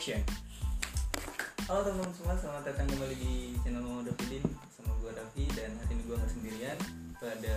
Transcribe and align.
Action. 0.00 0.24
Halo 1.68 1.84
teman-teman 1.84 2.08
semua, 2.16 2.32
selamat 2.40 2.72
datang 2.72 2.88
kembali 2.88 3.20
di 3.20 3.52
channel 3.60 3.84
Mama 3.84 4.08
Davidin 4.08 4.40
sama 4.72 4.96
gue 4.96 5.12
Raffi 5.12 5.44
dan 5.52 5.76
hari 5.76 5.92
ini 5.92 6.02
gue 6.08 6.16
nggak 6.16 6.32
sendirian. 6.32 6.78
Itu 7.12 7.24
ada 7.28 7.56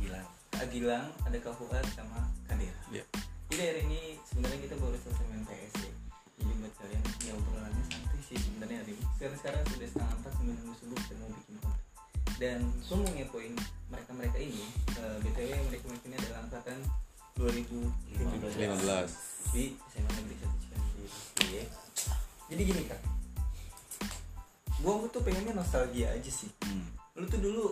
Gilang 0.00 0.24
Kak 0.56 0.72
Gilang, 0.72 1.12
ada 1.28 1.36
Kak 1.36 1.52
Fuad 1.60 1.84
sama 1.92 2.32
Kadira. 2.48 2.72
Iya. 2.88 3.04
Jadi 3.52 3.60
hari 3.60 3.80
ini 3.92 4.00
sebenarnya 4.24 4.60
kita 4.64 4.74
baru 4.80 4.96
selesai 5.04 5.24
main 5.28 5.44
PS 5.44 5.74
ya. 5.84 5.92
Jadi 6.40 6.52
buat 6.64 6.72
kalian 6.80 7.02
ya 7.04 7.32
obrolannya 7.36 7.84
santai 7.92 8.20
sih 8.24 8.38
sebenarnya 8.40 8.76
hari 8.80 8.92
ini. 8.96 9.04
Sekarang 9.20 9.36
sekarang 9.36 9.62
sudah 9.68 9.88
setengah 9.92 10.12
empat 10.16 10.32
sembilan 10.32 10.58
subuh 10.80 10.96
dan 10.96 11.16
mau 11.20 11.30
bikin 11.36 11.56
konten. 11.60 11.84
Dan 12.40 12.58
semuanya 12.80 13.26
poin 13.28 13.52
mereka 13.92 14.10
mereka 14.16 14.36
ini 14.40 14.64
eh, 14.96 15.16
btw 15.20 15.60
mereka 15.60 15.84
mereka 15.92 16.04
ini 16.08 16.16
adalah 16.24 16.40
angkatan 16.48 16.78
2015 17.36 18.00
15 18.64 19.52
di 19.52 19.76
tuh 25.22 25.30
pengennya 25.30 25.54
nostalgia 25.54 26.10
aja 26.10 26.26
sih. 26.28 26.50
hmm. 26.60 26.84
Lu 27.14 27.24
tuh 27.24 27.38
dulu 27.38 27.66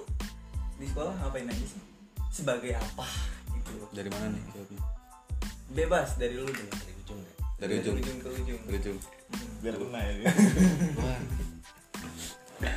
di 0.78 0.86
sekolah 0.86 1.10
ngapain 1.18 1.44
aja 1.44 1.66
sih? 1.66 1.82
Sebagai 2.30 2.72
apa 2.72 3.02
gitu 3.50 3.74
loh. 3.74 3.90
dari 3.90 4.06
mana 4.06 4.30
nih 4.30 4.42
jawabnya 4.48 4.82
Bebas 5.68 6.14
dari 6.14 6.38
lu 6.38 6.46
deh. 6.46 6.62
dari 6.62 6.94
ujung 6.96 7.18
deh 7.18 7.34
dari 7.58 7.72
ujung 7.76 7.94
ujung 7.98 8.16
ke 8.16 8.28
ujung. 8.32 8.60
dari 8.64 8.78
ujung 8.78 8.98
Hmm. 9.30 9.62
biar 9.62 9.78
kena 9.78 10.00
ya 10.02 10.14
Wah. 10.96 11.18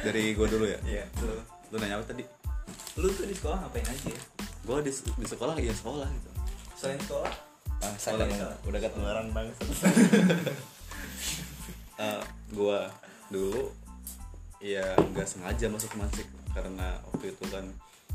dari 0.05 0.37
gua 0.37 0.45
dulu 0.45 0.65
ya 0.65 0.77
Iya, 0.85 1.05
lu. 1.17 1.33
lu 1.69 1.75
nanya 1.77 1.97
apa 1.97 2.05
tadi 2.07 2.21
Lu 2.93 3.09
tuh 3.09 3.25
di 3.25 3.33
sekolah 3.33 3.57
ngapain 3.61 3.81
aja? 3.83 4.13
gua 4.61 4.77
di, 4.79 4.93
di 4.93 5.25
sekolah 5.25 5.57
ya 5.57 5.73
sekolah 5.73 6.05
gitu 6.07 6.29
Selain 6.77 6.97
sekolah? 6.99 7.33
bangsa 7.77 8.09
Sekolah, 8.09 8.25
sekolah. 8.27 8.57
udah 8.65 8.79
ketularan 8.79 9.27
bangsa 9.29 9.61
Eh, 12.05 12.21
gua 12.51 12.89
dulu 13.29 13.69
ya 14.63 14.95
nggak 15.11 15.27
sengaja 15.27 15.67
masuk 15.67 15.91
semancik 15.91 16.23
karena 16.49 16.95
waktu 17.05 17.29
itu 17.29 17.43
kan 17.51 17.65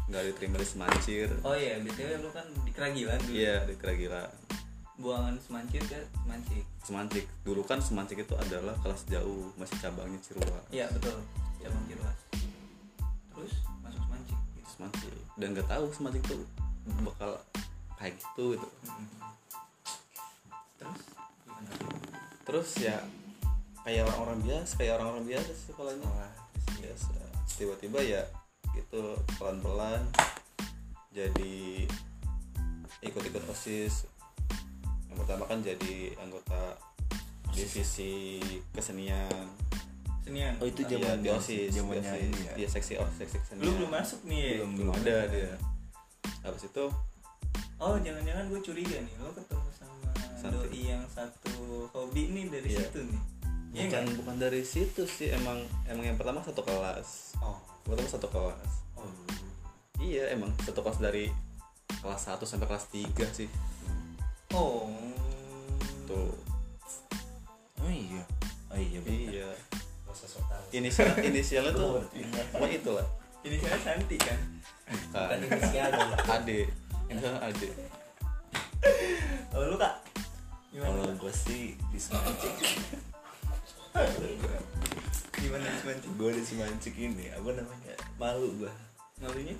nggak 0.09 0.23
diterima 0.27 0.57
di 0.57 0.65
semancir 0.67 1.29
Oh 1.43 1.53
iya, 1.53 1.77
BTW 1.77 2.19
lu 2.19 2.33
kan 2.33 2.49
di 2.59 2.73
Keragilan 2.73 3.21
dulu. 3.21 3.37
iya 3.37 3.61
di 3.63 3.77
Keragila 3.77 4.25
Buangan 4.97 5.37
semancir 5.39 5.79
ke 5.85 6.01
semancik. 6.17 6.65
semancik 6.83 7.25
dulu 7.45 7.61
kan 7.63 7.79
semancik 7.79 8.19
itu 8.19 8.35
adalah 8.35 8.73
kelas 8.81 9.05
jauh 9.07 9.53
masih 9.55 9.77
cabangnya 9.79 10.17
Cirua 10.19 10.59
Iya, 10.69 10.89
betul. 10.91 11.21
Cabang 11.59 11.85
Ciruas. 11.87 12.19
Terus 13.31 13.53
masuk 13.79 14.01
semancik 14.03 14.39
gitu. 14.51 14.69
semancik 14.73 15.13
dan 15.37 15.49
nggak 15.53 15.69
tahu 15.69 15.85
semancik 15.93 16.23
tuh 16.25 16.43
bakal 17.05 17.33
kayak 17.95 18.17
gitu 18.17 18.57
gitu 18.57 18.69
Terus 20.79 21.01
gimana? 21.45 21.71
terus 22.43 22.71
ya 22.81 22.97
kayak 23.89 24.05
orang-orang 24.05 24.39
biasa 24.45 24.73
kayak 24.77 24.93
orang-orang 25.01 25.25
biasa 25.25 25.49
sih 25.49 25.65
sekolahnya 25.73 26.09
biasa 26.77 27.13
tiba-tiba 27.57 28.01
ya 28.05 28.23
gitu 28.77 29.01
pelan-pelan 29.41 30.05
jadi 31.09 31.89
ikut-ikut 33.01 33.49
osis 33.49 34.05
yang 35.09 35.17
pertama 35.17 35.49
kan 35.49 35.65
jadi 35.65 36.13
anggota 36.21 36.77
divisi 37.49 38.37
kesenian 38.77 39.49
Senian. 40.21 40.61
Oh, 40.61 40.69
itu 40.69 40.85
Iya, 40.85 41.01
zaman 41.01 41.25
di 41.25 41.29
osis 41.33 41.73
di 41.73 41.81
zamannya 41.81 42.05
OSIS. 42.05 42.21
ini 42.21 42.41
ya? 42.45 42.53
Iya, 42.61 42.69
seksi 42.69 42.93
oh 43.01 43.09
seksi 43.17 43.37
kesenian 43.41 43.65
Lu 43.65 43.71
belum 43.81 43.91
masuk 43.91 44.21
nih 44.29 44.39
ya? 44.39 44.53
Belum. 44.61 44.71
belum 44.77 44.93
ada 44.95 45.17
dia 45.33 45.53
habis 46.45 46.63
itu 46.69 46.85
Oh 47.81 47.97
jangan-jangan 47.97 48.45
gue 48.47 48.61
curiga 48.61 48.99
nih 49.01 49.15
Lo 49.17 49.33
ketemu 49.33 49.69
sama 49.73 50.13
Satu. 50.37 50.53
doi 50.61 50.83
yang 50.85 51.01
satu 51.09 51.57
hobi 51.89 52.29
nih 52.29 52.45
dari 52.53 52.69
Iya. 52.77 52.85
situ 52.85 53.01
nih 53.09 53.21
Iya 53.77 53.93
bukan 53.93 54.05
bukan 54.25 54.37
dari 54.41 54.63
situ 54.65 55.05
sih 55.05 55.29
emang 55.29 55.61
emang 55.85 56.05
yang 56.09 56.17
pertama 56.17 56.41
satu 56.41 56.65
kelas. 56.65 57.37
Oh, 57.45 57.61
pertama 57.85 58.09
satu 58.09 58.29
kelas. 58.33 58.71
Oh. 58.97 59.13
iya. 60.01 60.33
Emang 60.33 60.51
satu 60.65 60.81
kelas 60.81 60.99
dari 60.99 61.29
kelas 62.01 62.23
1 62.31 62.43
sampai 62.49 62.67
kelas 62.69 62.87
3 62.89 63.39
sih. 63.45 63.49
Oh. 64.57 64.89
Tuh. 66.09 66.33
Oh 67.85 67.91
iya. 67.93 68.23
Oh 68.73 68.79
iya 68.79 68.99
bener. 69.05 69.33
iya. 69.45 69.51
Inisial 70.73 71.13
inisialnya 71.29 71.73
tuh 71.73 72.05
apa 72.57 72.67
itu 72.69 72.91
lah? 72.93 73.07
Ini 73.45 73.57
saya 73.63 73.79
Santi 73.81 74.17
kan? 74.21 74.41
kan 74.89 74.97
bukan 75.39 75.39
inisial 75.49 75.89
dong. 75.93 76.11
Ade. 76.35 76.61
Inisialnya 77.09 77.41
ade. 77.41 77.69
Oh 79.57 79.65
lu 79.65 79.77
kak? 79.81 80.05
Kalau 80.77 81.09
gue 81.17 81.33
sih 81.33 81.73
di 81.89 81.99
Semancik 81.99 82.53
Gimana 85.39 85.65
di 85.65 85.79
semancing? 85.83 86.13
gue 86.15 86.31
di 86.35 86.43
Semancik 86.45 86.95
ini 86.99 87.27
apa 87.35 87.51
namanya? 87.51 87.95
Malu 88.15 88.49
gue 88.63 88.73
Malunya? 89.19 89.55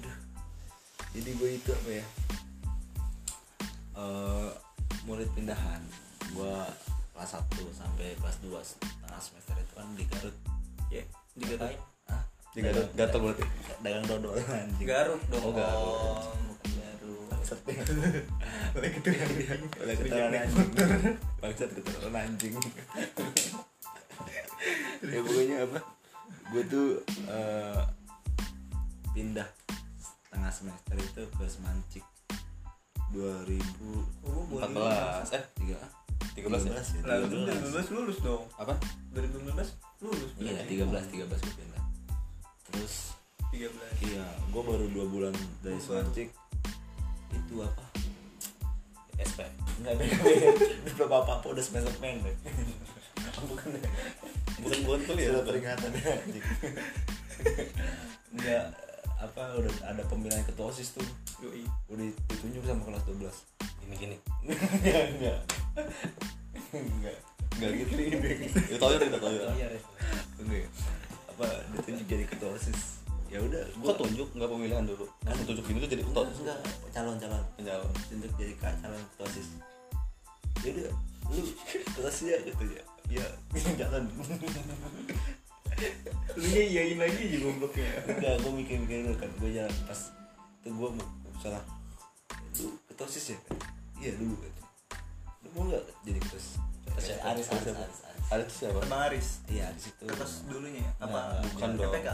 jadi 1.11 1.31
gue 1.35 1.51
itu 1.59 1.71
apa 1.75 1.91
ya? 1.91 2.05
Eh 3.99 4.51
murid 5.09 5.27
pindahan. 5.35 5.83
Gue 6.31 6.55
kelas 7.17 7.35
1 7.35 7.51
sampai 7.75 8.15
kelas 8.21 8.37
2 8.45 8.55
setengah 8.63 9.19
semester 9.19 9.57
itu 9.59 9.73
kan 9.75 9.89
di 9.99 10.05
Garut. 10.07 10.37
Ya, 10.93 11.03
di 11.35 11.45
Garut? 11.49 11.75
Hah? 12.07 12.23
di 12.55 12.61
Garut. 12.63 12.89
Gatel 12.95 13.19
berarti. 13.19 13.45
Dagang 13.83 14.07
dodol 14.07 14.39
anjing. 14.39 14.87
Garut 14.87 15.23
dong. 15.33 15.43
Oh, 15.43 15.53
Garut. 15.57 16.39
Bangsat. 17.33 17.59
Oleh 18.77 18.91
keturunan 18.93 19.61
Oleh 19.83 19.95
ketularan 19.97 20.31
anjing. 20.37 20.69
Bangsat 21.43 21.71
ketularan 21.75 22.15
anjing 22.15 22.55
Ya 25.09 25.21
pokoknya 25.25 25.57
apa? 25.65 25.79
Gue 26.53 26.63
tuh 26.69 26.89
eh, 27.29 27.83
Pindah 29.13 29.49
Setengah 29.99 30.53
semester 30.53 30.97
itu 30.97 31.23
ke 31.33 31.45
Semancik 31.49 32.05
2000 33.11 33.57
Oh. 34.29 34.45
14 34.61 35.33
eh 35.33 35.45
3 35.65 35.77
13 36.37 36.71
ya? 36.71 36.77
ya? 36.77 36.83
Lalu 37.19 37.25
13 37.49 37.73
2015 37.89 37.97
lulus 37.97 38.19
dong. 38.21 38.45
Apa? 38.61 38.77
2015 39.17 40.05
lulus 40.05 40.31
Iya 40.37 40.53
berarti. 40.61 40.75
13 40.77 41.25
13 41.25 41.45
gue 41.49 41.55
pindah. 41.57 41.85
Terus 42.69 42.95
13 43.51 44.13
Iya 44.13 44.25
gue 44.53 44.63
baru 44.63 44.87
2 44.93 45.09
bulan 45.09 45.35
dari. 45.65 45.81
Semancik 45.81 46.29
Itu 47.33 47.55
apa? 47.65 47.85
SP 49.19 49.41
Enggak 49.83 49.95
beda-beda 49.99 50.49
Udah 50.85 50.95
bapak-bapak 51.09 51.49
udah 51.49 51.65
semester 51.65 51.95
pendek 51.97 52.37
Bukan 53.47 53.69
bukan 54.59 54.79
bontul 54.83 55.17
ya 55.21 55.31
Surat 55.31 55.47
peringatan 55.47 55.91
ya. 55.95 56.15
Enggak 58.35 58.65
apa 59.19 59.43
udah 59.59 59.73
ada 59.83 60.03
pemilihan 60.07 60.47
ketua 60.47 60.71
OSIS 60.71 60.95
tuh. 60.95 61.07
Yoi. 61.43 61.67
Udah 61.91 62.07
ditunjuk 62.31 62.63
sama 62.67 62.83
kelas 62.87 63.03
12 63.07 63.59
gini 63.89 63.95
gini 63.97 64.17
enggak. 64.45 64.61
Enggak. 65.17 65.39
Enggak 66.77 67.17
nggak 67.59 67.75
gitu 67.75 67.93
itu 67.99 68.77
tahu 68.79 68.91
ya 68.95 68.99
kita 69.03 69.19
tahu 69.19 69.35
ya 69.35 69.51
iya 69.59 69.67
Ref. 69.75 69.85
enggak. 70.39 70.71
Apa 71.35 71.47
ditunjuk 71.75 72.07
jadi 72.07 72.25
ketua 72.31 72.55
OSIS. 72.55 73.03
Ya 73.29 73.43
udah 73.43 73.61
kok 73.67 73.97
tunjuk? 73.99 74.29
Nggak 74.37 74.51
pemilihan 74.53 74.85
dulu. 74.87 75.07
Kan 75.27 75.35
tunjuk 75.43 75.65
gini 75.67 75.79
tuh 75.83 75.91
jadi 75.91 76.03
ketua. 76.07 76.23
Enggak 76.29 76.59
calon 76.95 77.17
calon 77.19 77.43
Calon. 77.59 77.91
ditunjuk 78.07 78.33
jadi 78.39 78.53
kak 78.63 78.75
calon 78.79 79.03
ketua 79.15 79.27
OSIS. 79.27 79.49
Ya 80.63 80.71
udah 80.71 80.91
lu 81.35 81.43
ketua 81.67 82.05
OSIS 82.07 82.27
ya 82.31 82.39
gitu 82.47 82.65
ya 82.71 82.83
ya 83.09 83.27
jalan 83.79 84.05
Lu 86.39 86.47
nya 86.55 86.63
iyain 86.63 86.99
lagi 86.99 87.19
aja 87.31 87.39
gobloknya. 87.43 87.91
Enggak 88.07 88.35
gue 88.43 88.53
mikir-mikir 88.63 88.99
dulu 89.07 89.17
kan 89.19 89.31
gue 89.39 89.51
jalan 89.55 89.75
pas 89.87 90.01
itu 90.59 90.69
gue 90.75 90.89
mau 90.91 91.07
salah. 91.39 91.63
Lu 92.59 92.75
ketua 92.91 93.07
OSIS 93.07 93.35
ya? 93.35 93.39
Iya 93.99 94.13
dulu. 94.19 94.35
Kan 94.39 94.53
lu 95.43 95.49
mau 95.55 95.63
nggak 95.71 95.83
jadi 96.03 96.19
ketua 96.19 96.39
OSIS 96.39 96.59
Aris, 96.99 97.07
Aris 97.23 97.47
Aris, 97.47 97.47
Aris 97.47 97.67
Aris. 97.79 97.79
Aris 97.79 97.99
Aris 98.35 98.55
siapa? 98.55 98.79
Sama 98.83 98.99
Aris. 99.11 99.29
Iya 99.47 99.67
di 99.71 99.81
situ 99.83 100.03
Atas 100.11 100.33
dulunya 100.51 100.83
ya? 100.83 100.93
Apa? 101.07 101.19
Nah, 101.19 101.43
bukan 101.55 101.71
dong. 101.79 101.93
PPK? 101.95 102.09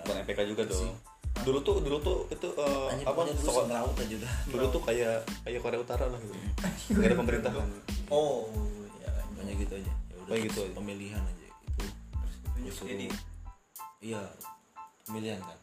bukan 0.00 0.16
MPK 0.24 0.40
juga 0.48 0.62
Sih. 0.64 0.70
dong. 0.70 0.94
Dulu 1.40 1.58
tuh 1.62 1.76
dulu 1.82 1.96
tuh 2.02 2.18
itu 2.30 2.48
Anjing, 2.90 3.06
apa 3.06 3.20
dulu 3.22 3.38
sekolah 3.38 3.64
semeraut 3.70 3.94
aja 3.94 4.14
udah. 4.18 4.32
dulu 4.50 4.66
tuh 4.70 4.82
kayak 4.82 5.16
kayak 5.46 5.60
Korea 5.62 5.78
Utara 5.78 6.04
lah 6.10 6.18
gitu. 6.18 6.34
Nggak 6.94 7.06
ada 7.10 7.16
pemerintahan. 7.18 7.68
Oh 8.10 8.50
ya 8.98 9.10
pokoknya 9.30 9.54
gitu 9.62 9.74
aja 9.78 9.92
Pokoknya 10.30 10.46
gitu 10.46 10.62
aja. 10.62 10.74
pemilihan 10.78 11.18
aja 11.18 11.46
itu 11.66 11.82
suruh- 12.70 12.86
jadi 12.86 13.10
iya 13.98 14.22
pemilihan 15.02 15.42
kan. 15.42 15.58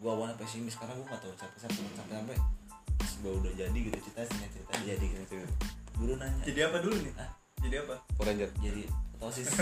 Gua 0.00 0.16
awalnya 0.16 0.40
pesimis 0.40 0.72
karena 0.72 0.96
gua 0.96 1.04
nggak 1.04 1.20
tahu 1.20 1.36
sampai 1.36 1.58
sampai 1.60 1.84
sampai 1.92 2.16
sampai 2.16 2.36
gua 3.20 3.36
udah 3.36 3.52
jadi 3.52 3.76
gitu 3.76 3.98
cerita 4.00 4.24
singkat 4.24 4.56
cerita 4.56 4.72
jadi 4.80 5.04
gitu 5.04 5.36
guru 6.00 6.16
nanya. 6.16 6.42
Jadi 6.48 6.60
apa 6.64 6.80
dulu 6.80 6.96
nih? 6.96 7.12
Hah? 7.20 7.28
Jadi 7.60 7.74
apa? 7.76 7.94
Power 8.16 8.32
Ranger. 8.32 8.48
Jadi 8.56 8.82
osis 9.20 9.46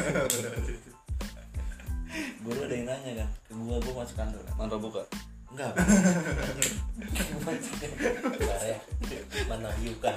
guru 2.44 2.58
ada 2.62 2.74
yang 2.78 2.86
nanya 2.86 3.26
kan 3.26 3.28
ke 3.42 3.52
gua 3.56 3.76
gua 3.82 4.06
masuk 4.06 4.14
kantor 4.14 4.38
kan. 4.46 4.54
Manro 4.54 4.78
buka. 4.78 5.02
Enggak. 5.50 5.72
Ya 8.62 8.78
mana 9.48 9.70
yuka 9.80 10.10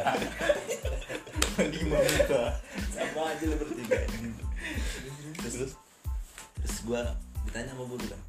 Di 1.60 1.84
mana? 1.84 2.56
sama 2.96 3.36
aja 3.36 3.44
lu 3.44 3.56
bertiga 3.60 4.00
terus? 4.08 5.52
Terus? 5.56 5.72
Terus 6.60 6.76
gue 6.88 7.02
ditanya 7.50 7.72
sama 7.76 7.84
guru 7.88 8.06
kan 8.08 8.22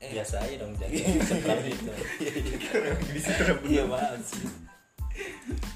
eh 0.00 0.16
biasa 0.16 0.40
aja 0.40 0.64
dong 0.64 0.72
jadi 0.80 0.96
seperti 1.28 1.76
itu. 1.76 1.92
Iya 3.68 3.84
maaf 3.84 4.16
sih 4.24 4.48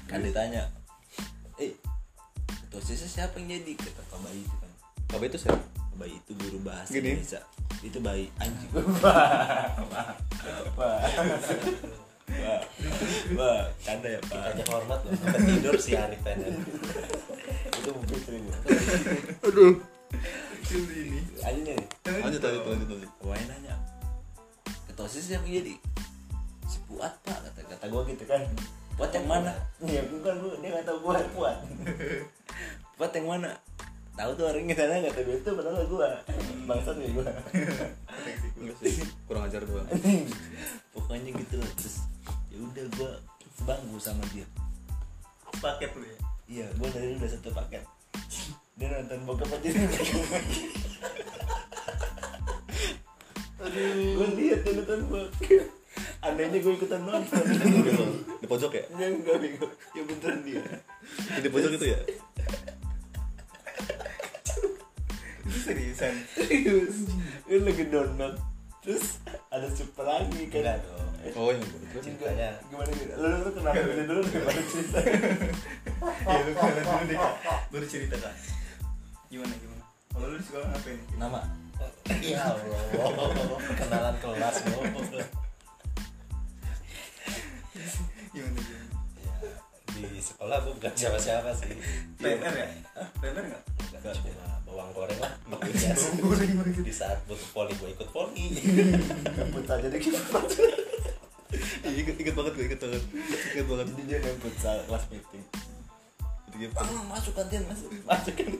kan 0.09 0.25
ditanya 0.25 0.65
eh 1.61 1.77
ketua 2.47 2.81
siswa 2.81 3.05
siapa 3.05 3.37
yang 3.37 3.61
jadi? 3.61 3.77
Kata 3.77 4.01
Pak 4.09 4.17
Bayi 4.25 4.41
itu 4.41 4.55
kan. 4.57 4.71
Apa 5.13 5.23
itu 5.29 5.37
saya 5.37 5.53
Pak 5.53 6.01
Bayi 6.01 6.17
itu 6.17 6.33
guru 6.41 6.57
bahasa 6.65 6.89
Gini. 6.89 7.13
Indonesia. 7.15 7.45
Itu 7.85 8.01
bayi 8.01 8.25
anjing 8.41 8.73
Wah, 12.25 12.61
wah, 13.37 13.61
canda 13.85 14.07
ya 14.09 14.19
kita 14.21 14.33
pak. 14.33 14.53
aja 14.57 14.63
hormat 14.73 14.99
loh 15.05 15.13
sampai 15.13 15.39
tidur 15.45 15.75
si 15.77 15.91
Arif 15.93 16.21
Tenan 16.25 16.57
Itu 17.69 17.89
mungkin 17.93 18.17
seribu. 18.25 18.49
aduh 19.45 19.73
ini 20.75 21.21
Aja 21.45 21.59
nih, 21.61 21.77
lanjut 22.25 22.41
lanjut 22.41 22.63
lanjut 22.65 22.87
lanjut 22.89 23.11
pemain 23.21 23.45
nanya. 23.45 23.75
Siapa 25.05 25.45
yang 25.45 25.45
jadi? 25.61 25.73
Si 26.65 26.77
Puat 26.89 27.13
pak, 27.21 27.37
kata 27.45 27.61
kata 27.69 27.85
gue 27.85 28.01
gitu 28.17 28.25
kan. 28.25 28.41
Puat 28.97 29.11
yang 29.13 29.27
mana? 29.29 29.53
Ya 29.85 30.01
bukan 30.09 30.33
gue, 30.41 30.53
dia 30.65 30.81
tahu 30.81 30.97
gue 31.05 31.13
Puat. 31.37 31.57
Puat 32.97 33.11
yang 33.13 33.27
mana? 33.29 33.53
Tahu 34.15 34.31
tuh 34.33 34.47
orangnya 34.49 34.73
sana 34.73 35.03
kata 35.05 35.19
gue 35.21 35.37
itu 35.37 35.49
padahal 35.53 35.85
gue 35.85 36.07
bangsat 36.65 36.95
nih 36.97 37.09
gue. 37.13 37.25
kurang 39.29 39.45
ajar 39.45 39.61
doang 39.67 39.87
Pokoknya 40.95 41.31
gitu 41.35 41.55
lah 41.59 41.69
terus 41.75 42.07
ya 42.55 42.59
udah 42.63 42.85
gue 42.95 43.11
sebangku 43.59 43.99
sama 43.99 44.23
dia. 44.31 44.47
paket 45.59 45.91
lu 45.95 46.03
ya 46.03 46.19
Iya, 46.45 46.67
gue 46.77 46.89
dari 46.93 47.17
udah 47.17 47.29
satu 47.31 47.49
paket. 47.51 47.83
Dia 48.79 48.87
nonton 48.91 49.19
bokep 49.27 49.49
aja. 49.49 49.69
Aduh, 53.65 53.91
gue 54.13 54.27
lihat 54.35 54.61
dia 54.67 54.73
nonton 54.75 54.99
bokep. 55.07 55.65
Anehnya 56.19 56.59
gue 56.59 56.73
ikutan 56.75 57.01
nonton. 57.07 57.43
di 58.43 58.47
pojok 58.51 58.71
ya 58.75 58.83
Enggak, 58.91 59.09
enggak, 59.15 59.37
bego. 59.39 59.67
Ya 59.95 60.01
beneran 60.03 60.39
dia. 60.43 60.63
di 61.39 61.49
pojok 61.49 61.71
itu 61.79 61.87
ya 61.95 61.99
seriusan 65.65 66.13
Serius. 66.37 67.09
Gue 67.49 67.59
lagi 67.65 67.83
download. 67.89 68.37
Terus 68.85 69.17
ada 69.55 69.67
super 69.71 70.03
lagi 70.03 70.51
kan. 70.51 70.79
dong. 70.83 71.03
Oh 71.33 71.49
yang 71.49 71.63
itu 71.65 71.97
ceritanya 72.05 72.53
Gimana 72.69 72.91
gitu? 72.93 73.13
Lu, 73.17 73.27
lu 73.41 73.49
kenapa 73.49 73.81
gini 73.81 74.03
dulu 74.05 74.21
gimana 74.29 74.61
cerita? 74.69 74.99
ya 76.29 76.37
lu 76.45 76.51
kenalan 76.53 76.83
dulu 76.85 77.03
deh 77.09 77.19
baru 77.73 77.85
cerita 77.89 78.15
kak. 78.19 78.35
Gimana 79.33 79.53
gimana? 79.57 79.83
Kalau 80.13 80.25
lu 80.29 80.37
di 80.37 80.45
sekolah 80.45 80.67
ngapain? 80.69 80.99
Nama? 81.17 81.41
ya 82.29 82.41
Allah. 82.45 83.59
Kenalan 83.73 84.15
kelas 84.21 84.55
loh 84.69 85.44
sekolah 90.25 90.57
gue 90.65 90.73
bukan 90.81 90.93
siapa-siapa 90.97 91.49
sih 91.53 91.77
PNR 92.17 92.53
ya 92.57 92.67
PNR 93.21 93.45
nggak 93.45 93.63
Enggak, 94.05 94.21
cuma 94.21 94.45
bawang 94.69 94.89
goreng 94.93 95.17
lah 95.17 95.33
bawang 95.49 96.17
goreng 96.21 96.51
banget 96.61 96.85
di 96.85 96.93
saat 96.93 97.17
butuh 97.25 97.49
poli 97.53 97.73
gue 97.77 97.89
ikut 97.93 98.09
poli 98.13 98.45
Ngebut 99.33 99.65
aja 99.65 99.87
deh 99.89 99.97
gitu. 99.97 100.19
Iya, 101.85 102.01
inget 102.05 102.15
inget 102.21 102.35
banget 102.37 102.53
gue 102.53 102.65
inget 102.69 102.79
banget 102.81 103.03
inget 103.53 103.65
banget 103.65 103.85
Jadi 103.89 104.03
dia 104.05 104.17
ngebut 104.21 104.55
saat 104.61 104.81
kelas 104.89 105.05
meeting. 105.09 105.43
Gitu. 106.55 106.73
Masuk 107.09 107.33
kantin, 107.35 107.61
masuk. 107.65 107.89
Masuk 108.05 108.33
kantin. 108.37 108.59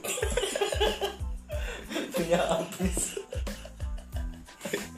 Punya 2.14 2.38
habis. 2.42 2.98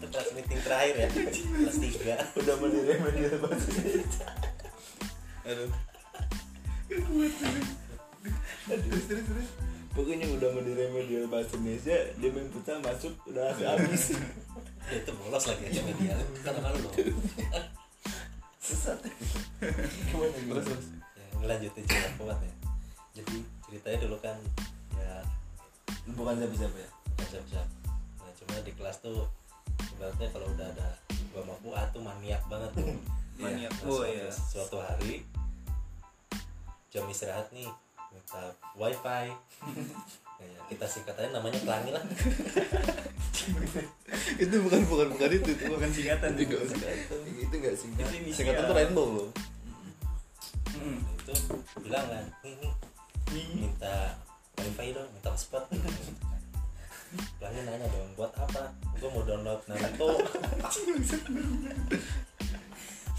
kelas 0.08 0.28
meeting 0.32 0.60
terakhir 0.64 0.94
ya 0.96 1.08
kelas 1.12 1.76
tiga 1.78 2.16
Udah 2.40 2.54
diremedial 2.58 3.36
bahasa 3.44 3.68
Indonesia. 3.68 4.28
aduh 5.48 5.70
terus 6.88 7.34
terus 9.06 9.24
terus 9.24 9.48
Pokoknya 9.88 10.30
udah 10.30 10.48
mau 10.54 10.62
diremedial 10.62 11.26
bahasa 11.26 11.58
Indonesia, 11.58 11.96
dia 12.22 12.30
main 12.30 12.46
futsal 12.54 12.78
masuk 12.78 13.10
udah 13.26 13.50
langsung 13.50 13.66
habis. 13.66 14.14
ya, 14.94 14.94
itu 14.94 15.10
bolos 15.18 15.44
lagi 15.50 15.62
aja 15.66 15.80
media 15.82 16.14
kata 16.46 16.58
malu 16.62 16.78
dong 16.86 16.94
Sesat. 18.62 19.00
Gimana 20.06 20.62
terus 20.62 20.86
ya, 21.18 21.26
ngelanjutin 21.42 21.82
cerita 21.82 22.10
kuat 22.14 22.38
ya 22.38 22.52
jadi 23.18 23.36
ceritanya 23.66 23.98
dulu 24.06 24.16
kan 24.22 24.36
ya 24.94 25.14
Bukan 26.14 26.34
siapa-siapa 26.38 26.76
ya? 26.78 26.88
bukan 27.10 27.26
siap-siap 27.34 27.66
nah 28.22 28.30
cuma 28.38 28.54
di 28.62 28.72
kelas 28.78 28.96
tuh 29.02 29.26
ibaratnya 29.98 30.28
kalau 30.30 30.46
udah 30.54 30.66
ada 30.78 30.88
gua 31.34 31.42
sama 31.42 31.54
Fuad 31.58 31.88
tuh 31.90 32.02
maniak 32.06 32.42
banget 32.46 32.70
tuh 32.78 32.86
Maniak. 33.38 33.70
Nah, 33.82 33.90
Oh, 33.90 34.02
iya. 34.02 34.30
suatu 34.30 34.78
hari 34.78 35.22
jam 36.88 37.04
istirahat 37.08 37.48
nih 37.52 37.68
minta 38.12 38.42
wifi. 38.76 39.32
Ya, 40.38 40.46
kita 40.70 40.86
singkatannya 40.86 41.34
namanya 41.34 41.58
pelangi 41.66 41.90
lah. 41.90 41.98
Itu 44.42 44.54
bukan 44.62 44.86
bukan 44.86 45.06
bukan 45.10 45.34
itu 45.34 45.50
itu 45.50 45.66
bukan 45.66 45.90
singkatan. 45.90 46.38
itu 46.38 46.46
juga 46.46 46.62
singkatan. 46.62 47.18
Itu 47.26 47.54
enggak 47.58 47.74
singkat. 47.74 48.06
Itu 48.06 48.30
singkatan 48.38 48.70
tuh 48.70 48.76
rainbow 48.78 49.06
loh. 49.18 49.34
Hmm. 50.78 51.02
Itu 51.18 51.34
bilang 51.82 52.06
kan 52.06 52.22
nih 52.46 52.70
nih 53.34 53.46
minta 53.50 54.14
wifi 54.62 54.94
dong 54.94 55.10
minta 55.10 55.34
hotspot. 55.34 55.66
Pelangi 57.42 57.60
nanya 57.66 57.90
dong 57.90 58.14
buat 58.14 58.30
apa? 58.38 58.70
Gue 58.94 59.10
mau 59.10 59.26
download 59.26 59.58
Naruto. 59.66 60.22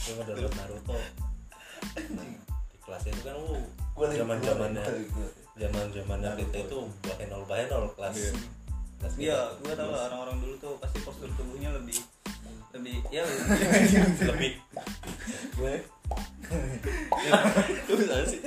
Gue 0.08 0.14
mau 0.16 0.24
download 0.24 0.56
Naruto 0.56 0.96
di 2.90 3.06
kelas 3.06 3.06
itu 3.06 3.22
kan 3.22 3.38
lagi 4.00 4.18
zaman 4.18 4.38
zamannya 4.42 4.84
zaman 5.54 5.86
zamannya 5.92 6.30
kita 6.40 6.58
itu 6.64 6.78
bahenol 7.04 7.42
bahenol 7.46 7.84
kelas 7.94 8.16
Iya. 8.18 8.32
kelas 8.98 9.14
Iya, 9.16 9.38
kita. 9.38 9.62
gua 9.62 9.74
tau 9.76 9.90
lah 9.90 10.02
orang-orang 10.10 10.38
dulu 10.42 10.56
tuh 10.58 10.74
pasti 10.82 10.98
postur 11.00 11.30
tubuhnya 11.38 11.70
lebih 11.72 12.02
lebih 12.72 12.98
ya 13.14 13.22
lebih 14.26 14.52
Gue 15.54 15.76
itu 17.78 17.94
bisa 17.94 18.16
sih 18.26 18.42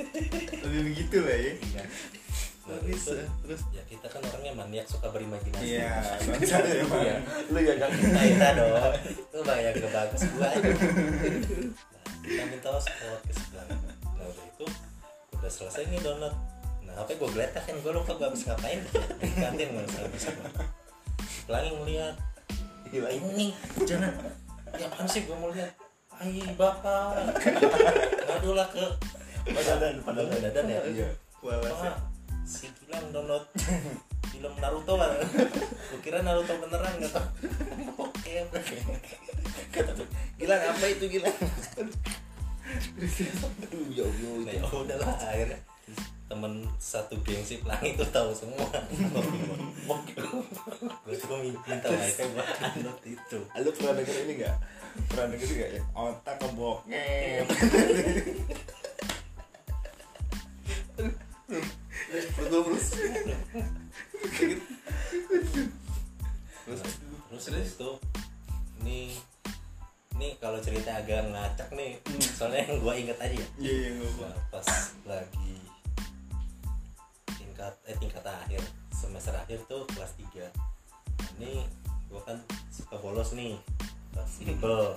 lebih 0.59 0.81
begitu 0.85 1.17
lah 1.21 1.37
ya. 1.37 1.53
iya. 1.55 1.83
Nah, 2.63 2.79
bisa 2.79 3.11
terus 3.43 3.61
ya 3.71 3.83
kita 3.85 4.07
kan 4.07 4.19
orangnya 4.23 4.51
maniak 4.53 4.87
suka 4.87 5.07
berimajinasi 5.07 5.79
Iya, 5.79 6.03
bangsa 6.27 6.57
ya. 6.59 6.83
Iya. 6.83 7.15
lu 7.47 7.59
kan 7.61 7.89
Nah, 8.11 8.23
kita 8.25 8.47
dong 8.59 8.71
itu 9.07 9.37
bayang 9.41 9.75
ke 9.77 9.87
bagus 9.87 10.21
gua 10.29 10.47
aja 10.49 10.67
nah, 11.93 12.03
kita 12.21 12.43
minta 12.45 12.69
hotspot 12.69 13.19
ke 13.21 13.33
sebelah 13.33 13.65
nah 14.23 14.31
udah 14.31 14.45
itu 14.47 14.65
udah 15.35 15.51
selesai 15.51 15.91
nih 15.91 15.99
download. 15.99 16.31
Nah 16.87 16.93
HP 17.03 17.19
gue 17.19 17.29
geletak 17.35 17.63
kan 17.67 17.75
gue 17.75 17.91
lupa 17.91 18.15
gue 18.15 18.27
habis 18.31 18.47
ngapain. 18.47 18.79
Di 19.19 19.27
kantin 19.35 19.75
usah 19.75 20.07
habis 20.07 20.23
pelangi 21.43 21.75
ngeliat 21.75 22.15
ini 22.93 23.51
jangan 23.83 24.15
ya 24.79 24.87
apaan 24.87 25.03
sih 25.11 25.27
gue 25.27 25.35
mau 25.35 25.51
lihat 25.51 25.75
Ai 26.21 26.39
bapak. 26.55 27.35
Ngadu 28.31 28.55
lah 28.55 28.69
ke 28.71 28.85
padadan 29.43 29.99
padahal 30.05 30.29
padadan 30.31 30.39
dadan 30.39 30.65
ya? 30.71 30.79
Iya 30.87 31.07
ya. 31.11 31.73
Pak, 31.75 31.99
si 32.47 32.71
Gilang 32.79 33.11
download 33.11 33.43
film 34.31 34.53
Naruto 34.63 34.93
kan 34.95 35.11
gue 35.19 35.99
kira 35.99 36.23
Naruto 36.23 36.53
beneran 36.63 37.01
gak 37.01 37.11
tau 37.11 37.27
oke. 37.99 38.33
Gilang 40.39 40.61
apa 40.63 40.85
itu 40.87 41.05
Gilang 41.11 41.35
ya 43.93 44.05
nah 44.43 44.53
ya 44.53 44.63
udahlah 44.71 45.11
akhirnya 45.19 45.59
temen 46.31 46.65
satu 46.79 47.13
geng 47.21 47.43
si 47.45 47.61
pelangi 47.61 47.93
itu 47.93 48.05
tahu 48.09 48.33
semua 48.33 48.65
gue 51.05 51.15
tuh 51.19 51.37
minta 51.43 51.87
wifi 51.91 52.23
buat 52.33 52.47
download 52.57 52.99
itu 53.05 53.37
lu 53.43 53.69
pernah 53.75 53.93
denger 54.01 54.15
ini 54.25 54.33
nggak 54.41 54.55
pernah 55.11 55.25
denger 55.35 55.49
nggak 55.53 55.69
ya 55.77 55.81
otak 55.93 56.35
kebokep 56.41 57.45
terus 62.09 62.25
terus 62.33 62.89
terus 67.29 67.45
terus 67.45 67.67
itu 67.77 67.89
ini 68.81 69.21
ini 70.23 70.39
kalau 70.39 70.55
cerita 70.63 71.03
agak 71.03 71.27
ngacak 71.35 71.67
nih. 71.75 71.99
Soalnya 72.39 72.63
yang 72.63 72.79
gue 72.79 72.93
inget 72.95 73.17
aja 73.19 73.35
ya. 73.35 73.47
Iya, 73.59 73.73
iya, 73.75 73.89
nggak 73.91 74.07
apa. 74.07 74.23
Nah, 74.23 74.35
pas 74.47 74.67
lagi 75.03 75.53
tingkat 77.35 77.73
eh 77.91 77.95
tingkat 77.99 78.23
akhir 78.23 78.63
semester 78.95 79.35
akhir 79.35 79.59
tuh 79.67 79.83
kelas 79.91 80.15
3 80.15 80.47
ini 81.39 81.67
gua 82.07 82.23
kan 82.23 82.39
suka 82.71 82.95
bolos 83.03 83.35
nih 83.35 83.59
pas 84.15 84.27
bimbel 84.39 84.95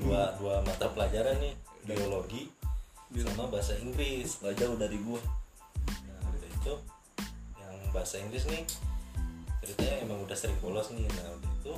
dua 0.00 0.32
dua 0.40 0.64
mata 0.64 0.88
pelajaran 0.92 1.36
nih 1.40 1.52
biologi 1.84 2.48
sama 3.20 3.52
bahasa 3.52 3.76
Inggris. 3.80 4.40
Nggak 4.40 4.64
jauh 4.64 4.76
dari 4.80 4.96
gua. 5.04 5.20
Nah 6.08 6.20
udah 6.32 6.50
itu 6.56 6.74
yang 7.60 7.76
bahasa 7.92 8.16
Inggris 8.16 8.48
nih 8.48 8.64
ceritanya 9.60 10.08
emang 10.08 10.24
udah 10.24 10.36
sering 10.36 10.56
bolos 10.64 10.88
nih. 10.92 11.04
Nah 11.04 11.36
udah 11.36 11.52
itu 11.52 11.74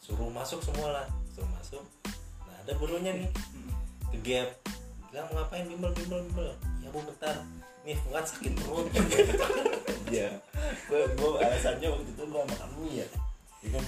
suruh 0.00 0.32
masuk 0.32 0.60
semua 0.64 1.00
lah 1.00 1.06
suruh 1.32 1.50
masuk 1.56 1.84
nah 2.46 2.56
ada 2.62 2.72
gurunya 2.76 3.12
nih 3.16 3.30
ke 4.12 4.18
gap 4.22 4.48
bilang 5.10 5.26
mau 5.32 5.44
ngapain 5.44 5.64
bimbel 5.68 5.92
bimbel 5.96 6.20
bimbel 6.28 6.48
ya 6.84 6.88
bu 6.92 7.00
bentar 7.04 7.36
nih 7.82 7.96
Fuad 7.98 8.24
sakit 8.24 8.52
perut 8.62 8.86
Iya. 10.12 10.28
Gue 10.86 11.00
gue 11.16 11.30
alasannya 11.40 11.88
waktu 11.88 12.10
itu 12.12 12.22
gue 12.28 12.42
makan 12.44 12.68
mie 12.84 13.00
ya. 13.00 13.06
Ya 13.64 13.68
kan 13.80 13.84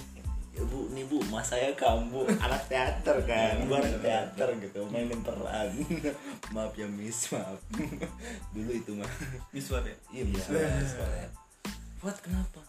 ya 0.54 0.62
bu, 0.70 0.86
nih 0.94 1.04
bu, 1.10 1.18
mas 1.28 1.50
saya 1.50 1.74
kamu 1.74 2.30
anak 2.38 2.62
teater 2.70 3.18
kan, 3.26 3.58
gue 3.66 3.74
anak 3.74 3.98
teater 3.98 4.48
gitu, 4.62 4.86
mainin 4.86 5.18
peran. 5.20 5.66
maaf 6.54 6.72
ya 6.78 6.86
miss, 6.86 7.34
maaf. 7.34 7.58
Dulu 8.54 8.70
itu 8.70 8.94
mah. 8.94 9.10
Miswar 9.50 9.82
ya 9.82 9.94
Iya 10.14 10.24
miss, 10.30 10.46
miss. 10.48 10.94
Buat 11.98 12.22
kenapa? 12.22 12.62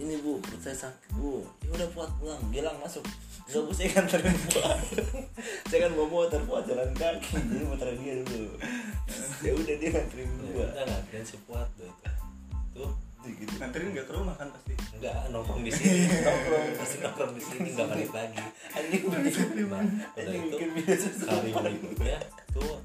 Ini 0.00 0.14
bu, 0.24 0.40
perut 0.40 0.60
saya 0.62 0.76
sakit 0.88 1.10
bu. 1.16 1.44
Ya 1.62 1.70
udah 1.76 1.88
buat 1.92 2.10
pulang, 2.18 2.40
bilang 2.48 2.76
masuk. 2.80 3.04
Gak 3.48 3.62
bu, 3.62 3.70
saya 3.74 3.88
kan 3.92 4.04
buat. 4.08 4.78
saya 5.68 5.78
kan 5.88 5.90
bawa 5.96 6.08
motor 6.08 6.40
buat 6.48 6.64
jalan 6.64 6.90
kaki, 6.96 7.36
jadi 7.36 7.64
motor 7.66 7.88
dia 8.00 8.14
dulu. 8.24 8.52
ya 9.42 9.52
udah 9.52 9.74
dia 9.76 9.88
nganterin 9.90 10.28
gua. 10.54 10.66
udah 10.70 10.84
nganterin 10.86 11.24
si 11.26 11.36
Fuad 11.44 11.68
tuh 11.74 11.90
itu 11.90 12.08
tuh 12.72 12.90
Gitu. 13.22 13.54
nganterin 13.54 13.94
nggak 13.94 14.06
ke 14.10 14.14
rumah 14.18 14.34
kan 14.34 14.50
pasti 14.50 14.74
enggak 14.98 15.14
nongkrong 15.30 15.62
di 15.62 15.70
sini 15.70 16.10
nongkrong 16.26 16.66
pasti 16.74 16.96
nongkrong 17.06 17.32
di 17.38 17.42
sini 17.42 17.68
nggak 17.70 17.86
balik 17.94 18.10
lagi 18.10 18.42
Anjing 18.74 19.02
nah, 19.06 19.18
udah 19.22 20.98
susah. 20.98 21.26
hari 21.30 21.50
berikutnya 21.54 22.18
tuh 22.50 22.82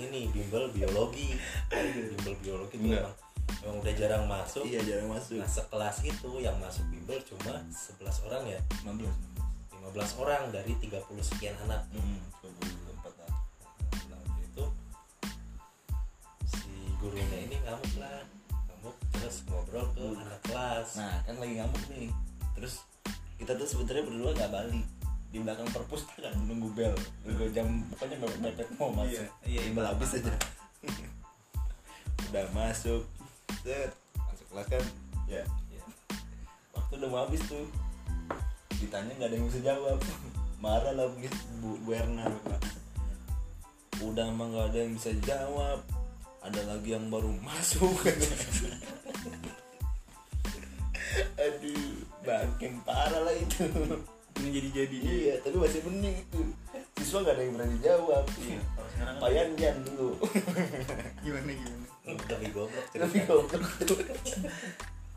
ini 0.00 0.20
bimbel 0.32 0.72
biologi 0.72 1.36
bimbel 1.68 2.34
biologi 2.40 2.76
tuh 2.80 2.88
Enggak. 2.88 3.12
Emang, 3.68 3.84
udah 3.84 3.94
jarang 3.94 4.24
masuk. 4.24 4.64
Iya 4.64 4.80
jarang 4.80 5.08
masuk. 5.12 5.36
nah 5.36 5.48
sekelas 5.48 5.96
itu 6.00 6.30
yang 6.40 6.56
masuk 6.56 6.84
bimbel 6.88 7.20
cuma 7.28 7.60
11 7.68 8.24
orang 8.24 8.42
ya? 8.48 8.60
16. 8.88 9.04
15 9.92 10.20
orang 10.24 10.42
dari 10.48 10.72
30 10.80 11.04
sekian 11.20 11.56
anak. 11.68 11.84
Hmm, 11.92 12.16
24 12.40 13.12
lah. 13.20 13.32
nah 14.08 14.16
waktu 14.24 14.40
itu 14.48 14.64
si 16.48 16.72
gurunya 16.96 17.38
ini 17.44 17.56
ngamuk 17.60 17.92
lah. 18.00 18.24
Ngamuk 18.48 18.96
terus 19.12 19.36
ngobrol 19.52 19.84
ke 19.92 20.04
anak 20.16 20.40
kelas. 20.48 20.88
Nah, 20.96 21.20
kan 21.28 21.36
lagi 21.36 21.54
ngamuk 21.60 21.82
nih. 21.92 22.08
Terus 22.56 22.84
kita 23.36 23.52
tuh 23.52 23.68
sebenarnya 23.68 24.04
berdua 24.08 24.32
nggak 24.32 24.52
balik. 24.52 24.86
Di 25.28 25.44
belakang 25.44 25.68
perpustakaan 25.76 26.40
nunggu 26.48 26.72
bel. 26.72 26.96
Nunggu 27.28 27.52
jam 27.52 27.84
pokoknya 27.92 28.16
mepet 28.16 28.40
mepet 28.40 28.68
mau 28.80 28.88
masuk. 28.96 29.28
Iya, 29.44 29.60
iya, 29.60 29.72
iya. 29.72 29.84
habis 29.84 30.16
aja. 30.16 30.32
Udah 32.28 32.44
masuk 32.52 33.08
set 33.64 33.92
masuk 34.16 34.46
kelas 34.52 34.66
kan? 34.70 34.84
Ya 35.28 35.44
Ya. 35.72 35.82
waktu 36.72 36.92
udah 36.98 37.08
mau 37.12 37.20
habis 37.26 37.42
tuh 37.44 37.66
ditanya 38.78 39.12
nggak 39.18 39.28
ada 39.28 39.36
yang 39.36 39.46
bisa 39.50 39.60
jawab. 39.62 39.98
Marah 40.64 40.92
lah 40.94 41.06
bu 41.06 41.22
bu, 41.62 41.68
bu 41.86 41.90
Erna. 41.94 42.26
Udah 44.02 44.26
emang 44.26 44.50
nggak 44.54 44.74
ada 44.74 44.78
yang 44.82 44.94
bisa 44.98 45.10
jawab. 45.22 45.82
Ada 46.42 46.60
lagi 46.66 46.94
yang 46.94 47.10
baru 47.10 47.30
masuk. 47.42 47.94
Aduh 51.38 51.94
makin 52.28 52.72
parah 52.84 53.22
lah 53.24 53.34
itu. 53.34 53.64
Ini 54.38 54.48
jadi 54.54 54.68
jadi 54.70 54.96
iya 55.02 55.34
tapi 55.42 55.56
masih 55.58 55.82
mending 55.82 56.14
itu. 56.14 56.40
Siswa 57.02 57.26
nggak 57.26 57.34
ada 57.34 57.42
yang 57.42 57.54
berani 57.58 57.78
jawab. 57.82 58.24
Iya 58.38 58.60
kalau 58.74 58.88
sekarang 58.94 59.16
Payan 59.18 59.48
Jan 59.58 59.76
dulu. 59.82 60.10
Gimana 61.26 61.50
gimana 61.54 61.87
lebih 62.16 62.50
goblok 62.56 62.86
tapi 62.88 63.20
ceritanya 63.20 63.24
goblok. 63.28 63.62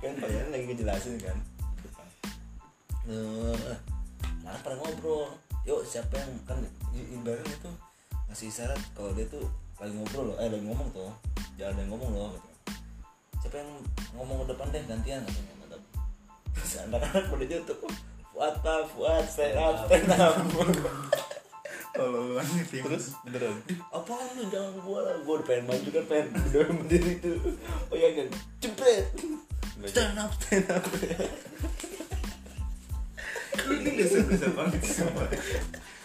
Kan 0.02 0.14
Payan 0.18 0.48
lagi 0.50 0.66
ngejelasin 0.66 1.16
kan. 1.22 1.38
Eh, 3.06 3.74
nah 4.42 4.58
pada 4.60 4.76
ngobrol. 4.76 5.32
Yuk 5.64 5.86
siapa 5.86 6.18
yang 6.18 6.34
kan 6.50 6.58
ibaratnya 6.92 7.54
itu 7.54 7.72
ngasih 8.32 8.48
isyarat 8.48 8.82
kalau 8.96 9.12
dia 9.12 9.28
tuh 9.28 9.44
lagi 9.76 9.92
ngobrol 9.92 10.32
loh 10.32 10.38
eh 10.40 10.48
lagi 10.48 10.64
ngomong 10.64 10.88
tuh 10.96 11.12
jangan 11.60 11.76
ada 11.76 11.82
yang 11.84 11.92
ngomong 11.92 12.12
loh 12.16 12.30
gitu. 12.32 12.50
siapa 13.44 13.56
yang 13.60 13.72
ngomong 14.16 14.38
ke 14.42 14.46
depan 14.56 14.68
deh 14.72 14.84
gantian 14.88 15.20
katanya 15.28 15.54
kata 15.60 15.78
terus 16.56 16.74
anak-anak 16.80 17.24
pada 17.28 17.46
jatuh 17.46 17.78
Fuad 18.32 18.56
pak 18.64 18.82
Fuad 18.96 19.26
stand 19.28 19.60
up. 19.60 19.84
stand 19.84 20.12
up 20.16 20.36
kalau 22.02 22.42
banget 22.42 22.68
ya 22.74 22.82
terus 22.90 23.06
beneran? 23.22 23.58
Apaan 23.94 24.28
lu? 24.34 24.44
Jangan 24.50 24.74
gua 24.82 25.00
lah. 25.06 25.16
Gua 25.22 25.34
udah 25.38 25.46
pengen 25.46 25.64
maju 25.70 25.90
kan 25.94 26.04
pengen 26.10 26.28
udah 26.50 26.74
berdiri 26.82 27.14
tuh 27.22 27.38
oh 27.94 27.96
iya 27.96 28.10
kan 28.18 28.28
jepret 28.58 29.06
stand 29.86 30.18
up 30.18 30.32
stand 30.42 30.68
up. 30.70 30.84
Ini 33.62 33.90
dasar 33.98 34.26
dasar 34.26 34.52
banget. 34.58 34.82
Sumpah 34.82 35.28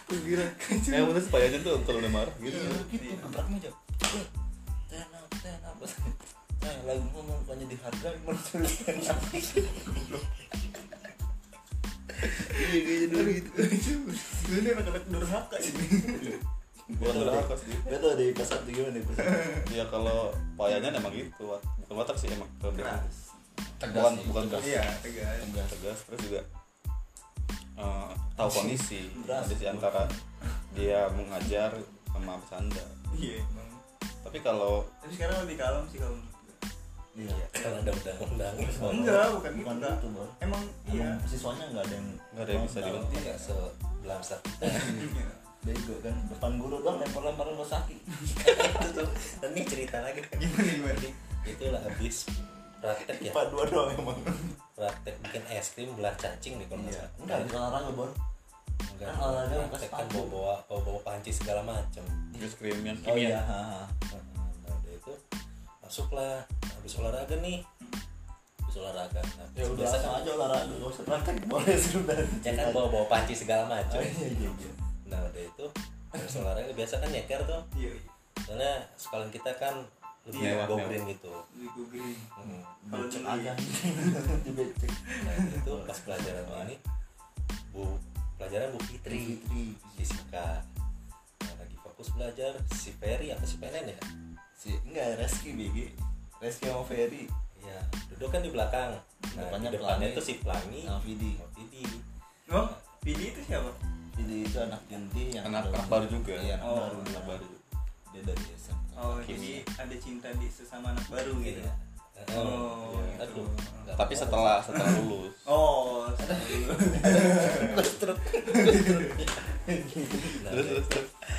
Gue 0.07 0.23
kira 0.23 0.47
yang 0.87 1.11
bener 1.11 1.19
supaya 1.19 1.51
tuh 1.51 1.83
kalau 1.83 1.99
udah 1.99 2.13
marah 2.15 2.35
gitu. 2.39 2.55
Gitu 2.95 3.11
gitu. 3.11 3.19
Gebrak 3.27 3.47
meja. 3.51 3.71
Stand 4.87 5.13
up 5.19 5.27
stand 5.35 5.63
up. 5.67 5.77
Saya 6.63 6.83
lagi 6.87 7.03
ngomong 7.11 7.43
bukannya 7.47 7.67
dihargai 7.71 8.19
manusia 8.23 8.63
stand 8.71 9.03
up 9.11 9.19
iya 12.57 12.79
kayaknya 12.83 13.09
dulu 13.13 13.31
gitu. 13.37 13.51
Ini 14.47 14.69
anak-anak 14.73 15.05
durhaka 15.11 15.57
ini. 15.61 15.85
Bukan 16.87 17.15
neraka 17.19 17.55
sih. 17.59 17.75
Gak 17.83 17.99
tau 17.99 18.15
dari 18.15 18.31
pas 18.31 18.47
satu 18.47 18.71
gimana 18.71 19.03
satu 19.03 19.13
ya 19.75 19.85
kalau 19.91 20.31
payahnya 20.55 20.95
emang 20.95 21.11
gitu 21.11 21.51
bukan 21.83 21.95
watak 21.99 22.15
sih 22.15 22.31
emang. 22.31 22.47
Kelebihan 22.63 23.03
tegas 23.77 23.93
bukan 23.93 24.13
sih, 24.17 24.25
bukan 24.31 24.45
tegas. 24.49 24.65
iya 24.65 24.85
tegas. 25.03 25.37
Tegas 25.43 25.69
tegas. 25.75 25.99
Terus 26.07 26.21
juga 26.23 26.41
eh, 27.77 28.11
tahu 28.39 28.49
kondisi. 28.55 29.11
Di 29.59 29.67
antara 29.67 30.07
dia 30.79 31.11
mengajar 31.11 31.75
sama 32.15 32.39
bercanda. 32.39 32.85
Iya 33.19 33.43
emang. 33.43 33.71
Tapi 34.23 34.39
kalau 34.41 34.87
tapi 35.03 35.13
sekarang 35.19 35.43
lebih 35.43 35.59
kalem 35.59 35.85
sih 35.91 35.99
kalau. 35.99 36.17
Iya. 37.17 37.47
Karena 37.53 37.79
ada 37.81 37.93
undang-undang. 37.93 38.55
Enggak 38.93 39.27
bukan 39.33 39.51
gitu 39.57 39.65
bukan 39.65 39.77
gitu 39.81 40.07
bro 40.13 40.27
emang 40.45 40.63
iya. 40.93 41.09
Emang 41.17 41.29
siswanya 41.29 41.65
nggak 41.73 41.85
ada 41.89 41.95
yang 41.97 42.09
Nggak 42.37 42.45
ada 42.45 42.53
yang 42.53 42.65
bisa 42.69 42.79
nggak 42.85 43.39
sebelamsat 43.41 44.41
Iya. 45.17 45.27
bego 45.67 45.99
kan 45.99 46.15
depan 46.31 46.63
guru 46.63 46.79
doang 46.79 47.03
lempar-lemparan 47.03 47.59
lo 47.59 47.67
sakit. 47.67 47.99
Itu 48.87 49.03
tuh. 49.03 49.09
Dan 49.43 49.51
ini 49.51 49.67
cerita 49.67 49.99
lagi. 49.99 50.23
Kan 50.23 50.39
gimana? 50.39 50.63
Gimana 50.63 51.11
itulah 51.43 51.83
habis 51.83 52.31
praktek 52.79 53.19
ya. 53.19 53.33
Pak 53.35 53.51
dua 53.51 53.67
doang 53.67 53.91
emang. 53.99 54.15
Praktek 54.79 55.19
bikin 55.27 55.43
es 55.51 55.75
krim 55.75 55.91
belah 55.99 56.15
cacing 56.15 56.63
nih 56.63 56.71
kalau 56.71 56.87
nggak 56.87 56.95
salah. 56.95 57.11
Enggak 57.19 57.37
itu 57.43 57.55
olahraga 57.59 57.91
bor 57.99 58.11
enggak. 58.95 59.11
Kan 59.11 59.17
olahraga 59.19 59.89
kan 59.91 60.07
bawa 60.15 60.27
bawa 60.31 60.55
bawa 60.71 60.81
bawa 60.87 61.01
panci 61.03 61.31
segala 61.35 61.67
macem. 61.67 62.07
Es 62.39 62.55
krim 62.55 62.79
yang 62.87 62.95
oh 63.03 63.19
iya 63.19 63.43
masuklah 65.87 66.43
habis 66.67 66.93
olahraga 66.99 67.37
nih. 67.39 67.63
Habis 68.59 68.77
olahraga. 68.83 69.23
Nah, 69.23 69.47
ya 69.55 69.65
udah 69.71 69.79
biasa 69.87 69.97
kan? 70.03 70.19
aja 70.19 70.31
olahraga 70.35 70.73
gak 70.75 70.91
usah 70.91 71.05
praktek 71.07 71.37
boleh 71.53 71.77
sudah. 71.79 72.19
Ya 72.43 72.53
kan 72.59 72.67
bawa 72.75 72.87
bawa 72.91 73.07
panci 73.07 73.35
segala 73.39 73.71
macem 73.71 74.03
oh, 74.03 74.05
iya 74.05 74.29
iya 74.35 74.51
iya. 74.51 74.73
Nah 75.07 75.19
udah 75.23 75.43
itu 75.47 75.67
habis 76.11 76.35
olahraga 76.43 76.73
biasa 76.75 76.95
kan 76.99 77.09
nyeker 77.15 77.41
tuh. 77.47 77.63
Iya 77.79 77.91
iya. 77.95 78.11
Soalnya 78.43 78.73
sekalian 78.99 79.31
kita 79.31 79.51
kan 79.57 79.75
lebih 80.27 80.43
Iya, 80.43 80.67
go 80.67 80.75
green 80.83 81.03
gitu. 81.07 81.33
Di 81.55 81.67
googling 81.71 82.19
Hmm. 82.35 82.63
Kalau 82.91 83.07
becek 83.11 83.23
aja. 83.23 83.53
dibecek 84.43 84.93
nah 85.23 85.35
itu 85.39 85.73
pas 85.87 85.99
pelajaran 86.03 86.45
ini 86.67 86.77
bu 87.71 87.95
pelajaran 88.39 88.75
bu 88.75 88.79
Fitri. 88.83 89.39
Fitri. 89.39 89.65
Fisika 89.95 90.63
nah, 91.43 91.55
lagi 91.63 91.77
fokus 91.79 92.11
belajar 92.15 92.53
si 92.75 92.91
Ferry 92.99 93.31
apa 93.31 93.47
si 93.47 93.57
Penen 93.63 93.95
ya 93.95 93.99
si 94.67 94.75
enggak 94.83 95.15
Reski 95.17 95.55
BG 95.55 95.77
Reski 96.37 96.65
sama 96.67 96.83
Ferry. 96.85 97.25
Ya 97.63 97.79
duduk 98.11 98.29
kan 98.29 98.41
di 98.41 98.51
belakang. 98.51 98.91
Nah 99.33 99.41
Depannya 99.41 99.69
di 99.71 99.75
depannya 99.77 100.07
tuh 100.13 100.21
si 100.21 100.33
Pelangi. 100.39 100.81
Sama 100.83 100.99
Vidi. 101.01 101.31
Sama 101.35 101.49
Vidi. 101.55 101.83
Oh 102.49 102.67
Vidi 103.01 103.25
itu 103.31 103.41
siapa? 103.43 103.71
Vidi 104.13 104.37
itu 104.43 104.57
anak 104.59 104.81
Junti 104.87 105.23
yang 105.31 105.45
Anak- 105.47 105.67
baru- 105.67 105.75
anak 105.77 105.87
baru 105.89 106.05
juga. 106.11 106.33
iya 106.41 106.55
anak 106.57 106.67
Oh. 106.67 106.77
baru. 106.81 106.97
anak 107.07 107.25
baru. 107.27 107.47
Dia 108.11 108.21
dari 108.25 108.43
oh 108.97 109.15
Kimia. 109.21 109.29
jadi 109.29 109.51
ada 109.77 109.95
cinta 109.97 110.29
di 110.35 110.47
sesama 110.49 110.87
anak 110.91 111.07
baru 111.07 111.33
gitu 111.39 111.61
Iya. 111.61 111.73
Oh, 112.33 112.97
Iya. 112.97 113.29
gitu. 113.29 113.45
aduh. 113.45 113.49
Tapi 113.93 114.13
setelah 114.15 114.57
setelah 114.59 114.89
lulus. 114.99 115.35
Oh 115.47 116.09
Nah, 116.09 116.39
terus 117.77 117.93
terus 118.01 118.03
terus. 118.03 118.19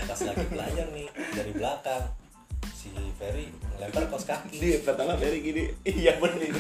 Pas 0.06 0.20
lagi 0.22 0.46
belajar 0.48 0.86
nih 0.92 1.08
dari 1.34 1.52
belakang 1.52 2.04
si 2.88 3.04
Ferry 3.20 3.46
ngelempar 3.76 4.04
kos 4.08 4.26
kaki. 4.26 4.58
Dia 4.58 4.80
pertama 4.82 5.20
Ferry 5.20 5.40
gini. 5.44 5.64
Iya 5.84 6.16
bener. 6.18 6.52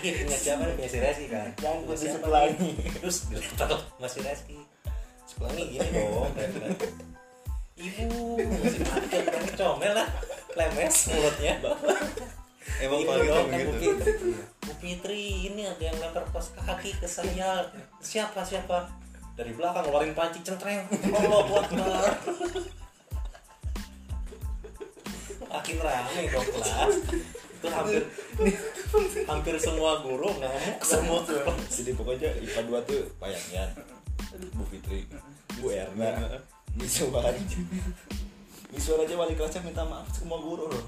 Ini 0.00 0.08
punya 0.22 0.38
siapa 0.38 0.62
nih? 0.66 0.74
Punya 0.76 0.90
si 0.90 0.98
Reski 0.98 1.26
kan? 1.30 1.50
Yang 1.62 1.76
nih? 1.86 2.52
ini. 2.58 2.70
terus 2.98 3.16
dilempar 3.30 3.80
masih 4.02 4.20
Reski. 4.26 4.58
Sebelah 5.30 5.50
ini 5.54 5.64
gini 5.78 5.88
dong 5.94 6.30
bilang, 6.34 6.74
ibu 7.78 8.10
masih 8.42 8.80
mati 8.82 9.18
kan? 9.22 9.44
Comel 9.54 9.92
lah 9.94 10.08
lemes 10.58 10.96
mulutnya. 11.14 11.54
Emang 12.80 13.00
paling 13.04 13.28
doang 13.28 13.48
kayak 13.48 13.66
kan 13.66 13.70
Bu 13.70 13.72
gitu. 13.78 14.04
Fitri. 14.04 14.32
Bu 14.66 14.72
Fitri 14.80 15.22
ini 15.52 15.62
ada 15.68 15.82
yang 15.82 15.96
lempar 16.02 16.24
kos 16.34 16.50
kaki 16.58 16.96
ke 16.98 17.06
saya. 17.06 17.70
Siapa 18.02 18.42
siapa? 18.42 18.90
Dari 19.38 19.52
belakang 19.56 19.88
ngeluarin 19.88 20.12
panci 20.12 20.40
centreng. 20.44 20.84
Allah 20.90 21.46
Akbar 21.64 22.12
makin 25.50 25.76
rame 25.82 26.20
dong 26.30 26.46
kelas 26.46 26.94
itu 27.60 27.68
hampir 27.68 28.02
hampir 29.28 29.54
semua 29.60 30.00
guru 30.00 30.30
ngamuk 30.40 30.78
semua 30.80 31.20
jadi 31.68 31.90
pokoknya 31.92 32.30
IPA 32.40 32.60
2 32.70 32.88
tuh 32.88 33.02
bayangin 33.20 33.70
Bu 34.56 34.64
Fitri 34.70 35.04
Bu 35.60 35.74
Erna 35.74 36.40
Miswan 36.78 37.34
Miswan 38.70 39.02
aja 39.02 39.14
wali 39.18 39.34
kelasnya 39.34 39.66
minta 39.66 39.82
maaf 39.82 40.06
semua 40.14 40.38
guru 40.38 40.70
loh. 40.70 40.82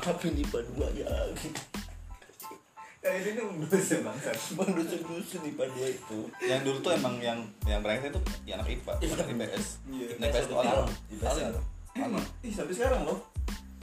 Maafin 0.00 0.32
IPA 0.32 0.64
2 0.80 0.96
ya. 1.04 1.08
Ya 3.04 3.10
ini 3.20 3.36
tuh 3.36 3.52
dosa 3.68 4.00
bangsat. 4.00 4.36
bang 4.56 4.70
dusun-dusun 4.72 5.44
IPA 5.44 5.64
2 5.76 5.92
itu. 5.92 6.18
Yang 6.40 6.60
dulu 6.64 6.78
tuh 6.80 6.92
emang 6.96 7.20
yang 7.20 7.44
yang 7.68 7.84
brengsek 7.84 8.16
itu 8.16 8.20
ya 8.48 8.56
anak 8.56 8.72
IPA 8.72 8.92
anak 8.96 9.28
IPS 9.28 9.66
Iya. 9.92 10.06
Anak 10.16 10.28
IPS 10.32 10.46
tuh 10.48 10.56
alim 10.56 10.88
IPS 11.12 11.36
alim 12.00 12.22
Ih 12.40 12.52
sampai 12.56 12.74
sekarang 12.74 13.00
loh. 13.04 13.18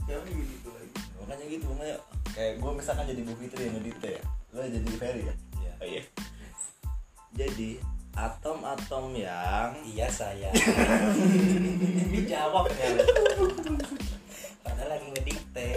Juga 0.09 0.25
gitu 0.25 0.69
lagi. 0.73 0.89
makanya 1.21 1.45
gitu 1.45 1.65
makanya 1.69 1.97
kayak 2.33 2.53
gue 2.57 2.71
misalkan 2.73 3.05
jadi 3.05 3.21
Bu 3.21 3.33
Fitri 3.37 3.61
yang 3.69 3.75
ngedite 3.77 4.09
ya. 4.17 4.23
Lo 4.49 4.65
jadi 4.65 4.89
Ferry 4.97 5.21
ya? 5.29 5.35
Iya. 5.61 5.73
oh, 5.77 5.85
iya. 5.85 6.03
Jadi 7.37 7.69
atom-atom 8.17 9.13
yang 9.13 9.69
iya 9.85 10.09
saya. 10.09 10.49
Ini 12.09 12.19
jawab 12.25 12.65
ternyata 12.73 13.05
padahal 14.65 14.89
lagi 14.97 15.07
ngedikte. 15.13 15.69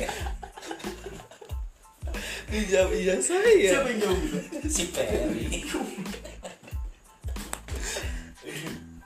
Dijawab 2.49 2.91
iya 2.97 3.15
saya. 3.21 3.71
Siapa 3.77 3.89
yang 3.93 4.01
jauh 4.01 4.17
gitu? 4.17 4.39
si 4.69 4.85
Ferry. 4.89 5.69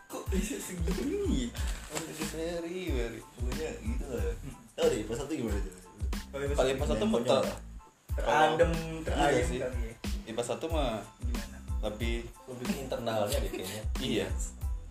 Kok 0.06 0.25
bisa 0.30 0.56
segini? 0.62 1.50
Oh, 1.90 1.99
jadi 1.99 2.25
Ferry 2.30 2.78
Ferry. 2.95 3.21
Pokoknya 3.23 3.71
deh 4.88 5.00
pas 5.04 5.16
satu 5.16 5.32
gimana 5.32 5.58
tuh 5.58 5.74
kalau 6.28 6.68
IPA 6.68 6.84
satu 6.86 7.04
mah 7.04 7.18
Konyol. 7.18 7.28
ter- 7.28 7.58
teradem 8.16 8.70
Iya 8.72 9.02
teradem 9.04 9.44
sih. 9.44 9.58
kali 9.58 9.80
ya. 9.82 9.94
IPA 10.26 10.42
satu 10.44 10.66
mah 10.66 10.90
Gimana? 11.20 11.56
lebih 11.82 12.14
lebih 12.46 12.66
internalnya 12.78 13.38
deh 13.38 13.50
kayaknya 13.50 13.82
iya 13.98 14.26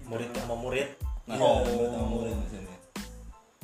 murid 0.03 0.29
sama 0.33 0.55
murid 0.55 0.89
Nah, 1.25 1.33
Iya, 1.33 1.41
Oh. 1.41 1.57
menurut 1.59 1.89
kamu 1.89 2.05
murid 2.11 2.35
di 2.37 2.47
sini. 2.51 2.75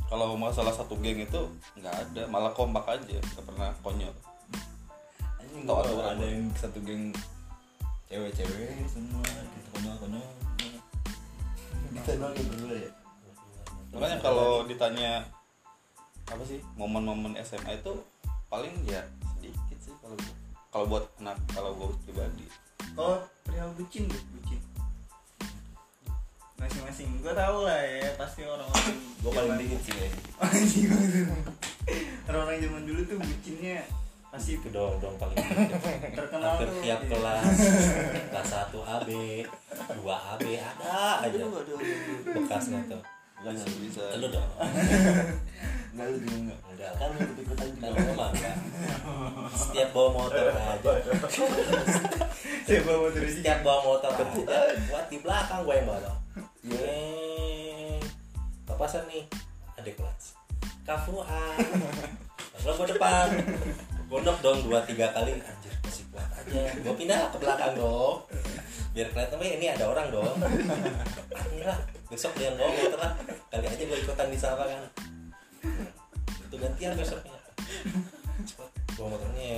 kalau 0.04 0.34
masalah 0.34 0.74
satu 0.74 0.98
geng 0.98 1.22
itu 1.22 1.42
nggak 1.76 1.94
ada 1.94 2.22
malah 2.26 2.50
kompak 2.52 2.84
aja 2.90 3.18
nggak 3.22 3.46
pernah 3.46 3.70
konyol 3.80 4.10
Anjing 5.38 5.64
Tau 5.64 5.70
gua 5.70 5.82
aturan 5.84 6.10
ada 6.12 6.26
yang 6.26 6.44
satu 6.56 6.82
geng 6.82 7.14
cewek-cewek 8.08 8.82
semua 8.88 9.22
gitu 9.24 9.68
konyol-konyol. 9.72 10.26
Kita 11.94 12.12
doang 12.18 12.34
yang 12.34 12.48
berdua 12.50 12.76
ya. 12.78 12.92
makanya 13.92 14.18
kalau 14.20 14.52
ditanya 14.66 15.12
apa 16.32 16.44
sih 16.48 16.60
momen-momen 16.74 17.36
SMA 17.44 17.76
itu 17.76 17.92
paling 18.48 18.72
ya 18.88 19.04
sedikit 19.36 19.78
sih 19.80 19.94
kalau 20.00 20.16
kalau 20.72 20.86
buat 20.88 21.06
anak 21.20 21.38
kalau 21.52 21.76
gue 21.76 21.88
pribadi 22.08 22.48
Oh, 23.00 23.24
perihal 23.48 23.72
bucin 23.80 24.04
deh, 24.04 24.20
bucin. 24.36 24.60
Masing-masing, 26.60 27.08
gue 27.24 27.32
tau 27.32 27.64
lah 27.64 27.80
ya, 27.80 28.12
pasti 28.20 28.44
orang-orang 28.44 29.00
Gue 29.24 29.32
paling 29.38 29.56
dikit 29.56 29.80
sih 29.80 29.94
kayaknya. 29.96 30.22
Anjing. 30.44 30.90
Orang-orang 32.28 32.60
zaman 32.60 32.84
dulu 32.84 33.02
tuh 33.08 33.18
bucinnya 33.22 33.88
pasti 34.32 34.56
itu 34.56 34.68
dong 34.72 34.96
dong 35.04 35.12
paling 35.20 35.36
terkenal 36.16 36.56
hampir 36.56 36.72
tuh. 36.72 36.80
tiap 36.80 37.04
iya. 37.04 37.10
kelas 37.12 37.56
kelas 38.32 38.50
1 38.72 38.80
AB 38.80 39.10
2 39.92 40.08
AB 40.08 40.44
ada 40.56 40.96
aja 41.20 41.46
bekasnya 42.32 42.80
tuh 42.88 43.04
Bukan 43.44 43.54
yang 43.60 43.72
bisa. 43.84 44.04
lu 44.16 44.32
dong 44.32 44.48
Enggak 45.92 46.08
lu 46.08 46.18
juga 46.24 46.38
enggak. 46.40 46.60
enggak 46.72 46.92
Kan 46.96 47.08
lu 47.12 47.20
ikut-ikutan 47.20 47.68
juga. 47.76 47.88
mah 48.16 48.30
enggak 48.32 48.56
setiap 49.52 49.90
bawa 49.92 50.10
motor 50.16 50.48
aja. 50.48 51.12
Saya 52.64 52.80
bawa 52.88 53.08
terus 53.12 53.32
setiap 53.36 53.60
bawa 53.60 53.80
motor 53.84 54.12
aja. 54.16 54.56
Buat 54.88 55.06
di 55.12 55.18
belakang 55.20 55.68
gue 55.68 55.76
yang 55.76 55.88
bawa 55.92 56.12
Yeng. 56.62 58.00
papasan 58.64 59.04
nih 59.12 59.28
adik 59.76 60.00
kelas. 60.00 60.40
Kafuan. 60.88 61.60
Lalu 62.64 62.72
gue 62.72 62.88
depan. 62.96 63.28
Gondok 64.08 64.38
dong 64.40 64.60
dua 64.64 64.80
tiga 64.88 65.12
kali. 65.12 65.36
Anjir 65.44 65.74
masih 65.84 66.08
kuat 66.16 66.32
aja. 66.32 66.72
Gue 66.80 66.94
pindah 66.96 67.32
ke 67.36 67.38
belakang 67.40 67.76
dong. 67.76 68.24
Biar 68.92 69.08
kelihatan 69.12 69.40
"Weh, 69.40 69.52
ini 69.60 69.68
ada 69.72 69.88
orang 69.92 70.08
dong. 70.12 70.36
Alhamdulillah 71.36 71.80
besok 72.08 72.32
dia 72.40 72.52
yang 72.52 72.56
bawa 72.60 72.72
motor 72.76 73.00
lah. 73.00 73.14
Kali 73.52 73.66
aja 73.68 73.84
gue 73.84 74.00
ikutan 74.00 74.28
di 74.32 74.40
sana 74.40 74.64
kan 74.64 74.88
itu 76.42 76.56
gantian 76.58 76.92
besoknya. 76.94 77.38
Bawa 78.92 79.08
motornya. 79.10 79.54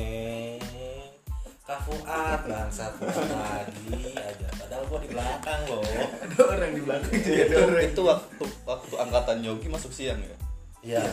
Kafuat 1.63 2.03
bangsat. 2.43 2.91
Lagi 2.99 3.95
aja. 4.13 4.47
Padahal 4.53 4.83
gue 4.83 4.99
di 5.01 5.09
belakang 5.09 5.61
loh 5.65 5.79
ada 5.79 6.37
orang 6.45 6.71
di 6.71 6.81
belakang 6.81 7.11
juga 7.13 7.33
itu, 7.39 7.59
itu 7.87 8.01
waktu 8.03 8.45
waktu 8.63 8.93
angkatan 8.97 9.37
Yogi 9.41 9.67
masuk 9.67 9.89
siang 9.89 10.19
ya? 10.19 10.35
Iya. 10.83 11.03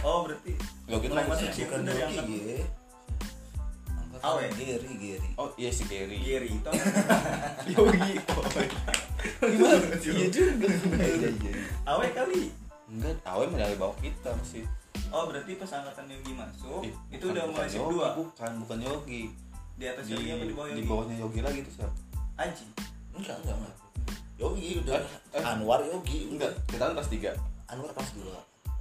Oh, 0.00 0.22
berarti 0.22 0.52
Yogi 0.84 1.08
Mulai 1.08 1.24
masuk 1.26 1.48
siang. 1.48 1.68
Bukan 1.72 1.80
Dari 1.82 1.98
Yogi 1.98 2.12
angkat- 2.12 2.28
ya. 2.28 2.66
Angkatan 3.88 4.28
Awe. 4.28 4.44
Geri, 4.52 4.90
Geri. 4.98 5.28
oh 5.34 5.48
iya 5.56 5.70
si 5.70 5.84
Gary. 5.84 6.16
Giri 6.18 6.48
itu 6.50 6.70
Yogi. 7.72 8.10
Gimana? 9.40 9.86
iya 9.96 10.26
juga 10.28 10.66
Iya, 10.98 11.28
iya. 11.32 11.52
Awe 11.86 12.06
kali. 12.12 12.52
Enggak 12.88 13.14
Awe 13.22 13.44
mah 13.46 13.58
dari 13.58 13.74
bawah 13.74 13.96
kita 13.96 14.30
masih 14.34 14.64
Oh, 15.08 15.24
berarti 15.24 15.54
pas 15.54 15.70
angkatan 15.70 16.04
Yogi 16.06 16.32
masuk, 16.32 16.80
Ih, 16.82 16.92
itu 17.08 17.22
bukan- 17.22 17.32
udah 17.32 17.42
bukan 17.42 17.54
mulai 17.54 17.64
shift 17.66 17.80
Yogi, 17.80 17.96
2. 17.96 18.18
bukan 18.18 18.50
bukan 18.60 18.78
Yogi 18.82 19.22
Di 19.72 19.84
atas 19.86 20.04
di, 20.04 20.12
Yogi 20.12 20.28
apa 20.28 20.42
di 20.42 20.52
bawah 20.52 20.66
di 20.66 20.72
Yogi? 20.74 20.84
bawahnya 20.86 21.14
Yogi 21.16 21.40
lagi 21.40 21.58
tuh 21.62 21.72
siapa 21.74 21.94
Aji. 22.36 22.64
Enggak, 23.12 23.36
enggak, 23.38 23.56
enggak. 23.56 23.74
Yogi 24.36 24.68
udah 24.78 24.94
Eh, 24.94 25.06
eh. 25.34 25.42
Anwar 25.44 25.80
Yogi 25.82 26.18
enggak 26.28 26.52
kita 26.66 26.82
kan 26.82 26.92
kelas 26.92 27.08
tiga 27.08 27.30
Anwar 27.66 27.90
kelas 27.90 28.10
2 28.12 28.26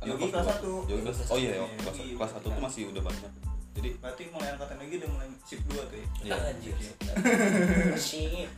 Yogi 0.04 0.26
kelas 0.30 0.46
satu. 0.48 0.72
Yogi 0.86 1.02
kelas 1.02 1.18
oh 1.26 1.38
iya 1.38 1.52
Iya, 1.54 1.66
kelas 1.78 1.96
Yogi 1.98 2.14
kelas 2.14 2.32
satu 2.34 2.48
tuh 2.48 2.60
masih 2.60 2.84
udah 2.88 3.02
banyak 3.02 3.32
jadi 3.74 3.90
Berarti 3.96 4.24
mulai 4.28 4.50
angkatan 4.52 4.76
Yogi 4.80 4.96
udah 4.98 5.10
mulai 5.12 5.28
shift 5.42 5.64
2 5.66 5.78
tuh 5.80 5.96
ya. 5.96 6.08
iya 6.26 6.36
anjir 6.46 6.74
Asyik. 7.94 8.50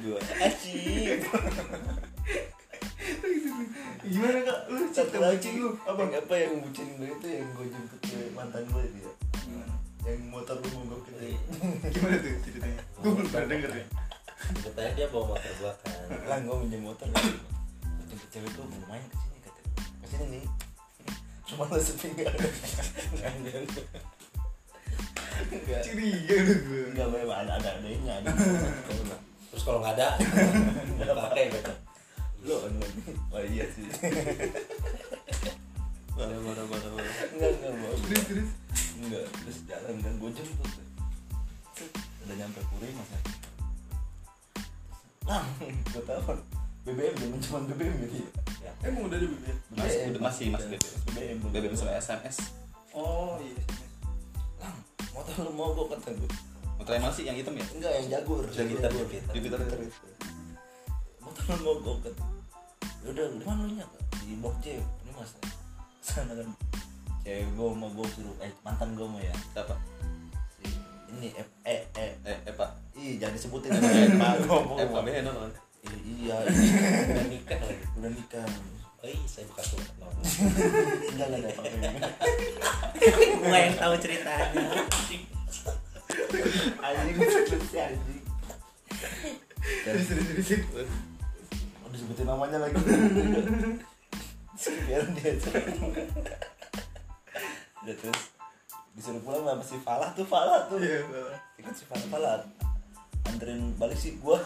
dua 0.00 0.18
Asik. 0.38 1.20
Gimana 4.06 4.38
kak? 4.46 4.58
Lu 4.70 4.80
Satu 4.94 5.18
lagi 5.18 5.48
lu 5.58 5.74
apa 5.82 6.02
apa 6.06 6.34
yang 6.38 6.62
bucin 6.62 6.86
gue 6.94 7.10
itu 7.10 7.26
yang 7.26 7.48
gue 7.58 7.66
jemput 7.66 8.00
ke 8.06 8.18
mantan 8.32 8.62
gue 8.70 8.82
itu 8.86 8.98
ya. 9.02 9.12
Gimana? 9.42 9.74
Yang 10.06 10.20
motor 10.30 10.56
gue 10.62 10.70
mogok 10.70 11.02
itu. 11.10 11.26
Gimana 11.90 12.14
tuh 12.22 12.30
ceritanya? 12.46 12.80
Gue 13.02 13.10
belum 13.18 13.28
pernah 13.28 13.48
denger 13.50 13.70
ya. 13.74 13.86
Katanya 14.62 14.90
dia 14.94 15.06
bawa 15.10 15.24
motor 15.34 15.52
belakang. 15.58 16.08
Lah 16.30 16.38
gue 16.38 16.56
minjem 16.62 16.82
motor 16.86 17.06
kan. 17.10 17.24
Gue 17.82 18.04
jemput 18.06 18.28
cewek 18.30 18.50
gue 18.54 18.64
mau 18.64 18.80
main 18.86 19.04
ke 19.10 19.16
sini 19.18 19.38
kata. 19.42 19.60
Ke 19.74 20.06
sini 20.06 20.24
nih. 20.38 20.44
Cuma 21.46 21.64
lo. 21.66 21.78
Enggak. 25.46 25.82
Curiga 25.84 26.36
lu 26.46 26.54
gue. 26.62 26.82
Enggak 26.94 27.06
boleh 27.10 27.26
ada 27.28 27.52
ada 27.58 27.70
adanya 27.78 28.12
ada. 28.22 28.30
Terus 29.50 29.62
kalau 29.64 29.80
nggak 29.80 29.94
ada, 29.96 30.08
nggak 31.00 31.16
pakai 31.16 31.44
gitu. 31.48 31.72
Lo 32.46 32.56
enggak. 32.70 32.90
Oh 33.34 33.42
iya 33.42 33.64
sih. 33.74 33.84
barang 36.16 36.42
barang 36.42 36.66
barang 36.66 36.92
barang 36.94 37.14
Enggak 37.36 37.50
enggak 37.58 37.72
mau. 37.76 37.94
Terus 38.06 38.22
terus. 38.24 38.50
Enggak, 38.96 39.26
terus 39.44 39.58
jalan 39.68 39.94
kan 40.00 40.12
gue 40.16 40.30
jemput 40.32 40.70
Udah 42.24 42.34
nyampe 42.34 42.60
Puri 42.64 42.88
mas 42.96 43.10
ya 43.12 43.20
Lang, 45.28 45.46
gue 45.92 46.00
telepon 46.00 46.38
BBM 46.86 47.14
zaman 47.18 47.38
cuma 47.44 47.58
BBM 47.68 47.94
gitu 48.08 48.24
ya 48.64 48.72
Emang 48.82 49.04
udah 49.04 49.18
ada 49.20 49.26
bibir? 49.28 49.56
masih 49.76 50.00
udah 50.10 50.22
masih 50.24 50.46
masih 50.48 50.68
udah. 50.72 50.80
BBM 51.12 51.36
BBM 51.44 51.52
BBM 51.52 51.74
sama 51.76 51.92
SMS 51.94 52.36
Oh 52.96 53.36
iya. 53.36 53.60
Lang, 54.64 54.76
motor 55.12 55.34
lu 55.44 55.52
mogok 55.52 55.92
kata 55.92 56.16
gue 56.16 56.30
motor 56.80 56.92
yang 56.96 57.04
masih 57.04 57.22
yang 57.28 57.36
hitam 57.36 57.52
ya 57.52 57.66
Enggak, 57.76 57.92
yang 58.00 58.06
jagur 58.08 58.44
Yang 58.48 58.68
hitam, 58.80 58.90
yang 58.96 59.08
hitam. 59.12 59.32
Jupiter 59.36 59.58
Jupiter 59.60 59.78
itu 59.84 60.08
Motor 61.20 61.44
lu 61.52 61.60
mogok 61.68 61.96
kata 62.08 62.22
Udah, 63.06 63.24
di 63.38 63.44
mana 63.46 63.60
lu 63.70 63.72
nya? 63.78 63.86
Di 64.18 64.34
blok 64.42 64.56
J, 64.58 64.82
ini 64.82 65.10
mas. 65.14 65.30
Sana 66.02 66.34
kan. 66.34 66.48
Cewek 67.22 67.46
gue 67.54 67.68
mau 67.74 67.90
gue 67.90 68.06
suruh, 68.14 68.34
eh 68.42 68.50
mantan 68.62 68.94
gue 68.94 69.02
mau 69.02 69.18
ya 69.18 69.34
apa 69.58 69.74
Si, 70.62 70.70
Ini, 71.10 71.34
eh, 71.34 71.46
eh, 71.66 71.82
eh 71.98 72.12
eh 72.22 72.38
eh 72.46 72.54
pak. 72.54 72.70
Ih, 72.94 73.18
jangan 73.18 73.34
disebutin. 73.34 73.70
Pak, 73.74 74.46
ngomong 74.46 74.78
eh 74.78 74.86
pak 74.86 75.02
kan 75.06 75.50
Iya, 75.86 76.36
Udah 76.42 77.26
nikah 77.30 77.58
lagi. 77.62 77.84
udah 77.94 78.10
nikah. 78.10 78.46
Iya, 79.06 79.22
saya 79.30 79.46
bekas 79.46 79.66
tuh. 79.70 79.78
enggak 81.14 81.30
ada 81.30 81.46
apa 81.46 81.62
gua 83.38 83.58
yang 83.62 83.76
tahu 83.78 83.94
ceritanya. 84.02 84.66
Anjing 84.82 85.22
anjing. 87.70 88.22
Terus 89.86 90.04
terus 90.10 90.46
terus 90.50 90.90
disebutin 91.96 92.28
namanya 92.28 92.60
lagi. 92.60 92.76
Biar 94.84 95.02
dia 95.16 95.32
udah 97.86 97.96
terus 97.96 98.20
disuruh 98.92 99.22
pulang 99.24 99.46
sama 99.46 99.64
si 99.64 99.76
Falah 99.80 100.10
tuh 100.12 100.26
Falah 100.28 100.68
tuh. 100.68 100.76
Iya 100.76 101.08
Pak. 101.08 101.64
ikut 101.64 101.72
si 101.72 101.84
Falah 101.88 102.08
Falah. 102.12 102.44
Anterin 103.32 103.72
balik 103.80 103.96
sih 103.96 104.20
gua. 104.20 104.36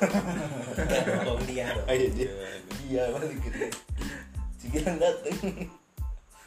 Dong 1.27 1.43
dia. 1.51 1.75
Dong 1.75 1.91
ayo 1.91 2.07
dia. 2.15 2.31
Dia 2.87 3.11
balik 3.11 3.35
gitu 3.43 3.67
si 4.55 4.71
Gilang 4.71 5.03
dateng. 5.03 5.67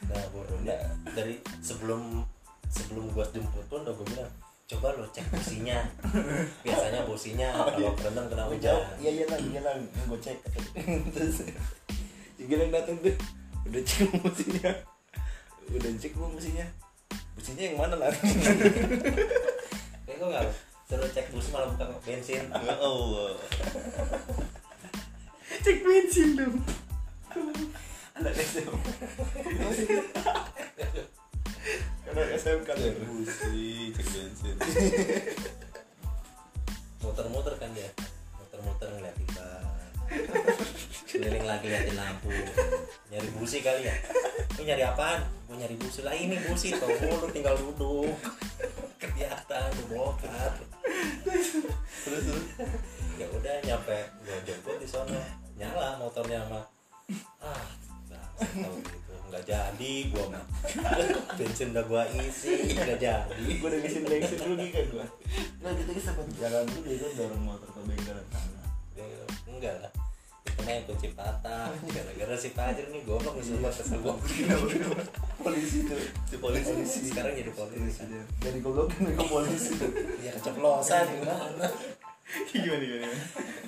Nah 0.07 0.23
bodohnya 0.31 0.79
dari 1.11 1.43
sebelum 1.59 2.23
sebelum 2.71 3.11
gua 3.11 3.27
jemput 3.35 3.67
pun 3.67 3.83
udah 3.83 3.91
gua 3.91 4.07
bilang 4.07 4.31
coba 4.63 4.95
lo 4.95 5.05
cek 5.11 5.27
businya 5.29 5.77
biasanya 6.65 7.01
businya 7.03 7.47
kalau 7.67 7.91
kerendam 7.99 8.25
kena 8.31 8.43
Gua 8.47 8.53
hujan. 8.55 8.79
iya 8.97 9.11
iya 9.11 9.25
lang 9.27 9.41
iya 9.43 9.61
lang 9.61 9.77
gue 9.83 10.19
cek. 10.19 10.37
Terus 11.13 11.35
si 12.33 12.41
Gilang 12.43 12.71
dateng 12.71 12.97
tuh 12.99 13.15
udah 13.63 13.81
cek 13.83 14.09
mesinnya 14.23 14.71
udah 15.69 15.89
cek 15.95 16.11
belum 16.15 16.31
mesinnya 16.35 16.67
mesinnya 17.35 17.63
yang 17.71 17.77
mana 17.77 17.95
lah 17.97 18.09
kayak 20.05 20.17
gua 20.19 20.27
nggak 20.31 20.45
suruh 20.83 21.09
cek 21.09 21.27
bus 21.31 21.47
malah 21.51 21.67
buka 21.71 21.85
bensin. 22.03 22.43
Ya 22.51 22.75
Allah. 22.77 23.33
cek 25.63 25.77
bensin 25.81 26.29
dong. 26.35 26.55
Anak 28.13 28.33
SM 28.37 28.69
anak 32.11 32.27
SM 32.35 32.59
kan 32.67 32.75
Busi, 33.07 33.91
cek 33.95 34.07
bensin. 34.11 34.55
muter-muter 36.99 37.53
kan 37.59 37.69
dia. 37.71 37.89
Muter-muter 38.39 38.87
ngeliat 38.91 39.15
kita. 39.15 39.49
Keliling 41.07 41.45
lagi 41.47 41.67
liatin 41.71 41.95
lampu. 41.95 42.31
Nyari 43.11 43.29
busi 43.39 43.63
kali 43.63 43.87
ya. 43.87 43.95
Lu 44.59 44.61
nyari 44.67 44.83
apaan? 44.83 45.23
Gua 45.47 45.55
nyari 45.55 45.75
busi. 45.79 46.03
Lah 46.03 46.15
ini 46.15 46.35
busi 46.47 46.75
tau 46.75 46.89
lu 46.91 47.27
tinggal 47.31 47.55
duduk. 47.55 48.11
Kelihatan 48.99 49.67
lu 49.77 49.83
bongkar 49.93 50.53
Terus 52.03 52.23
terus. 52.27 52.45
ya 53.19 53.29
udah 53.29 53.55
nyampe 53.63 53.97
gua 54.25 54.37
jemput 54.43 54.75
di 54.81 54.87
sono 54.89 55.15
nyala 55.55 56.01
motornya 56.01 56.43
sama. 56.43 56.61
Ah 57.39 57.67
tau 58.09 58.73
gitu 58.81 59.12
nggak 59.33 59.49
jadi 59.49 59.93
gua 60.13 60.25
mah. 60.29 60.45
Bensin 61.41 61.73
udah 61.73 61.85
gua 61.89 62.05
isi 62.13 62.69
nggak 62.77 63.01
jadi. 63.01 63.45
Gue 63.57 63.65
udah 63.65 63.79
ngasih 63.81 64.01
bensin 64.05 64.37
dulu 64.37 64.53
nih 64.61 64.69
kan 64.69 64.85
gue 64.93 65.05
nah 65.63 65.71
kita 65.71 65.91
sempat 65.95 66.27
jalan 66.37 66.67
dulu 66.69 66.85
dia 66.85 67.09
dorong 67.17 67.41
motor 67.41 67.69
ke 67.73 67.81
bengkel 67.87 68.19
sana. 68.29 68.61
Ya, 68.93 69.05
enggak 69.49 69.75
lah. 69.81 69.91
Itu 70.43 70.59
mah 70.61 70.73
yang 70.75 70.85
kunci 70.85 71.07
patah 71.17 71.71
gara-gara 71.73 72.35
si 72.37 72.49
Fajr 72.53 72.85
nih 72.93 73.01
goblok 73.09 73.41
nih 73.41 73.57
kesel 73.73 73.97
gua 74.05 74.13
polisi 75.41 75.77
tuh. 75.89 75.97
Si 76.29 76.35
polisi. 76.37 76.99
sekarang 77.09 77.33
jadi 77.33 77.51
polisi. 77.57 78.05
Dari 78.37 78.59
goblokin 78.61 79.17
ke 79.17 79.25
polisi. 79.25 79.71
Tuh 79.81 79.89
ya. 80.21 80.29
Keceplosan 80.37 81.03
gimana 81.09 81.67
gimana 82.53 82.83
gimana? 82.83 83.17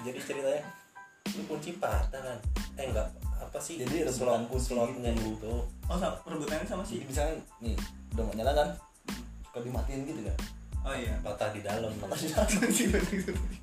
Jadi 0.06 0.19
ceritanya 0.21 0.62
lu 1.36 1.41
kunci 1.49 1.75
patah 1.82 2.21
kan? 2.21 2.38
Eh 2.80 2.86
enggak 2.91 3.08
apa 3.56 3.63
sih? 3.63 3.80
Jadi 3.80 4.04
slot 4.04 4.36
rebutan 4.36 4.44
kunci 4.52 4.60
slotnya 4.60 5.12
gitu. 5.15 5.32
gitu. 5.32 5.54
Oh 5.88 5.96
sama 5.96 6.20
rebutannya 6.28 6.68
sama 6.68 6.84
jadi 6.84 6.84
sih 6.84 7.00
misalnya 7.08 7.39
nih 7.63 7.72
udah 8.12 8.24
nggak 8.28 8.36
nyala 8.36 8.52
kan? 8.52 8.70
Kalau 9.50 9.63
dimatiin 9.63 10.04
gitu 10.04 10.22
kan? 10.28 10.38
Oh 10.84 10.91
iya. 10.91 11.15
Patah 11.24 11.56
di 11.56 11.63
dalam. 11.63 11.88
Satu 11.96 12.60
Kunci, 12.60 12.91
kunci, 12.91 13.15
kunci. 13.32 13.58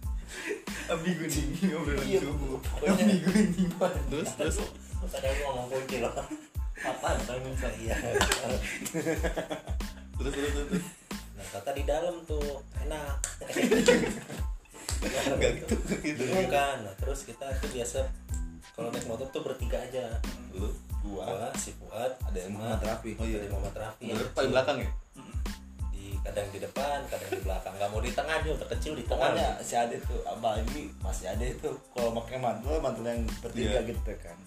abdi 0.88 1.12
gunting 1.12 1.76
obrolan 1.76 2.08
Iya, 2.08 2.20
subuh 2.24 2.56
pokoknya- 2.56 3.04
abdi 3.04 3.16
gunting 3.20 3.68
Terus 4.08 4.28
terus. 4.32 4.56
terus 4.64 5.12
ada 5.12 5.28
yang 5.28 5.40
ngomong 5.44 5.66
kunci 5.68 5.96
loh 6.00 6.12
apaan 6.82 7.18
kan 7.20 7.36
misalnya 7.44 7.76
iya. 7.78 7.96
Terus 10.16 10.32
terus 10.32 10.52
terus. 10.56 10.84
nah 11.36 11.44
patah 11.52 11.74
di 11.76 11.84
dalam 11.84 12.16
tuh 12.24 12.64
enak. 12.80 13.16
Enggak 15.02 15.52
gitu 15.60 15.74
gitu. 16.00 16.22
bukan 16.30 16.76
nah 16.86 16.94
terus 16.96 17.26
kita 17.26 17.44
tuh 17.58 17.70
biasa 17.70 18.06
kalau 18.72 18.88
naik 18.88 19.06
motor 19.06 19.26
tuh 19.28 19.42
bertiga 19.44 19.78
aja. 19.78 20.04
Lu 20.56 20.68
gua 21.02 21.26
gua 21.28 21.48
si 21.58 21.74
Fuad 21.76 22.12
ada 22.22 22.38
yang 22.38 22.56
Muhammad 22.56 22.80
Rafi. 22.80 23.12
Oh 23.20 23.26
iya. 23.26 23.42
ada 23.42 23.48
Muhammad 23.52 23.76
Rafi. 23.76 24.06
Lu 24.12 24.24
paling 24.32 24.52
belakang 24.54 24.78
ya? 24.80 24.90
di 25.92 26.18
kadang 26.24 26.46
di 26.50 26.58
depan 26.58 26.98
kadang 27.06 27.30
di 27.30 27.42
belakang. 27.44 27.72
Nggak 27.76 27.88
mau 27.92 28.00
di 28.00 28.12
tengah 28.12 28.36
dia 28.42 28.52
udah 28.56 28.68
kecil 28.72 28.92
di 28.96 29.04
tengah. 29.06 29.28
Pokoknya 29.32 29.48
si 29.62 29.74
Ade 29.76 29.96
tuh 30.06 30.20
apalagi 30.24 30.82
masih 31.04 31.26
Ade 31.30 31.48
tuh. 31.60 31.76
Kalau 31.92 32.10
pakai 32.16 32.38
mantel 32.40 32.80
mantel 32.80 33.04
yang 33.06 33.22
bertiga 33.44 33.80
Iya. 33.82 33.90
gitu 33.92 34.12
kan. 34.18 34.38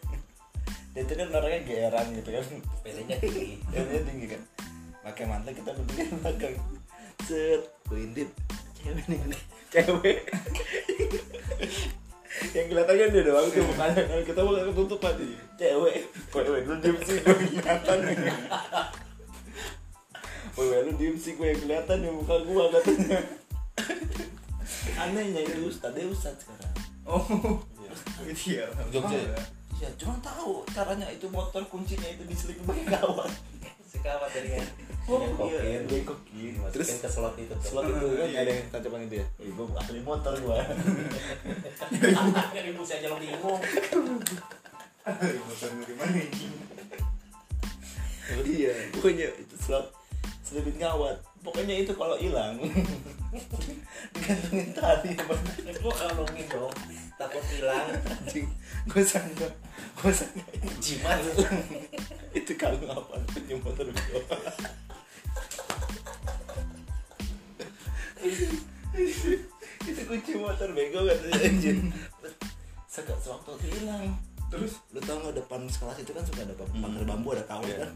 Dia 0.94 1.06
itu 1.06 1.14
kan 1.14 1.28
orangnya 1.30 1.60
geeran 1.66 2.06
gitu 2.18 2.30
kan. 2.34 2.44
Pedenya 2.82 3.16
tinggi. 3.22 3.62
Dia 3.70 4.02
tinggi 4.02 4.26
kan. 4.30 4.42
Pakai 5.06 5.24
mantel 5.26 5.52
kita 5.54 5.70
berdua 5.74 6.02
di 6.02 6.14
belakang. 6.18 6.54
Set. 7.26 7.62
Berintip 7.86 8.30
cewek 8.80 9.04
nih 9.12 9.20
cewek 9.70 10.18
yang 12.56 12.66
kelihatan 12.72 12.94
kan 12.96 13.08
dia 13.12 13.22
doang 13.22 13.46
tuh 13.52 13.64
mukanya 13.64 14.02
kan 14.08 14.20
kita 14.24 14.40
mau 14.40 14.54
ketutup 14.56 15.00
tadi 15.00 15.28
cewek. 15.60 15.96
Cewek 16.32 16.60
lu 16.64 16.74
diem 16.80 16.98
sih 17.04 17.16
gue 17.20 17.34
kelihatan. 17.36 17.98
Wewe 20.56 20.78
lu 20.88 20.92
diem 20.96 21.16
sih 21.20 21.32
gue 21.36 21.46
yang 21.52 21.60
kelihatan 21.60 21.98
yang 22.00 22.14
muka 22.16 22.36
gue 22.40 22.64
katanya. 22.80 23.20
Anehnya 25.00 25.40
itu 25.44 25.68
Ustadz, 25.68 25.96
dia 25.96 26.08
Ustadz 26.08 26.44
sekarang. 26.44 26.74
Oh. 27.08 27.24
Gitu 28.24 28.60
ya 28.60 28.66
Jogja 28.92 29.18
ya? 29.18 29.40
Ya 29.80 29.88
cuma 29.96 30.12
tahu 30.20 30.60
caranya 30.70 31.08
itu 31.08 31.24
motor 31.32 31.64
kuncinya 31.72 32.04
itu 32.04 32.22
diselip 32.28 32.60
pakai 32.68 32.84
kawan 32.84 33.32
kawat 34.00 34.30
dari 34.30 34.50
Bengkokin. 35.00 35.58
iya, 35.60 35.78
bengkokin 35.84 36.54
Terus 36.70 36.88
ke 36.98 37.08
slot 37.08 37.34
itu 37.34 37.50
slot 37.58 37.82
itu 37.84 38.06
kan 38.14 38.28
Iya. 38.28 38.38
ada 38.38 38.50
yang 38.52 38.68
tajaman 38.70 39.00
itu 39.04 39.14
ya? 39.18 39.26
Ih, 39.38 39.50
gue 39.50 39.66
ahli 39.72 40.00
motor 40.00 40.34
gue 40.36 40.56
dari 42.46 42.70
bus 42.76 42.90
aja 42.90 43.06
lo 43.06 43.16
bingung. 43.18 43.58
Motor 45.40 45.68
dari 45.74 45.94
mana 45.96 46.14
ini? 46.14 46.46
Iya, 48.46 48.72
pokoknya 48.94 49.26
itu 49.34 49.54
slot 49.58 49.90
selipin 50.50 50.82
ngawat. 50.82 51.22
Pokoknya 51.40 51.72
itu 51.80 51.94
kalau 51.96 52.20
hilang 52.20 52.58
Digantungin 54.12 54.76
tali 54.76 55.14
Bang. 55.14 55.40
gue 55.62 55.94
kalungin 55.94 56.46
dong. 56.50 56.74
Takut 57.14 57.44
hilang. 57.54 57.86
Gue 58.90 59.02
sangka 59.06 59.48
Gue 59.94 60.10
sangka 60.10 60.42
jimat. 60.82 61.22
Itu 62.38 62.52
kalung 62.58 62.90
apa? 62.90 63.22
Punya 63.30 63.56
motor 63.62 63.86
gue 63.86 64.20
itu 69.80 70.02
kunci 70.04 70.36
motor 70.36 70.68
bego 70.76 71.08
katanya 71.08 71.40
anjir 71.40 71.76
Seka, 72.84 73.14
sewaktu 73.16 73.52
hilang 73.64 74.12
terus? 74.50 74.72
Lu 74.90 74.98
tau 75.00 75.16
nggak 75.18 75.34
depan 75.36 75.60
sekolah 75.64 75.94
itu 75.94 76.10
kan 76.10 76.22
suka 76.22 76.42
ada 76.42 76.52
bambu 76.52 76.76
pagar 76.76 77.02
bambu 77.06 77.28
ada 77.32 77.42
kawat 77.44 77.66
Iya. 77.66 77.76
kan? 77.80 77.90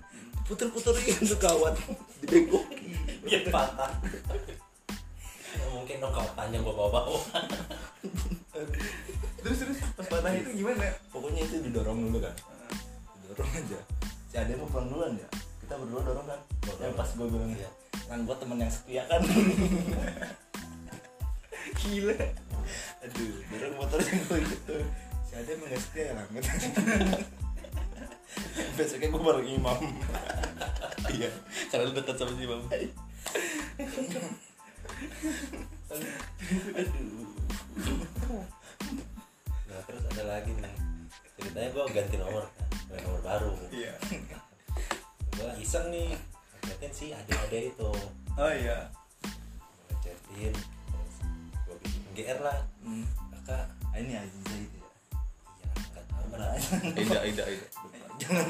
Puter-puterin 0.44 1.16
tuh 1.24 1.36
kawat. 1.36 1.72
Dibegokin. 2.20 2.92
Dia 3.24 3.38
patah. 3.48 3.90
Ya, 5.54 5.64
mungkin 5.70 5.98
dong 5.98 6.12
panjang 6.34 6.60
gue 6.60 6.72
bawa 6.72 6.90
bawa 6.90 7.18
terus 9.38 9.56
terus 9.60 9.76
pas 9.92 10.06
patah 10.08 10.30
itu 10.32 10.50
gimana? 10.56 10.88
Pokoknya 11.10 11.42
itu 11.42 11.58
didorong 11.60 12.06
dulu 12.06 12.18
kan 12.18 12.32
didorong 13.20 13.50
aja. 13.52 13.78
Si 14.26 14.34
Ade 14.34 14.54
mau 14.54 14.66
pulang 14.66 14.88
duluan 14.88 15.12
ya? 15.14 15.26
Kita 15.60 15.74
berdua 15.76 16.00
dorong 16.02 16.24
kan 16.24 16.38
Dorong. 16.62 16.80
yang 16.80 16.94
pas 16.94 17.08
gue 17.08 17.24
bilang 17.24 17.50
Iya. 17.50 17.68
kan 18.04 18.20
gue 18.20 18.34
temen 18.36 18.56
yang 18.58 18.68
setia 18.68 19.00
kan? 19.06 19.20
Gila. 21.78 22.14
Aduh 23.04 23.32
dorong 23.46 23.74
motornya 23.76 24.14
gue 24.18 24.38
gitu 24.44 24.76
si 25.34 25.42
Ade 25.42 25.50
emang 25.58 25.66
gak 25.66 25.82
setia 25.82 26.14
lah 26.14 26.26
besoknya 28.78 29.10
gue 29.10 29.22
bareng 29.22 29.50
imam. 29.50 29.78
Iya. 31.04 31.30
Karena 31.68 31.84
lu 31.84 31.92
dekat 31.94 32.16
sama 32.16 32.32
si 32.32 32.48
Bang. 32.48 32.64
nah 39.68 39.80
terus 39.84 40.02
ada 40.10 40.22
lagi 40.26 40.50
nih. 40.58 40.74
Ceritanya 41.38 41.68
gue 41.70 41.84
ganti 41.92 42.16
nomor 42.18 42.48
kan 42.48 42.66
ganti 42.88 43.04
nomor 43.04 43.20
baru. 43.22 43.52
Iya. 43.68 43.94
Gue 45.38 45.50
iseng 45.60 45.92
nih 45.92 46.16
ngajakin 46.62 46.92
sih 46.94 47.08
ada-ada 47.12 47.58
itu. 47.58 47.90
Oh 48.40 48.52
iya. 48.54 48.90
Gue 49.86 49.94
chatin 50.02 50.54
gue 51.68 51.76
bikin 51.84 52.02
GR 52.16 52.38
lah. 52.42 52.58
Hmm. 52.82 53.06
kakak. 53.44 53.66
Ah, 53.92 54.00
ini 54.02 54.18
Aziza 54.18 54.56
itu 54.56 54.78
ya 54.82 54.83
Aida, 56.34 57.18
Aida, 57.22 57.42
Aida. 57.46 57.66
jangan 58.14 58.44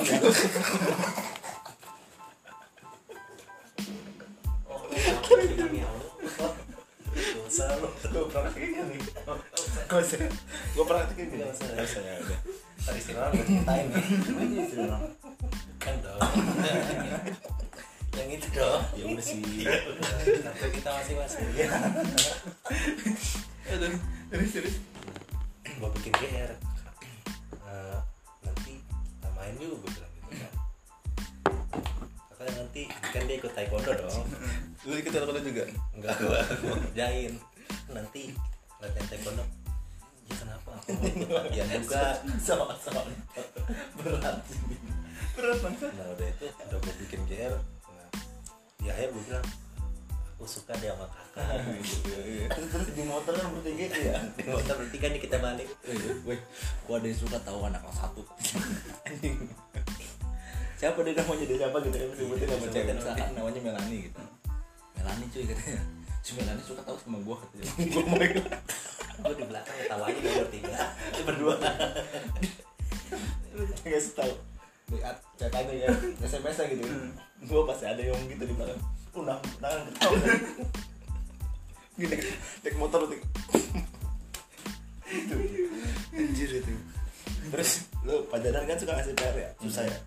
dosa 7.44 7.66
gue 8.14 8.24
praktekin 8.30 8.86
nih 8.90 9.00
gue 9.84 9.98
usah 9.98 10.18
gue 10.74 10.84
praktekin 10.86 11.26
nih 11.30 11.38
Nggak 11.38 11.54
usah. 11.54 11.66
Nggak 11.70 11.86
usah 11.86 12.00
ya 12.02 12.14
udah. 12.18 12.38
Tadi 12.84 12.98
istilah 13.00 13.28
gue 13.32 13.44
ceritain. 13.46 13.86
Nih 13.88 14.44
ini 14.44 14.62
sih 14.68 14.78
orang 14.82 15.02
kan 15.80 15.94
dong. 16.00 16.20
Yang 18.14 18.28
itu 18.38 18.48
dong. 18.54 18.82
Ya 18.94 19.04
udah 19.08 19.24
sih. 19.24 19.40
Kita 20.74 20.90
aduh. 23.74 23.92
Terus 24.30 24.50
terus. 24.52 24.74
Gue 25.64 25.88
bikin 25.98 26.12
GR 26.14 26.52
nanti 32.74 32.90
kan 32.90 33.22
dia 33.30 33.38
ikut 33.38 33.52
taekwondo 33.54 33.92
dong. 33.94 34.26
Lu 34.90 34.98
ikut 34.98 35.14
telepon 35.14 35.38
juga? 35.46 35.62
Enggak 35.94 36.14
gue 36.18 36.40
gue 36.58 36.74
kerjain 36.90 37.32
nanti 37.94 38.22
latihan 38.82 39.06
taekwondo. 39.14 39.44
Ya 40.26 40.34
kenapa? 40.42 40.70
Aku 40.82 40.90
mau 40.98 41.06
ikut 41.06 41.30
latihan 41.30 41.68
juga. 41.78 42.18
Sama 42.50 42.74
sama. 42.82 43.06
Berat. 44.02 44.42
Berat 45.38 45.58
banget 45.62 45.90
nah 45.94 46.06
udah 46.18 46.26
itu 46.26 46.46
udah 46.50 46.78
gue 46.82 46.94
bikin 47.06 47.20
GR 47.30 47.54
nah, 47.54 48.10
di 48.82 48.86
akhir 48.90 49.08
gue 49.14 49.22
bilang 49.22 49.46
aku 50.34 50.46
suka 50.50 50.74
dia 50.82 50.98
sama 50.98 51.06
kakak. 51.14 51.46
Terus 52.58 52.66
terus 52.74 52.88
di 52.90 53.06
motor 53.06 53.38
kan 53.38 53.54
bertiga 53.54 53.86
tuh 53.86 54.02
ya? 54.02 54.18
Di 54.34 54.42
motor 54.50 54.74
bertiga 54.82 55.06
nih 55.14 55.22
kita 55.22 55.38
balik. 55.38 55.70
Weh, 56.26 56.42
gua 56.90 56.98
ada 56.98 57.06
yang 57.06 57.18
suka 57.22 57.38
tahu 57.38 57.70
anak 57.70 57.86
kelas 57.86 57.98
satu. 58.02 58.22
Siapa 60.84 61.00
dia 61.00 61.16
namanya 61.16 61.44
dia 61.48 61.56
siapa 61.64 61.80
gitu 61.80 61.96
kan 61.96 62.08
sebutin 62.12 62.44
nama 62.44 62.66
cewek 62.68 62.76
Sebutin 62.76 62.96
misalkan 63.00 63.28
namanya 63.32 63.60
Melani 63.64 63.96
gitu. 64.04 64.20
Melani 65.00 65.24
cuy 65.32 65.44
katanya. 65.48 65.80
Si 66.20 66.30
Melani 66.36 66.60
suka 66.60 66.82
tahu 66.84 66.96
sama 67.00 67.18
gua 67.24 67.40
katanya. 67.40 67.72
Gua 67.88 68.02
mau 68.04 68.20
gue 69.24 69.34
di 69.40 69.44
belakang 69.48 69.76
ketawa 69.80 70.04
aja 70.12 70.18
gue 70.20 70.34
bertiga 70.44 70.76
berdua. 71.24 71.56
Enggak 73.80 74.04
tahu. 74.12 74.32
Lihat 74.92 75.16
cetannya 75.40 75.72
ya 75.72 75.88
SMS 76.20 76.58
gitu. 76.68 76.84
Gua 77.48 77.64
pasti 77.64 77.88
ada 77.88 78.02
yang 78.04 78.20
gitu 78.28 78.44
di 78.44 78.52
belakang. 78.52 78.76
Nah, 79.24 79.40
nah 79.64 79.88
ketawa. 79.88 80.16
Gini, 81.96 82.16
naik 82.60 82.76
motor 82.76 83.08
tuh. 83.08 83.16
itu 85.14 85.36
anjir 86.12 86.50
itu 86.60 86.74
terus 87.54 87.86
lu 88.02 88.26
pacaran 88.26 88.66
kan 88.66 88.74
suka 88.74 88.92
ngasih 88.98 89.14
PR 89.14 89.36
ya 89.36 89.50
susah 89.62 89.84
ya 89.86 89.98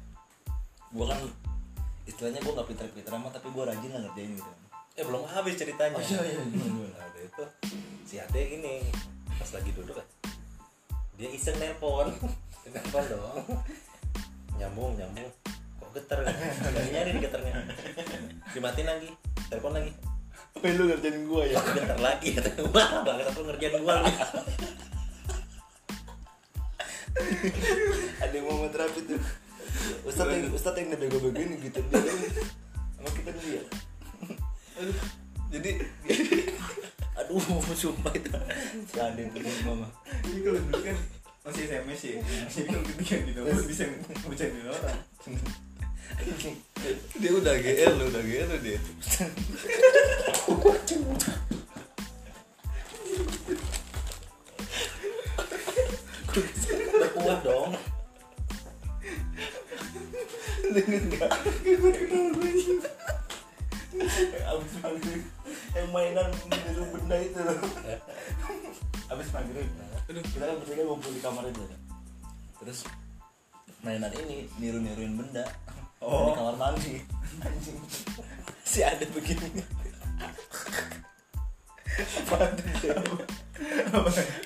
ceritanya. 5.77 6.01
Oh, 6.01 6.01
iya, 6.01 6.21
iya, 6.25 6.41
gimana, 6.49 6.65
gimana? 6.73 6.97
nah 6.97 7.05
udah 7.05 7.21
itu 7.21 7.43
si 8.07 8.15
ade 8.17 8.41
ini 8.57 8.73
pas 9.37 9.49
lagi 9.53 9.69
duduk 9.77 9.93
kan 9.93 10.07
dia 11.17 11.29
iseng 11.33 11.57
nelpon. 11.61 12.13
Nelpon 12.73 13.03
dong? 13.09 13.41
Nyambung 14.59 14.93
nyambung. 14.99 15.31
Kok 15.79 15.89
geter? 15.97 16.19
Kan 16.19 16.35
nyari 16.75 16.89
nyari 16.93 17.09
di 17.15 17.21
geternya. 17.25 17.53
Dimatiin 18.53 18.85
lagi 18.85 19.09
telepon 19.49 19.73
lagi. 19.73 19.91
Apa 20.57 20.73
lu 20.73 20.83
ngerjain 20.89 21.17
gua 21.25 21.41
ya? 21.47 21.57
Geter 21.57 21.99
lagi? 22.01 22.27
Kata 22.37 22.49
wah 22.69 22.89
banget 23.07 23.25
aku 23.33 23.41
ngerjain 23.49 23.81
gua? 23.81 24.03
lu 24.03 24.09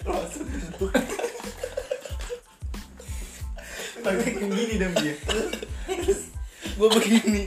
langsung 0.06 0.48
duduk 0.48 0.91
pakai 4.02 4.30
kayak 4.34 4.50
gini 4.50 4.74
dong 4.82 4.96
dia 4.98 5.15
gue 6.72 6.89
begini 6.89 7.41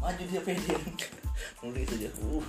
maju 0.00 0.22
dia 0.26 0.40
pede. 0.42 0.74
Nulis 1.62 1.90
aja. 1.94 2.08
Uh 2.22 2.44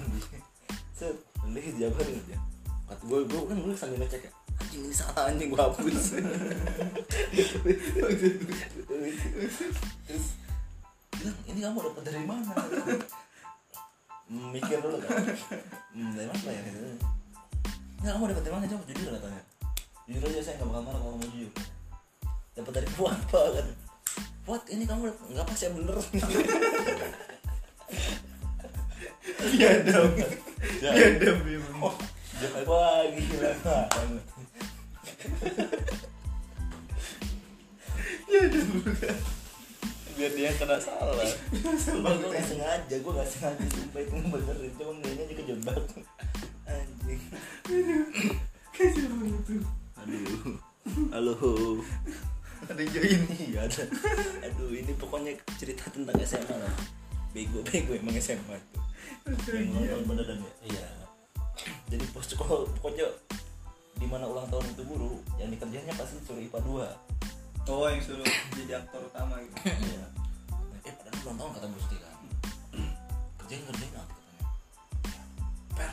set 0.95 1.11
nulis 1.43 1.75
jawaban 1.75 2.07
aja 2.07 2.39
kata 2.85 3.03
gue 3.03 3.19
gue 3.27 3.41
kan 3.49 3.57
nulis 3.59 3.75
sambil 3.75 3.99
ngecek 3.99 4.29
ya. 4.29 4.31
Anjing 4.55 4.87
ini 4.87 4.95
salah 4.95 5.27
anjing 5.27 5.51
gue 5.51 5.59
hapus. 5.59 6.15
Terus 10.07 10.25
bilang 11.19 11.37
ini 11.49 11.59
kamu 11.59 11.79
dapat 11.83 12.03
dari 12.07 12.23
mana? 12.23 12.55
Mikir 14.31 14.79
dulu 14.79 15.01
kan. 15.03 15.19
Hmm, 15.91 16.15
dari 16.15 16.27
mana 16.29 16.49
ya? 16.53 16.61
Nggak, 17.99 18.13
kamu 18.15 18.25
dapat 18.31 18.43
dari 18.47 18.53
mana 18.55 18.65
coba 18.71 18.83
jujur 18.87 19.11
katanya. 19.19 19.41
Jujur 20.07 20.29
aja 20.31 20.41
saya 20.45 20.55
nggak 20.61 20.69
bakal 20.71 20.81
marah 20.85 20.99
kalau 21.01 21.13
kamu 21.19 21.27
jujur. 21.35 21.51
Dapat 22.55 22.71
dari 22.79 22.87
pak 22.95 23.13
kan 23.33 23.67
Fuad 24.45 24.63
ini 24.71 24.85
kamu 24.87 25.09
nggak 25.35 25.43
pas 25.49 25.59
ya 25.59 25.69
bener 25.73 25.97
iya 29.53 29.83
dong 29.85 30.13
memang 31.45 31.73
Oh, 31.85 31.93
wah 32.65 33.05
gila 33.13 33.51
banget 33.61 34.23
biar 40.15 40.31
dia 40.31 40.51
kena 40.55 40.79
salah. 40.79 41.27
Sumpah 41.75 42.15
gue 42.15 42.31
gak 42.31 42.47
sengaja, 42.47 42.95
gue 43.03 43.13
gak 43.19 43.27
sengaja 43.27 43.65
Sumpah 43.67 43.99
itu 43.99 44.13
ngebenerin, 44.15 44.71
cuma 44.79 44.91
kayaknya 45.03 45.23
aja 45.27 45.35
kejebak. 45.35 45.83
Anjing. 46.71 47.21
Kasih 48.71 49.05
banget 49.11 49.41
tuh. 49.43 49.63
Aduh. 49.99 50.55
Halo. 51.11 51.35
Ada 52.71 52.79
yang 52.79 52.91
join 52.95 53.21
Iya 53.43 53.59
ada. 53.67 53.83
Aduh 54.47 54.71
ini 54.71 54.91
pokoknya 54.95 55.35
cerita 55.59 55.91
tentang 55.91 56.15
SMA 56.23 56.55
lah. 56.55 56.75
Bego-bego 57.35 57.99
emang 57.99 58.15
SMA 58.15 58.55
tuh 58.71 58.84
Yang 59.25 59.67
ulang 59.71 59.87
tahun 59.87 60.03
beneran 60.05 60.37
ya 60.39 60.53
iya 60.69 60.87
Jadi 61.89 62.03
sekolah 62.13 62.67
pokoknya 62.79 63.07
di 63.95 64.07
mana 64.11 64.27
ulang 64.27 64.47
tahun 64.51 64.65
itu 64.75 64.83
guru 64.83 65.23
yang 65.39 65.49
dikerjanya 65.49 65.95
pasti 65.95 66.19
suruh 66.27 66.43
IPA 66.43 66.59
2 66.67 67.15
Oh 67.65 67.89
yang 67.89 67.97
suruh 67.97 68.21
jadi 68.53 68.77
aktor 68.77 69.01
utama 69.01 69.41
gitu. 69.41 69.57
Iya. 69.65 70.05
Eh 70.85 70.93
padahal 70.93 71.17
ulang 71.25 71.37
tahun 71.41 71.51
kata 71.57 71.67
Gusti 71.73 71.95
kan. 71.97 72.17
Kerjain 73.41 73.61
kerjain 73.65 73.93
apa 73.97 74.13
katanya. 74.13 74.45
Ya, 75.09 75.21
Per, 75.73 75.91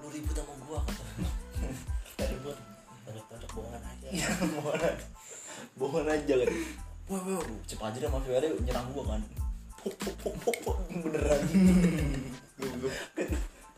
lu 0.00 0.06
ribut 0.08 0.32
sama 0.32 0.54
gua 0.64 0.80
katanya. 0.88 1.30
Kita 2.08 2.24
ribut. 2.32 2.56
Tarik-tarik 3.04 3.50
bohongan 3.52 3.82
aja. 3.84 4.08
Iya, 4.08 4.28
bohongan. 4.48 4.94
Bohongan 5.78 6.08
aja 6.08 6.34
kan. 6.40 6.50
Wah, 7.12 7.20
cepat 7.68 7.84
aja 7.92 7.98
deh 8.00 8.08
Mas 8.08 8.24
Ferry 8.24 8.48
nyerang 8.64 8.88
gua 8.96 9.04
kan. 9.12 9.20
Pok, 9.78 9.94
pok, 9.94 10.14
pok, 10.18 10.34
pok, 10.42 10.56
pok. 10.66 10.76
beneran. 10.90 11.40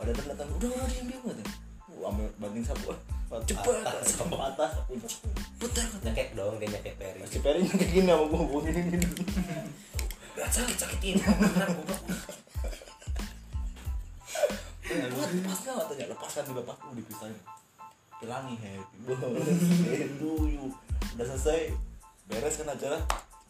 Pada 0.00 0.10
datang 0.16 0.48
udah 0.56 0.68
udah 0.72 0.86
diam 0.88 1.06
diam 1.12 1.22
katanya. 1.28 1.54
Ambil 2.00 2.28
banting 2.40 2.64
sapu. 2.64 2.96
Cepet, 3.30 3.76
sama 4.16 4.36
atas. 4.50 4.72
Putar 5.60 5.86
nyekek 6.02 6.32
dong 6.32 6.56
dia 6.56 6.72
nyekek 6.72 6.96
Perry 6.96 7.20
Si 7.28 7.38
Perry 7.44 7.62
kayak 7.68 7.92
gini 7.92 8.08
sama 8.08 8.24
gue 8.26 8.42
gue 8.42 8.60
gini 8.72 8.80
gini. 8.96 9.06
Gak 10.34 10.48
sakit 10.50 10.76
sakitin. 10.80 11.20
Goblok. 11.20 12.00
Buat 14.90 15.30
lepas 15.36 15.58
gak 15.62 15.74
katanya 15.84 16.04
lepaskan 16.16 16.42
dilepas 16.48 16.76
uh 16.80 16.92
dipisahin. 16.96 17.38
Hilangi 18.24 18.54
happy. 18.56 18.98
Itu 20.16 20.32
yuk 20.48 20.72
udah 21.14 21.26
selesai 21.28 21.76
beres 22.26 22.56
kan 22.56 22.72
acara 22.72 22.98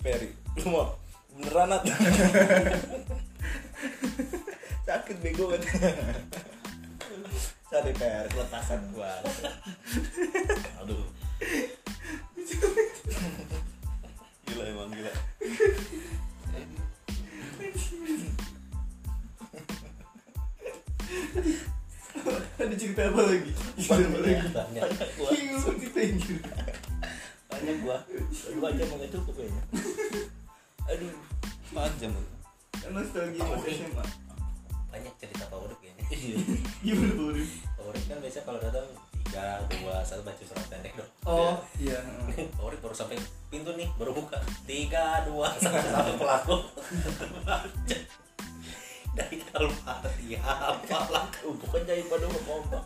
Perry. 0.03 0.35
Lu 0.61 0.75
mau 0.75 0.93
beneran 1.41 1.73
sakit 4.87 5.17
bego 5.25 5.49
kan. 5.49 5.63
Sorry 7.71 7.93
Per, 7.97 8.27
kelepasan 8.29 8.81
gua. 8.93 9.09
Aduh. 10.85 11.07
gila 14.51 14.65
emang 14.67 14.91
gila 14.91 15.13
Ada 22.61 22.75
cerita 22.75 23.07
apa 23.09 23.23
lagi? 23.25 23.51
Cerita 23.79 24.05
apa 24.05 24.19
lagi? 24.21 24.35
banyak 24.35 24.89
Banyak 24.91 25.07
gua. 25.17 25.31
Banyak 27.49 27.77
gua 27.81 27.97
dua 28.61 28.69
aja 28.77 28.85
mau 28.93 29.01
cukup 29.01 29.35
kayaknya 29.41 29.63
aduh. 30.91 31.15
Panjang. 31.71 32.13
Tuh 32.13 32.27
Kan 32.81 32.91
nostalgia 32.97 33.43
pas 33.45 33.61
SMA. 33.63 34.05
banyak 34.91 35.15
cerita 35.23 35.47
favorit 35.47 35.79
kayaknya 35.79 36.03
iya. 36.11 36.37
Gimana 36.87 37.15
Buri? 37.15 37.45
favorit 37.79 38.05
kan 38.11 38.19
biasanya 38.19 38.43
kalau 38.43 38.59
datang 38.59 38.87
tiga 39.23 39.63
dua 39.71 39.95
satu 40.03 40.27
baju 40.27 40.43
surat 40.43 40.67
pendek 40.67 40.93
dong. 40.99 41.11
Oh 41.29 41.55
iya. 41.79 42.03
favorit 42.59 42.81
baru 42.83 42.95
sampai 42.97 43.15
pintu 43.47 43.71
nih 43.79 43.87
baru 43.95 44.11
buka. 44.17 44.43
Tiga 44.67 45.23
dua 45.31 45.55
satu 45.63 45.79
satu 45.79 46.13
pelaku. 46.19 46.57
Dari 49.15 49.37
al-fatihah 49.55 50.59
apalah. 50.75 51.27
Uh, 51.47 51.55
pokoknya 51.63 51.95
IPA 51.95 52.17
dua 52.27 52.41
kompak 52.43 52.85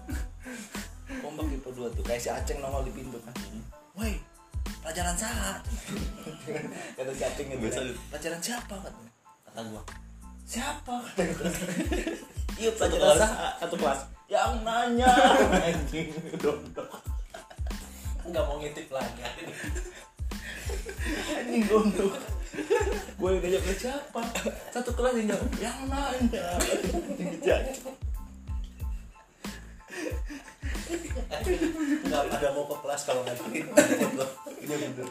kompak 1.24 1.44
IPA 1.56 1.70
dua 1.72 1.88
tuh. 1.88 2.04
Kayak 2.04 2.20
si 2.20 2.28
Aceng 2.28 2.60
nongol 2.60 2.84
di 2.84 2.92
pintu 2.92 3.16
kan. 3.24 3.32
Woi 3.96 4.34
pelajaran 4.85 5.16
saat 5.16 5.59
kata 7.01 7.11
si 7.11 7.23
Aceng 7.25 7.47
gitu 7.49 7.61
Biasa 7.64 7.81
kan, 7.81 7.88
gitu. 7.88 8.01
pelajaran 8.12 8.40
siapa 8.44 8.75
katanya 8.77 9.11
kata 9.49 9.61
gua. 9.73 9.83
Siapa? 10.44 10.94
Kata 11.16 11.25
gua. 11.25 11.49
Iya 12.55 12.70
Satu 12.70 12.77
pelajaran 12.77 13.01
kelas. 13.01 13.18
saat 13.25 13.53
satu 13.64 13.75
kelas. 13.81 14.01
Yang 14.29 14.53
nanya. 14.61 15.12
Anjing 15.73 16.09
dondok 16.37 16.88
nggak 18.25 18.44
mau 18.44 18.57
ngintip 18.61 18.88
lagi. 18.92 19.20
Anjing 21.33 21.64
dondok 21.64 22.12
gue 23.14 23.29
yang 23.31 23.40
nanya 23.40 23.59
ke 23.59 23.73
siapa? 23.75 24.20
Satu 24.70 24.90
kelas 24.92 25.16
yang 25.16 25.33
jawab 25.33 25.49
yang 25.59 25.81
nanya 25.88 26.44
nggak 30.85 32.23
pada 32.29 32.49
mau 32.53 32.64
ke 32.68 32.77
kelas 32.85 33.03
kalau 33.09 33.20
nggak 33.25 33.37
duit 33.40 33.64
iya 34.64 34.77
bener 34.77 35.09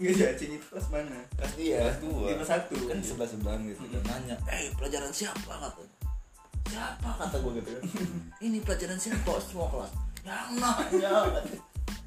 Enggak 0.00 0.14
sih 0.16 0.24
Acing 0.24 0.52
itu 0.56 0.66
kelas 0.72 0.86
mana? 0.88 1.20
kelas 1.36 1.52
dia 1.60 1.76
kelas 1.84 1.98
dua. 2.00 2.24
Di 2.24 2.34
kelas 2.40 2.48
satu. 2.48 2.74
kan 2.88 2.98
sebelah 3.04 3.28
sebelahan 3.28 3.60
gitu. 3.68 3.84
Kan 3.84 4.02
nanya 4.08 4.36
eh 4.48 4.72
pelajaran 4.80 5.12
siapa? 5.12 5.52
Kata 5.60 5.82
siapa? 6.72 7.08
Kata 7.20 7.36
gue 7.36 7.52
gitu 7.60 7.68
kan. 7.76 7.82
Ini 8.40 8.58
pelajaran 8.64 8.96
siapa? 8.96 9.32
Semua 9.44 9.68
kelas. 9.68 9.92
Yang 10.24 10.48
nanya. 10.56 11.12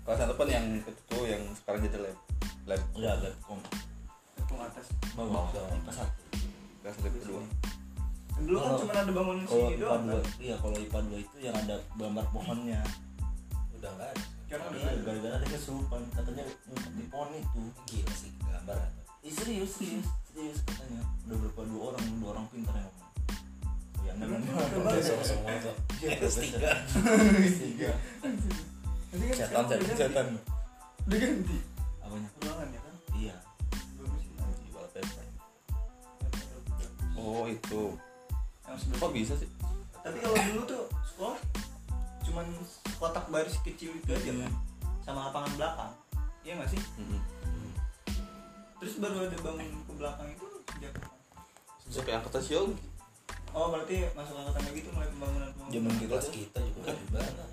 Kelas 0.04 0.18
satu 0.20 0.34
kan 0.34 0.48
yang 0.50 0.66
itu 0.74 1.18
yang 1.30 1.42
sekarang 1.54 1.86
jadi 1.86 1.98
lab. 2.02 2.18
Lab. 2.66 2.82
Udah 2.98 3.14
lab 3.22 3.36
kom 3.46 3.60
Tepung 4.42 4.60
atas. 4.66 4.88
bawah. 5.14 5.46
Kelas 5.54 5.98
satu. 6.02 6.22
Kelas 6.82 6.96
lab 6.98 7.14
kedua 7.14 7.42
Dulu 8.36 8.58
kan 8.58 8.66
Kalau- 8.66 8.80
cuma 8.80 8.94
ada 8.94 9.12
bangunan 9.12 9.44
kalau 9.44 9.54
sini 9.54 9.70
IPA 9.70 9.80
doang 9.80 10.04
dua 10.04 10.14
kan. 10.16 10.26
iya 10.40 10.56
kalau 10.58 10.76
IPA 10.76 11.00
dua 11.02 11.20
itu 11.20 11.36
yang 11.40 11.56
ada 11.56 11.76
gambar 11.94 12.26
pohonnya. 12.30 12.82
Udah 13.74 13.92
nggak 13.94 14.10
ada. 14.10 14.24
Sekarang 14.44 14.66
udah 14.68 14.80
iya 14.80 14.92
gara-gara 15.02 15.36
ada 15.38 15.48
kesurupan. 15.48 16.02
Katanya 16.12 16.44
di 16.94 17.04
pohon 17.08 17.30
itu. 17.34 17.62
Gila 17.86 18.14
sih 18.14 18.32
gambar 18.40 18.78
atau 18.78 19.02
Ih, 19.24 19.32
serius 19.32 19.72
serius 19.74 20.04
serius 20.28 20.58
katanya. 20.64 21.02
Udah 21.24 21.38
berapa 21.40 21.62
dua 21.64 21.82
orang 21.90 22.04
dua 22.18 22.30
orang 22.34 22.46
pintar 22.50 22.76
yang 22.76 22.90
ngomong. 22.90 23.12
Ya 24.04 24.12
Emang 24.14 24.42
memang 24.44 24.94
ya? 25.00 25.24
semua 25.24 25.52
Iya, 26.04 26.12
S 26.20 26.36
tiga. 26.44 26.72
tiga. 27.64 27.92
Kan 28.20 28.32
setan 29.32 29.64
setan 29.64 29.96
setan. 29.96 30.28
Udah 31.04 31.18
ganti. 31.18 31.58
apanya? 32.00 32.30
Ruangan 32.36 32.68
ya 32.68 32.80
kan? 32.80 32.96
iya. 33.16 33.36
Sih. 34.20 34.70
wallpaper. 34.76 35.24
Oh 37.16 37.48
itu 37.48 37.82
Yang 38.68 38.78
sebelah 38.88 39.00
kok 39.00 39.14
bisa 39.14 39.34
sih 39.38 39.50
Tapi 40.04 40.18
kalau 40.20 40.36
dulu 40.36 40.62
tuh 40.68 40.84
sekolah 41.14 41.40
cuman 42.24 42.48
kotak 42.98 43.26
baris 43.28 43.56
kecil 43.68 43.92
itu 44.00 44.10
aja 44.16 44.32
kan 44.32 44.54
sama 45.04 45.28
lapangan 45.28 45.52
belakang. 45.60 45.92
Iya 46.48 46.56
nggak 46.56 46.72
sih? 46.72 46.82
Mm-mm. 46.96 47.20
Terus 48.80 48.96
baru 49.04 49.28
ada 49.28 49.38
bangun 49.44 49.68
ke 49.84 49.94
belakang 50.00 50.28
itu 50.32 50.46
sejak 50.72 50.96
sampai 51.94 52.16
angkatan 52.16 52.42
Xiaomi 52.42 52.76
Oh 53.54 53.70
berarti 53.70 54.08
masuk 54.18 54.34
angkatan 54.34 54.64
lagi 54.66 54.80
tuh 54.82 54.92
mulai 54.98 55.08
pembangunan. 55.14 55.50
Zaman 55.70 55.94
kita 56.00 56.10
kelas 56.10 56.28
kita 56.34 56.60
juga 56.64 56.92
gimana 56.96 57.44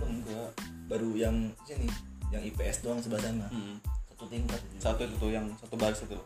belum 0.00 0.10
enggak 0.24 0.50
baru 0.88 1.10
yang 1.12 1.36
sini 1.68 1.86
yang 2.32 2.40
IPS 2.40 2.86
doang 2.86 3.02
sebelah 3.04 3.20
sana 3.20 3.46
Mm-mm. 3.52 3.76
satu 4.08 4.24
tingkat 4.32 4.60
satu 4.80 5.04
itu 5.04 5.14
tuh 5.20 5.30
yang 5.34 5.46
satu 5.60 5.74
baris 5.76 6.00
itu 6.00 6.16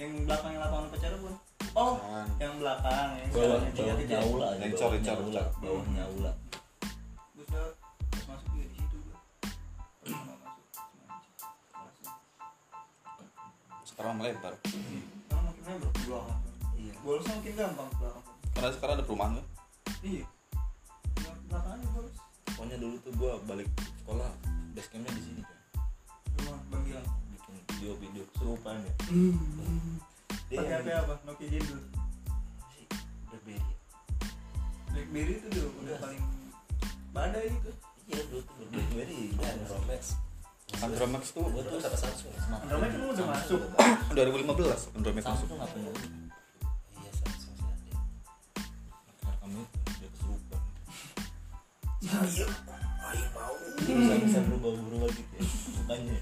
Yang 0.00 0.24
belakangnya 0.24 0.64
lapangan 0.64 0.88
upacara 0.88 1.16
pun. 1.20 1.34
Oh, 1.72 1.94
Kan. 1.96 2.26
yang 2.36 2.54
belakang 2.58 3.10
yang 3.14 3.30
bawah 3.30 3.62
aja 3.62 4.58
Yang 4.58 4.72
cor, 4.74 4.90
cor, 4.96 5.16
aula 5.16 5.42
cor. 5.44 5.46
bawahnya 5.60 6.02
aula 6.04 6.32
Gue 7.32 7.44
sudah 7.44 7.66
pas 8.10 8.24
masuk 8.28 8.48
juga 8.50 8.64
di 8.64 8.74
situ 8.74 8.96
gua. 9.00 9.18
Sekarang 13.82 14.14
melebar 14.16 14.54
Sekarang 14.60 15.44
makin 15.46 15.62
lebar 15.64 15.90
ke 15.90 16.00
belakang. 16.02 16.40
iya 16.74 16.92
Bolosnya 17.00 17.34
makin 17.34 17.54
gampang 17.54 17.88
ke 17.88 17.96
belakang. 17.98 18.24
karena 18.50 18.70
sekarang 18.72 18.94
ada 18.94 19.04
perumahan 19.04 19.32
kan 19.32 19.46
Iya. 20.02 20.24
Belakang 21.46 21.72
aja 21.72 21.86
bolos. 21.88 22.14
pokoknya 22.46 22.76
dulu 22.76 22.96
tuh 23.00 23.12
gua 23.14 23.32
balik 23.44 23.68
sekolah 23.96 24.30
basecampnya 24.72 25.12
di 25.12 25.22
sini 25.22 25.40
kan 25.40 25.56
Rumah 26.36 26.58
Bang 26.66 26.82
Gilang. 26.82 27.06
bikin 27.30 27.54
video-video 27.70 28.22
kesurupan 28.28 28.74
ya 28.80 28.92
Dia 29.06 30.09
Pakai 30.50 30.66
yang 30.66 30.82
HP 30.82 30.88
apa? 30.98 31.14
Nokia 31.22 31.46
jadul. 31.46 31.78
si 32.74 32.82
Blackberry 33.30 33.62
BlackBerry 34.90 35.32
itu 35.38 35.46
udah 35.46 35.62
udah 35.62 35.78
Udah. 35.78 35.98
paling 36.02 36.22
badai 37.14 37.46
itu. 37.54 37.70
iya 38.10 38.22
dulu 38.26 38.42
tuh 38.42 38.66
Blackberry 38.66 39.20
dan 39.38 39.58
Rolex 39.70 40.02
Andromax. 40.70 41.22
Tuh 41.34 41.46
gue 41.50 41.62
tuh 41.66 41.78
sama 41.82 41.98
Samsung. 41.98 42.34
Android 42.50 42.90
kan 42.90 43.02
udah 43.10 43.26
masuk. 43.30 43.60
2015 44.14 44.98
Andromax 44.98 45.22
masuk. 45.22 45.46
Samsung 45.46 45.58
apa 45.62 45.76
ya 45.78 45.90
iya 46.98 47.10
Samsung 47.14 47.54
sih 47.54 47.66
ada. 47.70 47.94
Rekam 49.22 49.50
itu 49.54 49.78
dia 49.98 50.08
kesurupan. 50.10 50.60
Iya. 52.00 52.46
aing 53.06 53.30
mau. 53.34 53.54
Bisa 53.86 54.14
bisa 54.18 54.38
berubah 54.50 54.70
berubah 54.82 55.10
gitu 55.14 55.32
ya. 55.38 55.42
Mukanya. 55.78 56.18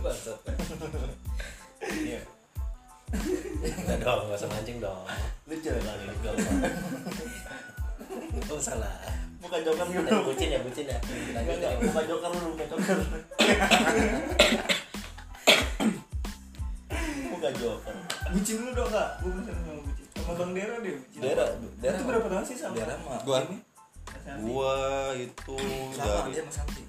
Bangsat 0.00 0.36
iya 2.04 2.20
Enggak 3.10 3.98
dong, 4.06 4.30
gak 4.30 4.38
usah 4.38 4.48
mancing 4.48 4.78
dong. 4.78 5.02
Lucu. 5.50 5.70
Ya 5.70 5.80
kali 5.82 6.14
gak 6.22 6.34
Oh 8.50 8.60
salah 8.62 8.94
buka 9.40 9.56
joker 9.66 9.86
dulu. 9.88 10.30
Bucin 10.30 10.48
ya, 10.52 10.60
bucin 10.62 10.86
ya. 10.86 10.98
Enggak, 11.00 11.34
Lanjut 11.34 11.56
enggak, 11.58 11.70
ya 11.74 11.78
buka 11.82 12.00
joker 12.06 12.30
dulu 12.30 12.48
buka 12.54 12.66
joker 12.70 12.96
buka 17.34 17.48
joker. 17.56 17.94
Bucin 18.30 18.56
lu 18.62 18.70
dong 18.76 18.90
kak. 18.92 19.08
Gue 19.24 19.30
penasaran 19.34 19.62
sama 19.64 19.80
bucin. 19.82 20.06
Sama 20.14 20.32
bang 20.36 20.50
Dera 20.54 20.76
deh 20.78 20.94
bucin. 20.94 21.20
Dera 21.24 21.44
Dera 21.82 21.94
itu 21.98 22.04
berapa 22.06 22.26
tahun 22.30 22.44
sih 22.46 22.56
sama 22.58 22.74
Dera 22.78 22.94
mah 23.02 23.20
Gua. 23.26 23.38
Ini? 23.42 23.58
Gua 24.44 24.74
itu 25.16 25.56
sama 25.96 26.12
dari 26.22 26.30
dia 26.36 26.42
sama 26.46 26.52
Santi 26.54 26.82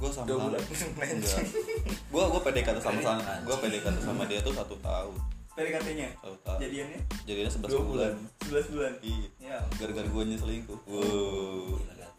gua 0.00 0.08
sama 0.08 0.26
Dua 0.26 0.38
bulan. 0.48 0.60
Enggak. 0.64 1.44
gua 2.12 2.24
gua 2.32 2.40
PDKT 2.40 2.78
sama 2.80 3.00
sama 3.04 3.22
gua 3.44 3.56
PDKT 3.60 3.96
sama 4.00 4.22
dia 4.24 4.40
tuh 4.40 4.54
satu 4.56 4.74
tahun 4.80 5.39
PDKT-nya 5.54 6.08
tahun 6.22 6.58
jadiannya? 6.62 7.00
Jadinya 7.26 7.50
sebelas 7.50 7.70
Dua 7.74 7.82
bulan. 7.82 8.12
11 8.46 8.72
bulan. 8.74 8.92
Iya. 9.02 9.28
Ya 9.42 9.58
gara-gara 9.76 10.08
gua 10.08 10.22
selingkuh 10.24 10.78
wow. 10.86 11.74
Gila, 11.74 11.94
kan. 11.98 12.10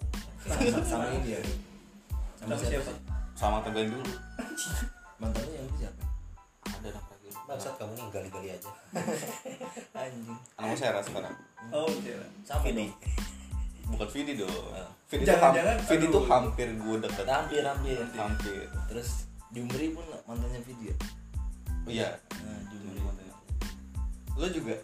sama, 0.41 0.83
sama 0.83 1.05
ini 1.15 1.19
dia 1.31 1.41
sama 2.41 2.57
siapa? 2.57 2.91
sama 3.37 3.57
temen 3.61 3.93
dulu. 3.93 4.05
Mantannya 5.21 5.53
yang 5.53 5.65
itu 5.69 5.75
siapa? 5.85 6.01
Ada 6.65 6.87
anak 6.91 7.05
lagi. 7.07 7.29
Bangsat 7.45 7.73
kamu 7.77 7.93
nih 7.93 8.05
gali-gali 8.09 8.49
aja. 8.51 8.71
Anjing. 10.01 10.39
Anak 10.57 10.75
saya 10.77 11.01
sekarang? 11.05 11.35
Oh 11.69 11.89
cewek 12.01 12.29
sama 12.43 12.69
dong. 12.73 12.91
Bukan 13.91 14.07
Vidi 14.11 14.33
dong. 14.39 14.51
Vidi 15.11 15.23
tuh, 15.27 15.35
ham 15.37 15.51
Jangan-jangan, 15.51 15.77
Vidi 15.87 16.05
tuh 16.07 16.23
hampir 16.25 16.67
gue 16.71 16.95
deket. 17.03 17.25
Hampir 17.27 17.61
hampir. 17.63 17.99
Hampir. 18.15 18.65
Terus 18.89 19.29
di 19.51 19.59
Umri 19.59 19.91
pun 19.91 20.07
mantannya 20.23 20.63
video 20.63 20.95
oh, 21.83 21.91
iya. 21.91 22.15
Nah 22.39 22.59
di 22.71 22.75
Umri 22.79 22.99
lo 24.41 24.47
juga? 24.49 24.75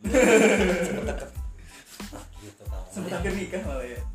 Sempet 0.00 1.04
deket 1.04 1.30
Gitu 2.38 2.62
kamu 2.64 2.86
sempet 2.88 3.10
hampir 3.12 3.32
nikah 3.34 3.62
malah 3.66 3.84
ya? 3.84 4.00
Gitu. 4.00 4.06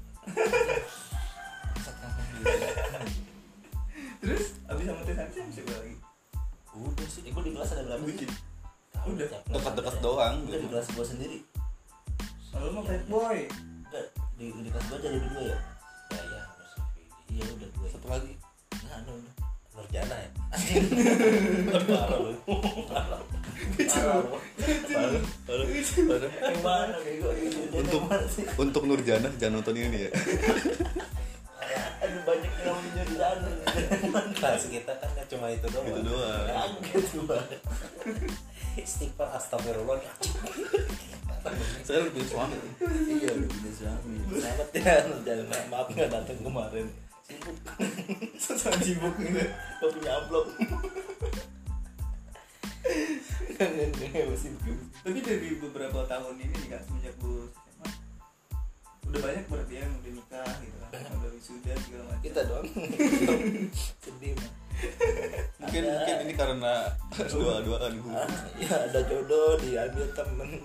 terus 4.23 4.43
abis 4.71 4.85
sama 4.87 5.03
Teh 5.03 5.15
Santi 5.15 5.35
sama 5.37 5.51
siapa 5.51 5.71
lagi? 5.75 5.95
Udah 6.73 7.07
sih 7.11 7.21
eh, 7.27 7.31
gue 7.35 7.43
di 7.43 7.51
kelas 7.53 7.71
ada 7.75 7.83
berapa 7.85 8.03
sih? 8.07 8.29
Udah. 9.03 9.27
dekat-dekat 9.51 9.95
doang 9.99 10.35
udah 10.47 10.59
di 10.63 10.67
kelas 10.71 10.87
gue 10.95 11.05
sendiri. 11.05 11.39
Lalu 12.55 12.69
mah 12.71 12.83
bad 12.87 13.03
boy. 13.11 13.39
Enggak 13.51 14.05
di, 14.39 14.45
di 14.49 14.69
kelas 14.71 14.85
gue 14.87 14.97
aja 14.97 15.07
ada 15.11 15.19
dua 15.19 15.41
ya? 15.43 15.57
Ya 16.09 16.21
ya 16.23 16.43
iya 17.29 17.45
udah 17.45 17.69
dua 17.75 17.87
satu 17.91 18.07
lagi. 18.07 18.33
Nggak 18.71 18.95
ada 19.03 19.11
udah 19.11 19.42
Nurjana 19.73 20.15
ya? 20.15 20.29
Parah 21.81 22.17
lu 22.21 22.31
parah 22.85 23.21
Untuk- 27.73 28.05
untuk 28.61 28.83
Nurjana 28.85 29.29
jangan 29.41 29.53
nonton 29.59 29.73
ini 29.77 30.05
ya. 30.05 30.11
Aduh 32.03 32.21
banyak 32.27 32.53
yang 32.61 32.75
namanya 32.75 33.03
di 33.07 33.15
sana 33.15 33.49
Kelas 34.35 34.63
kita 34.67 34.93
kan 34.99 35.09
gak 35.15 35.27
cuma 35.31 35.47
itu 35.49 35.67
doang. 35.71 35.87
Itu 35.89 36.01
doang. 36.05 36.45
Kaget 36.83 37.05
gua 37.17 37.39
Istighfar 38.77 39.29
astagfirullah. 39.37 40.01
Saya 41.81 41.99
lebih 42.05 42.25
suami. 42.29 42.57
Iya 43.09 43.31
punya 43.41 43.71
suami. 43.73 44.15
Selamat 44.37 44.67
ya 44.75 44.95
jangan 45.25 45.65
maaf 45.71 45.87
nggak 45.89 46.09
datang 46.13 46.37
kemarin 46.45 46.87
sibuk 47.23 47.57
sosok 48.37 48.73
sibuk 48.83 49.15
gitu 49.19 49.41
gak 49.79 49.89
punya 49.91 50.11
amplop. 50.19 50.45
Tapi 55.03 55.19
dari 55.19 55.49
beberapa 55.59 55.99
tahun 56.07 56.35
ini 56.39 56.53
nih 56.63 56.69
kak 56.71 56.81
semenjak 56.87 57.15
SMA? 57.19 57.89
Udah 59.11 59.19
banyak 59.19 59.45
berarti 59.51 59.73
yang 59.83 59.91
udah 59.99 60.11
nikah 60.15 60.51
gitu 60.63 60.77
kan 60.79 60.89
udah. 61.19 61.31
wisuda 61.35 61.73
segala 61.83 62.03
macam. 62.07 62.23
Kita 62.23 62.39
doang. 62.47 62.65
Sedih 63.99 64.33
mungkin 65.63 65.83
Ada. 65.83 65.95
mungkin 65.95 66.15
ini 66.27 66.33
karena 66.35 66.73
dua-duaan 67.15 67.93
gue 68.03 68.13
Ah, 68.15 68.27
ya 68.59 68.71
ada 68.89 68.99
jodoh 69.07 69.55
diambil 69.59 70.07
temen. 70.11 70.49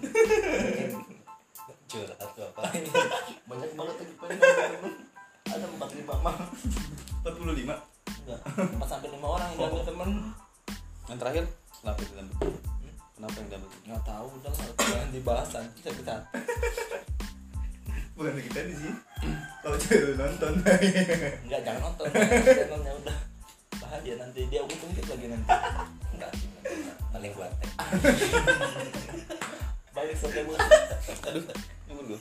Curhat 1.89 2.31
tuh 2.37 2.45
apa? 2.53 2.63
Banyak 3.49 3.71
banget 3.73 3.95
lagi 3.97 4.15
pengen 4.21 4.37
ngambil 4.39 4.69
temen 4.69 4.93
ada 5.59 5.67
empat 5.67 5.91
lima 5.99 6.15
mah. 6.23 6.37
45 7.27 7.67
enggak. 8.25 8.41
Empat 8.57 8.89
sampai 8.89 9.09
lima 9.11 9.27
orang 9.27 9.49
yang 9.53 9.59
ngambil 9.67 9.83
temen. 9.85 10.09
Yang 11.11 11.19
terakhir? 11.19 11.45
Kenapa 11.79 11.99
yang 12.03 12.13
diambil 12.15 12.51
kenapa 13.19 13.35
yang 13.35 13.49
diambil 13.51 13.71
nggak 13.87 14.03
tahu 14.07 14.27
udah 14.39 14.53
lah. 14.55 14.67
Jangan 14.79 15.09
dibahas 15.11 15.49
nanti 15.51 15.79
sakit 15.83 16.07
hati 16.07 16.39
bukan 18.19 18.35
kita 18.43 18.61
di 18.67 18.75
sini. 18.75 18.95
Kalau 19.63 19.79
cewek 19.79 20.15
nonton. 20.19 20.53
Enggak 21.47 21.61
jangan 21.63 21.81
nonton. 21.87 22.07
Channelnya 22.11 22.93
udah. 22.99 23.17
Bahaya 23.79 24.13
nanti. 24.19 24.41
Dia 24.51 24.61
ungkit 24.67 25.07
lagi 25.07 25.27
nanti. 25.31 25.49
Enggak 26.19 26.33
paling 27.15 27.33
buat. 27.35 27.53
Banyak 29.95 30.47
buat 30.47 30.61
aduh 31.29 31.45
nyebut 31.91 32.05
gue 32.15 32.21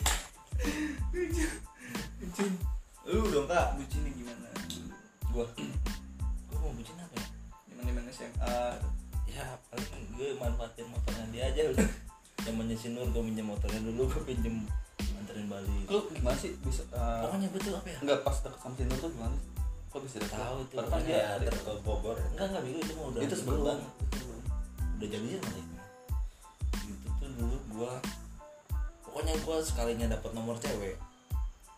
bucin 2.19 2.51
lu 3.07 3.23
dong 3.31 3.47
kak. 3.47 3.79
Bucinnya 3.79 4.11
gimana? 4.11 4.49
Gua. 5.31 5.45
Gua 6.51 6.57
mau 6.59 6.71
bucin 6.75 6.95
apa 6.99 7.15
ya? 7.15 7.27
Gimana 7.71 7.87
gimana 7.87 8.09
SMA 8.11 8.55
ya 9.27 9.43
paling 9.69 10.05
gue 10.17 10.33
manfaatin 10.41 10.87
motornya 10.89 11.25
dia 11.31 11.43
aja 11.53 11.61
udah. 11.71 11.89
Zamannya 12.41 12.75
si 12.79 12.89
Nur 12.95 13.05
gue 13.11 13.21
minjem 13.21 13.45
motornya 13.45 13.79
dulu 13.85 14.09
gue 14.09 14.21
pinjem 14.33 14.65
anterin 15.13 15.47
balik. 15.47 15.85
Lu 15.87 16.09
gimana 16.11 16.35
sih? 16.35 16.57
Bisa 16.65 16.83
uh, 16.91 17.27
pokoknya 17.27 17.47
gue 17.53 17.61
tuh 17.61 17.73
apa 17.77 17.87
ya? 17.91 17.99
nggak 18.01 18.19
pas 18.25 18.37
deket 18.43 18.59
sama 18.59 18.73
Tinder 18.75 18.97
tuh 18.97 19.11
gimana 19.13 19.35
sih? 19.37 19.49
Kok 19.87 19.99
bisa 20.03 20.15
deket? 20.19 20.37
Tahu 20.41 20.57
itu. 20.65 20.75
Kan 20.75 21.01
dia 21.05 21.21
antar 21.37 21.55
ke 21.55 21.71
Bogor. 21.85 22.17
Enggak 22.33 22.45
enggak 22.49 22.63
itu 22.65 22.93
mah 22.97 23.05
udah 23.13 23.21
itu 23.23 23.35
sebelum. 23.37 23.63
banget. 23.63 23.89
udah 24.97 25.07
jadian 25.13 25.41
kali 25.45 25.61
gitu 26.87 27.07
tuh 27.21 27.29
dulu 27.37 27.57
gua. 27.77 27.93
Pokoknya 29.05 29.33
gua 29.45 29.57
sekalinya 29.61 30.05
dapat 30.17 30.31
nomor 30.33 30.57
cewek 30.57 30.97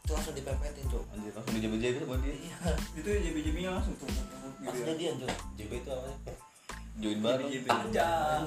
itu 0.10 0.18
langsung 0.18 0.34
dipepetin 0.34 0.86
cok 0.90 1.06
anjir 1.14 1.32
langsung 1.38 1.54
dijebel-jebel 1.54 2.02
sama 2.02 2.18
dia. 2.26 2.34
Iya. 2.34 2.58
Itu 2.98 3.10
JB-JB-nya 3.14 3.70
langsung 3.78 3.94
tuh 4.02 4.10
tuh, 4.10 4.26
tuh, 4.26 4.50
gitu 4.58 4.66
langsung 4.66 4.82
ya. 4.82 4.90
jadian 4.90 5.14
cok 5.22 5.38
JB 5.54 5.72
itu 5.78 5.90
apa? 5.94 6.10
Join 6.98 7.20
bareng. 7.22 7.48
JB. 7.54 7.66
anjay. 7.70 8.42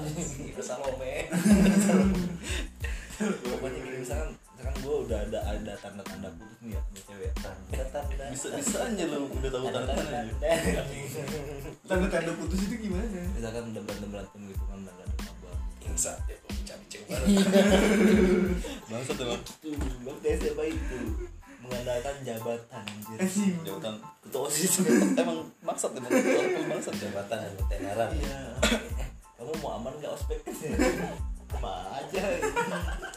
Itu 0.51 0.59
Salome 0.59 1.31
pokoknya 3.23 3.79
gini 3.79 3.97
misalkan 4.03 4.29
misalkan 4.35 4.75
gua 4.83 4.95
udah 5.07 5.17
ada 5.23 5.39
ada 5.39 5.73
tanda-tanda 5.79 6.29
putus 6.35 6.59
nih 6.67 6.75
ya 6.75 6.81
sama 6.83 6.99
cewek. 7.07 7.31
Tanda-tanda. 7.39 8.23
Bisa 8.35 8.47
bisa 8.59 8.77
aja 8.83 9.03
lu 9.07 9.19
udah 9.31 9.49
tahu 9.55 9.65
tanda-tanda 9.71 10.19
tanda-tanda. 11.87 12.31
Putus 12.35 12.59
itu 12.67 12.75
gimana? 12.91 13.07
Misalkan 13.39 13.63
udah 13.71 13.81
berantem 13.87 14.09
berantem 14.11 14.39
gitu 14.51 14.63
kan 14.67 14.77
udah 14.83 14.93
ada 14.99 15.15
kabar. 15.15 15.55
Insa 15.87 16.11
ya 16.27 16.35
cari 16.67 17.03
baru. 17.07 17.25
Bangsat 18.91 19.17
emang. 19.23 19.41
Itu 19.41 19.69
waktu 20.03 20.27
SMA 20.37 20.65
itu 20.75 20.99
mengandalkan 21.63 22.15
jabatan 22.27 22.83
anjir. 22.83 23.17
Anjing 23.23 23.55
jabatan 23.63 23.95
ketua 24.23 24.41
osis. 24.51 24.73
Emang 25.21 25.39
bangsat 25.63 25.91
emang 25.95 26.11
walaupun 26.11 26.65
bangsat 26.67 26.95
jabatan 26.99 27.37
dan 27.39 27.53
ketenaran 27.63 28.09
iya 28.19 28.39
Eh, 28.99 29.09
kamu 29.39 29.51
mau 29.63 29.79
aman 29.79 29.93
nggak 29.99 30.11
ospek? 30.11 30.39
Apa 31.55 31.71
aja. 32.03 32.21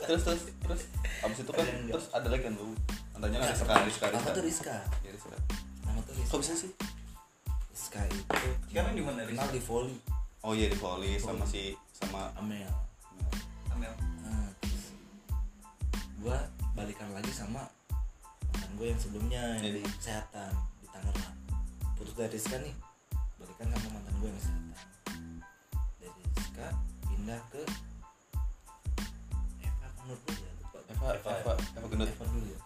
Terus 0.07 0.23
terus 0.23 0.43
terus. 0.63 0.83
Abis 1.25 1.39
itu 1.43 1.53
kan 1.53 1.67
terus 1.67 2.07
ada 2.15 2.29
lagi 2.31 2.43
kan 2.47 2.55
lu 2.55 2.71
antanya 3.17 3.41
kan 3.41 3.49
Rizka 3.57 3.75
Rizka 3.89 4.07
nama 4.13 4.29
tuh 4.31 4.45
Rizka. 4.45 4.77
Rizka 4.77 5.03
Ya, 5.03 5.11
Rizka. 5.11 5.37
Nama 5.89 5.99
tuh 6.05 6.13
Rizka. 6.15 6.31
Kok 6.31 6.41
bisa 6.45 6.55
sih? 6.55 6.71
Rizka 7.73 8.01
itu 8.13 8.49
sekarang 8.69 8.93
di 8.93 9.03
mana 9.03 9.25
kenal 9.25 9.49
di 9.49 9.61
volley 9.65 9.97
oh 10.45 10.53
iya 10.53 10.69
di 10.69 10.77
volley 10.79 11.17
sama 11.17 11.43
si 11.49 11.73
sama 11.97 12.29
Amel. 12.37 12.69
Amel. 13.73 13.93
Nah, 14.21 14.49
terus 14.61 14.85
gua 16.21 16.39
balikan 16.77 17.09
lagi 17.17 17.33
sama 17.33 17.65
mantan 18.57 18.73
gue 18.81 18.87
yang 18.89 18.97
sebelumnya 18.97 19.43
yang 19.61 19.65
Jadi? 19.69 19.81
di 19.85 19.93
kesehatan 20.01 20.53
di 20.81 20.87
Tangerang. 20.89 21.37
Putus 21.93 22.15
dari 22.17 22.33
Rizka 22.33 22.57
nih 22.57 22.73
balikan 23.37 23.69
sama 23.69 23.89
mantan 23.93 24.15
gue 24.17 24.29
yang 24.33 24.39
kesehatan. 24.41 24.81
Dari 26.01 26.21
Rizka 26.25 26.69
pindah 27.05 27.41
ke 27.53 27.63
Eva 29.61 29.89
Nur 30.09 30.17
dulu 30.25 30.41
ya? 30.41 30.53
Lupa. 30.57 30.79
Eva 30.89 31.07
Eva, 31.13 31.31
Eva 31.37 31.53
Eva 31.77 31.87
gendut. 31.93 32.09
Eva 32.09 32.25
dulu 32.33 32.47
ya? 32.49 32.61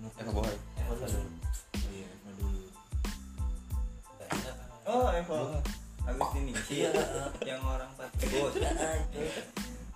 Eva 0.00 0.30
Bohai. 0.32 0.56
Eva 0.80 0.94
dulu 0.96 1.28
oh 1.28 1.90
iya 1.92 2.08
Eva 2.08 2.30
dulu 2.40 2.60
oh 4.88 5.06
Eva. 5.12 5.36
Agustini 6.08 6.56
iya 6.72 6.88
yang 7.44 7.60
orang 7.68 7.92
Pati 8.00 8.24
bos. 8.32 8.56
Ah, 8.64 8.96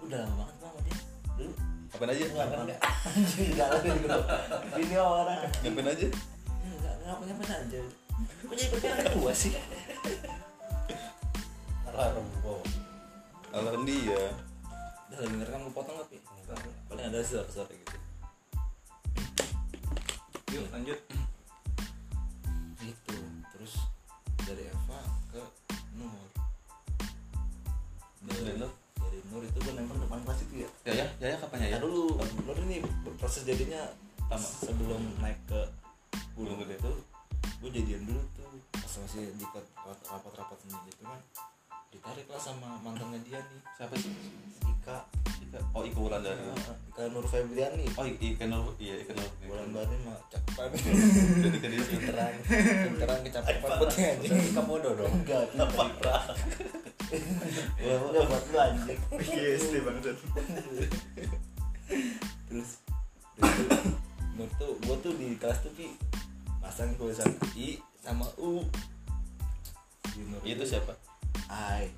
udah 0.05 0.21
lama 0.29 0.45
banget 0.45 0.57
sama 0.61 0.79
dia. 0.85 0.99
Dulu 1.41 1.74
ngapain 1.95 2.11
aja? 2.11 2.27
Enggak 2.27 2.47
kan 2.51 2.59
enggak. 2.67 2.81
Anjing 3.07 3.55
enggak 3.55 3.69
lah 3.71 3.81
gitu 3.87 4.09
ini 4.83 4.97
orang. 4.99 5.47
Ngapain 5.63 5.87
aja? 5.95 6.07
Ngapain 7.07 7.27
ngapain 7.31 7.55
aja. 7.55 7.81
Kok 8.51 8.55
jadi 8.59 9.07
ke 9.07 9.15
gua 9.15 9.31
sih? 9.31 9.55
Alarm 11.95 12.27
wow. 12.43 12.59
Alarm 13.55 13.87
dia. 13.87 14.35
Udah 15.07 15.19
lagi 15.23 15.35
ngerekam 15.39 15.71
lu 15.71 15.71
potong 15.71 16.03
tapi. 16.03 16.19
Paling 16.91 17.07
ada 17.07 17.23
suara-suara 17.23 17.71
gitu. 17.71 17.97
Yuk 20.59 20.67
lanjut. 20.75 20.99
Gitu. 22.83 23.17
Terus 23.55 23.87
dari 24.43 24.67
Eva 24.67 24.99
ke 25.31 25.43
Nur. 25.95 26.27
Dari, 28.27 28.59
Nur? 28.59 28.75
Nur 29.35 29.43
itu 29.43 29.59
gue 29.59 29.75
nempel 29.75 29.99
depan 29.99 30.23
kelas 30.23 30.41
itu 30.47 30.55
ya. 30.63 30.69
Ya 30.87 30.93
ya 30.95 31.07
ya 31.19 31.27
ya 31.35 31.37
kapan 31.43 31.59
ya? 31.59 31.67
Ya 31.67 31.71
ya 31.75 31.79
dulu 31.83 32.15
Nur 32.47 32.59
ini 32.71 32.79
proses 33.19 33.43
jadinya 33.43 33.83
Lama. 34.31 34.47
sebelum 34.63 35.03
naik 35.19 35.43
ke 35.51 35.61
Gunung 36.39 36.63
Gede. 36.63 36.79
itu? 36.79 36.93
gue 37.65 37.71
jadian 37.81 38.05
dulu 38.05 38.21
tuh 38.37 38.47
pas 38.71 38.93
masih 39.03 39.35
di 39.35 39.45
rapat-rapat 39.83 40.59
ini 40.71 40.79
gitu 40.87 41.03
kan. 41.03 41.21
Ditarik 41.91 42.27
lah 42.31 42.39
sama 42.39 42.79
mantannya 42.79 43.19
dia 43.27 43.43
nih. 43.43 43.61
Siapa 43.75 43.95
sih? 43.99 44.15
Ika. 44.63 44.99
Ika. 45.51 45.59
Oh 45.75 45.83
Ika 45.83 45.99
Wulandari 45.99 46.45
Ika 46.95 47.03
Nur 47.11 47.27
Febriani. 47.27 47.91
Oh 47.99 48.07
Ika 48.07 48.45
Nur 48.47 48.71
iya 48.79 49.03
Ika 49.03 49.19
Nur. 49.19 49.29
Bulan 49.51 49.69
baru 49.75 49.97
mah 50.07 50.19
cakepan. 50.31 50.69
Jadi 51.43 51.59
ke 51.59 51.69
dia 51.75 51.83
sih 51.83 51.97
pinteran 51.99 52.33
pinteran 52.87 53.19
kecapekan 53.27 53.71
putih 53.83 54.03
Bukan 54.23 54.51
kamu 54.55 54.75
dong. 54.95 55.13
Enggak 55.25 55.43
pinter 55.51 56.23
ya 57.79 57.95
udah 58.01 58.23
buat 58.27 58.45
lu 58.51 58.59
anjing. 58.59 59.01
Yes 59.23 59.71
deh 59.71 59.83
bangsat 59.83 60.17
terus 62.49 62.71
terus 63.39 63.61
tuh, 63.69 63.83
Nur 64.35 64.49
tuh 64.59 64.73
gua 64.87 64.97
tuh 64.99 65.15
di 65.15 65.39
kelas 65.39 65.63
tuh 65.63 65.73
Pi 65.75 65.95
pasang 66.59 66.95
tulisan 66.99 67.29
I 67.55 67.79
sama 68.03 68.27
U. 68.41 68.67
Itu 70.43 70.65
siapa? 70.67 70.95
I 71.51 71.91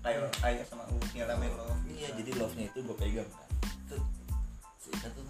ayo 0.00 0.24
ayo 0.44 0.62
sama 0.64 0.88
U 0.88 0.96
nyala 1.12 1.36
melo 1.36 1.76
iya 1.92 2.08
jadi 2.16 2.40
love 2.40 2.56
nya 2.56 2.68
itu 2.68 2.80
gua 2.84 2.96
pegang 2.96 3.28
kan. 3.28 3.50
Tuh 3.88 4.02
si 4.80 4.88
Ika 4.96 5.08
tuh 5.12 5.22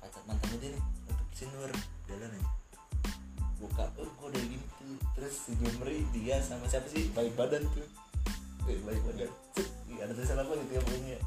pacar 0.00 0.22
mantannya 0.28 0.56
dia 0.60 0.70
nih 0.76 0.82
untuk 1.08 1.28
si 1.32 1.44
Nur 1.48 1.72
jalan 2.08 2.30
aja. 2.36 2.50
Buka 3.60 3.84
oh 4.00 4.08
kok 4.08 4.32
udah 4.32 4.40
gini 4.40 4.64
tuh 4.80 4.96
terus 5.16 5.34
si 5.36 5.52
Jumri 5.60 6.04
dia 6.16 6.40
sama 6.40 6.64
siapa 6.64 6.88
sih? 6.88 7.12
Baik 7.12 7.36
badan 7.36 7.64
tuh 7.76 7.84
eh, 8.70 8.78
baik 8.86 9.02
Cet, 9.50 9.66
iya, 9.90 10.06
ada 10.06 10.14
tulisan 10.14 10.38
apa 10.38 10.52
gitu 10.62 10.72
ya 10.78 10.82
pokoknya? 10.86 11.18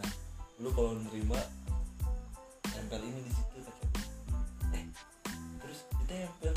Nah 0.00 0.10
lu 0.64 0.68
kalau 0.72 0.96
nerima 0.96 1.36
tempel 2.64 3.00
ini 3.04 3.20
di 3.20 3.32
situ 3.32 3.58
eh 4.72 4.84
terus 5.60 5.78
ditempel. 6.00 6.54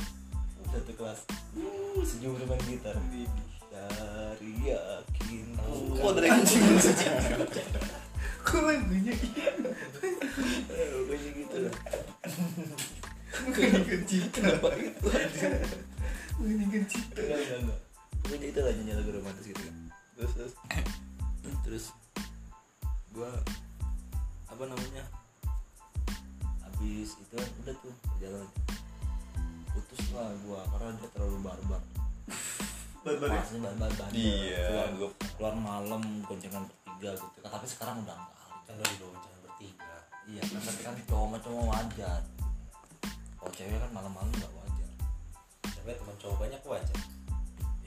Udah 0.63 0.81
tuh 0.87 0.95
kelas. 0.95 1.19
Uh 1.59 1.99
si 2.07 2.15
Jumri 2.23 2.47
main 2.47 2.63
gitar. 2.63 2.95
Dari 3.69 4.51
yakin 4.65 5.47
oh 5.99 6.11
dari 6.15 6.27
anjing. 6.31 6.63
Kok 8.47 8.61
lagunya 8.65 9.13
Eh, 9.13 10.85
pokoknya 10.89 11.29
gitu 11.35 11.57
lah. 11.67 11.73
Menyanyikan 13.39 14.01
cinta 14.09 14.41
kenapa 14.41 14.67
itu 14.79 15.05
aja 15.11 15.47
menyanyikan 16.39 16.83
cinta 16.87 17.19
enggak 17.19 17.39
enggak 17.39 17.57
enggak. 17.61 17.79
Pokoknya 18.25 18.47
itu 18.51 18.59
lah 18.59 18.71
nyanyi 18.73 18.93
lagu 18.97 19.11
romantis 19.15 19.45
gitu 19.47 19.61
kan 19.63 19.88
terus 20.19 20.35
terus 20.35 20.53
terus 21.63 21.85
gua 23.15 23.31
apa 24.51 24.63
namanya 24.67 25.07
habis 26.59 27.15
itu 27.15 27.35
udah 27.39 27.75
tuh 27.79 27.95
jalan. 28.19 28.43
Putus 29.71 30.11
lah 30.11 30.27
gua 30.43 30.67
karena 30.75 30.91
dia 30.99 31.09
terlalu 31.15 31.39
barbar. 31.39 31.81
Barbar 33.07 33.29
ya? 33.31 33.43
Barbar 33.63 34.11
Iya, 34.11 34.91
keluar, 34.91 35.11
keluar 35.39 35.55
malam 35.55 36.03
goncengan 36.27 36.67
bertiga 36.67 37.15
gitu. 37.15 37.37
Kan 37.39 37.51
tapi 37.55 37.67
sekarang 37.71 38.03
udah 38.03 38.17
enggak. 38.19 38.75
Kan 38.75 38.95
dulu 38.99 39.15
jangan 39.23 39.39
bertiga. 39.47 39.95
Iya 40.27 40.41
kan 40.43 40.59
tapi 40.67 40.81
kan 40.83 40.93
cowok 41.07 41.23
sama 41.31 41.37
cowok 41.39 41.63
wajar. 41.71 42.21
Kalau 43.39 43.51
cewek 43.55 43.79
kan 43.79 43.91
malam-malam 43.95 44.27
nggak 44.35 44.51
wajar. 44.51 44.91
Sampai 45.71 45.95
teman 45.95 46.15
cowok 46.19 46.35
banyak 46.43 46.61
wajar. 46.67 46.99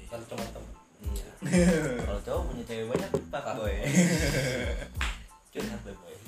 Kan 0.08 0.20
cuma 0.24 0.44
teman 0.48 0.81
iya. 1.02 1.26
Kalau 2.06 2.20
cowok 2.22 2.42
punya 2.52 2.62
cewek 2.66 2.86
banyak 2.86 3.10
pak 3.30 3.46
boy? 3.58 3.76
Curhat 5.52 5.80
boy 5.84 6.22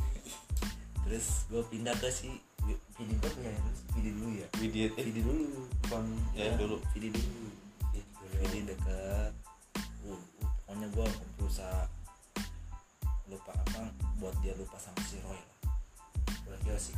terus 1.05 1.47
gue 1.53 1.63
pindah 1.69 1.95
ke 2.01 2.09
si 2.09 2.33
Vidi 2.97 3.15
gue 3.21 3.31
ya 3.45 3.53
terus 3.53 3.81
Vidi 3.93 4.11
dulu 4.17 4.31
ya? 4.41 4.49
Widya 4.57 4.87
eh 4.97 5.05
Vidi 5.05 5.21
dulu. 5.21 5.69
Bukan 5.85 6.05
ya 6.33 6.57
dulu. 6.57 6.81
Vidi 6.97 7.13
dulu. 7.13 7.53
Vidi 8.41 8.59
dekat. 8.67 9.33
Uh, 10.03 10.21
pokoknya 10.65 10.89
gue 10.91 11.07
berusaha 11.37 11.87
lupa 13.29 13.53
apa 13.53 13.93
buat 14.19 14.35
dia 14.41 14.57
lupa 14.57 14.81
sama 14.81 14.97
si 15.05 15.21
Roy 15.21 15.37
lah. 15.37 15.59
Berarti 16.49 16.69
sih. 16.81 16.97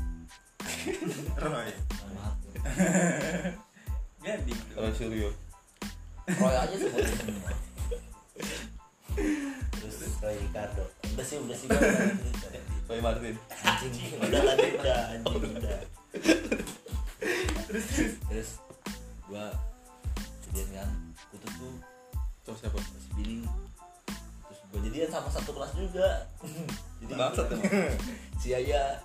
Roy? 1.43 1.71
Hati 2.23 2.49
jadi. 4.23 4.53
Roy 4.79 4.93
Suryo 4.95 5.29
Roy 6.27 6.55
aja 6.59 6.75
sebutin 6.75 7.15
semua 7.15 7.53
terus 9.77 9.97
Roy 10.19 10.37
Ricardo. 10.43 10.85
Udah 11.15 11.25
sih 11.25 11.39
udah 11.39 11.57
sih 11.57 11.67
Roy 12.91 13.01
Martin. 13.01 13.39
Anjing 13.63 13.95
udah 14.19 14.41
tadi 14.43 14.69
udah 14.75 14.99
anjing 15.15 15.53
udah. 15.55 15.79
Terus 17.71 17.87
terus. 17.87 18.13
Terus 18.27 18.51
gua 19.31 19.55
jadian 20.51 20.69
kan 20.75 20.91
kutu 21.31 21.49
tuh 21.59 21.75
cowok 22.47 22.59
siapa? 22.59 22.79
masih 22.79 23.13
billing 23.19 23.43
terus 24.47 24.61
gua 24.71 24.81
jadian 24.83 25.11
sama 25.11 25.29
satu 25.31 25.51
kelas 25.55 25.73
juga. 25.79 26.09
Jadi 27.03 27.13
bangsat 27.15 27.47
emang. 27.55 27.71
si 28.43 28.51
Aya 28.55 28.99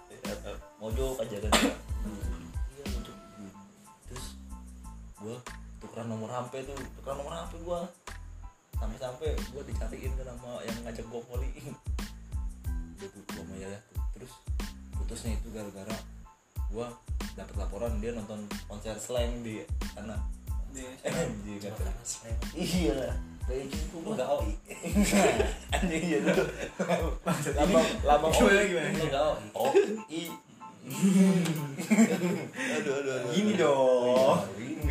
mojok 0.82 1.22
aja 1.22 1.38
kan 1.38 1.52
iya 1.54 2.86
mojok 2.98 3.16
terus 4.10 4.26
gua 5.22 5.38
tukeran 5.82 6.08
nomor 6.08 6.30
HP 6.30 6.64
tuh 6.70 6.78
tukeran 7.02 7.18
nomor 7.20 7.34
HP 7.34 7.52
gua. 7.66 7.82
Sampai-sampai 8.78 9.34
gua 9.52 9.64
dicariin 9.66 10.14
ke 10.14 10.24
nama 10.24 10.62
yang 10.64 10.78
ngajak 10.86 11.06
gua 11.10 11.22
poli 11.26 11.50
tuh 13.02 13.10
gua 13.34 13.44
sama 13.44 13.56
Yaya 13.58 13.80
tuh. 13.90 14.00
Terus 14.16 14.32
putusnya 14.96 15.36
itu 15.36 15.50
gara-gara 15.50 15.98
gua 16.70 16.88
dapat 17.34 17.56
laporan 17.58 17.98
dia 17.98 18.14
nonton 18.14 18.46
konser 18.70 18.96
slang 19.02 19.42
di 19.42 19.66
sana. 19.98 20.22
Karena 21.02 21.92
slang. 22.06 22.38
Iya. 22.56 22.96
Lah 22.96 23.18
gitu 23.68 23.98
oi 24.16 24.56
anjing 25.76 26.04
iya 26.08 26.18
tuh. 26.24 26.48
Lambang 28.08 28.32
Gimana, 28.32 28.62
oi. 28.64 28.68
gimana? 28.72 29.20
oh 29.52 29.74
i. 30.08 30.32
Aduh 32.82 32.94
aduh 33.04 33.14
aduh 33.22 33.32
gini 33.38 33.54
dong 33.54 34.42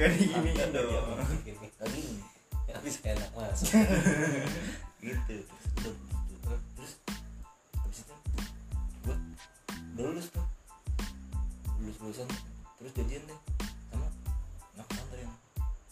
enggak 0.00 0.16
diginiin 0.16 0.68
dong. 0.72 0.88
Lagi 1.76 2.02
habis 2.72 2.96
enak 3.04 3.30
masuk 3.36 3.68
gitu. 5.04 5.34
Terus 5.76 5.96
udah 6.40 6.56
terus 6.72 6.92
habis 7.76 7.98
itu 8.00 8.14
gua 9.04 9.16
udah 9.92 10.04
lulus 10.08 10.26
tuh. 10.32 10.46
Lulus 11.76 11.96
lulusan 12.00 12.28
terus 12.80 12.92
jadian 12.96 13.28
deh. 13.28 13.38
Sama 13.92 14.08
anak 14.72 14.86
pesantren. 14.88 15.28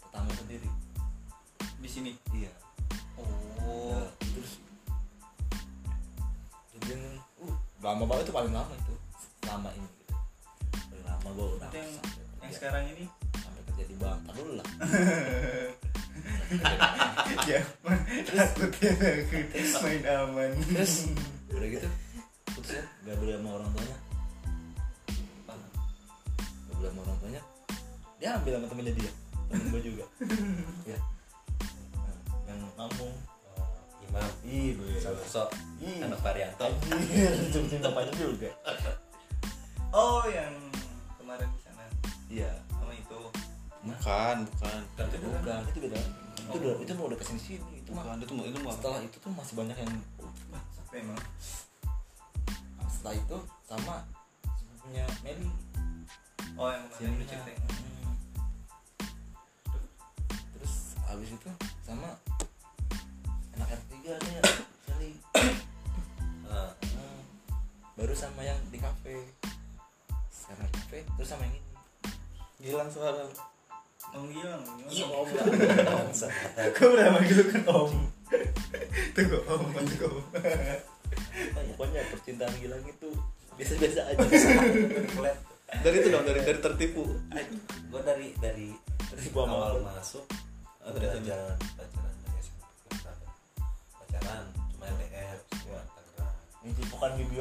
Tetangga 0.01 0.33
sendiri. 0.41 0.69
Di 1.77 1.89
sini? 1.89 2.11
Iya. 2.33 2.49
Oh. 3.21 3.93
Nah, 3.93 4.09
terus 4.33 4.57
jadian 6.73 7.21
uh 7.45 7.53
lama 7.85 8.03
banget 8.09 8.25
tuh 8.25 8.33
paling 8.33 8.53
lama 8.57 8.73
itu. 8.73 8.93
Lama 9.45 9.69
ini 9.77 9.85
gitu. 10.01 10.13
Paling 10.89 11.05
lama 11.05 11.27
gua 11.37 11.47
udah 11.61 11.69
Itu 11.69 11.77
yang- 11.77 12.01
yang 12.41 12.53
sekarang 12.57 12.83
ini 12.89 13.05
sampai 13.79 13.85
kerja 13.85 13.85
di 13.87 13.95
bank 13.95 14.19
Tar 14.27 14.33
dulu 14.35 14.53
lah 14.59 14.67
ya 17.47 17.61
takut 18.33 18.71
ya 18.81 18.93
main 19.85 20.01
aman. 20.05 20.49
Terus 20.69 21.13
udah 21.49 21.67
gitu 21.69 21.87
putusnya 22.53 22.83
gak 23.05 23.15
boleh 23.21 23.33
sama 23.37 23.49
orang 23.57 23.69
tuanya. 23.73 23.97
Apa? 25.45 25.53
gak 26.69 26.75
boleh 26.77 26.89
sama 26.89 26.99
orang 27.05 27.17
tuanya. 27.21 27.41
Dia 28.17 28.29
ambil 28.37 28.51
sama 28.57 28.67
temennya 28.69 28.93
dia 28.97 29.11
temen 29.49 29.65
gue 29.73 29.81
juga. 29.81 30.05
Ya. 30.89 30.97
Nah, 31.93 32.17
yang 32.49 32.59
ngomong 32.77 33.13
Oh, 33.49 33.65
imam. 34.05 34.29
Ih 34.45 34.77
gue 34.77 34.97
sosok 35.01 35.49
anak 35.81 36.19
Varianto. 36.21 36.65
Anjir 36.65 37.65
cinta 37.69 37.89
panjang 37.93 38.17
juga. 38.17 38.49
Oh 39.93 40.25
yang 40.29 40.53
kemarin 41.17 41.49
di 41.49 41.59
sana. 41.61 41.85
Iya 42.29 42.68
bukan 43.97 44.37
bukan. 44.45 44.79
Kan 44.97 45.05
itu 45.09 45.17
bukan. 45.25 45.41
bukan. 45.41 45.61
Itu 45.69 45.79
beda. 45.85 45.99
Itu 46.49 46.55
udah 46.61 46.73
itu 46.81 46.91
mau 46.97 47.05
udah 47.09 47.17
ke 47.17 47.25
sini 47.25 47.39
sini 47.41 47.73
itu 47.81 47.89
mah 47.93 48.03
bukan 48.05 48.17
itu 48.21 48.33
mau 48.33 48.45
itu 48.45 48.57
setelah 48.73 48.99
itu 49.01 49.17
tuh 49.21 49.31
masih 49.33 49.53
banyak 49.57 49.77
yang 49.77 49.91
sampai 50.77 50.97
emang. 51.01 51.19
Setelah 52.89 53.15
itu 53.15 53.37
sama 53.69 53.95
punya 54.81 55.05
Meli 55.21 55.49
oh 56.57 56.69
yang 56.73 56.83
kemarin 56.91 57.13
lu 57.15 57.23
Sinina. 57.23 57.43
ceritain 57.45 57.61
Hmm. 57.69 58.13
habis 61.09 61.29
itu 61.33 61.49
sama 61.81 62.09
anak 63.57 63.67
R3 63.73 63.93
nih 64.13 64.33
kali 64.85 65.11
Nah, 66.49 66.73
Hmm. 66.73 67.21
baru 67.93 68.13
sama 68.17 68.41
yang 68.41 68.57
di 68.73 68.81
kafe. 68.81 69.21
Sekarang 70.33 70.69
kafe 70.73 71.05
terus 71.13 71.29
sama 71.29 71.45
yang 71.45 71.55
ini. 71.55 71.71
Gilang 72.59 72.89
sekarang. 72.89 73.29
Om 74.09 74.25
Gilang, 74.33 74.61
Om 74.65 74.89
iya 74.89 75.05
om. 75.05 75.27
Kau 76.73 76.87
berapa 76.93 77.17
gitu 77.29 77.43
kan 77.53 77.61
Om? 77.69 77.91
Tunggu 79.15 79.37
Om, 79.45 79.61
tunggu. 79.73 80.09
pokoknya 81.73 82.01
percintaan 82.09 82.53
Gilang 82.57 82.83
itu 82.89 83.09
biasa-biasa 83.57 84.01
aja. 84.09 84.25
Dari 85.85 85.95
itu 86.01 86.07
dong, 86.09 86.25
dari 86.25 86.41
dari 86.41 86.59
tertipu. 86.59 87.05
gue 87.89 88.01
dari 88.05 88.33
dari 88.41 88.67
Dari 89.09 89.29
bawah 89.33 89.73
awal 89.73 89.81
masuk 89.85 90.21
Oh, 90.79 90.95
udah 90.95 91.11
pacaran 91.11 91.59
dari 91.75 91.91
SMP 92.39 92.63
pacaran 92.87 93.19
pacaran 93.99 94.45
cuma 94.71 94.85
LDR 94.87 95.37
semua 95.51 95.81
Tangerang. 95.91 96.35
Ini 96.63 96.83
bukan 96.87 97.11
itu 97.19 97.35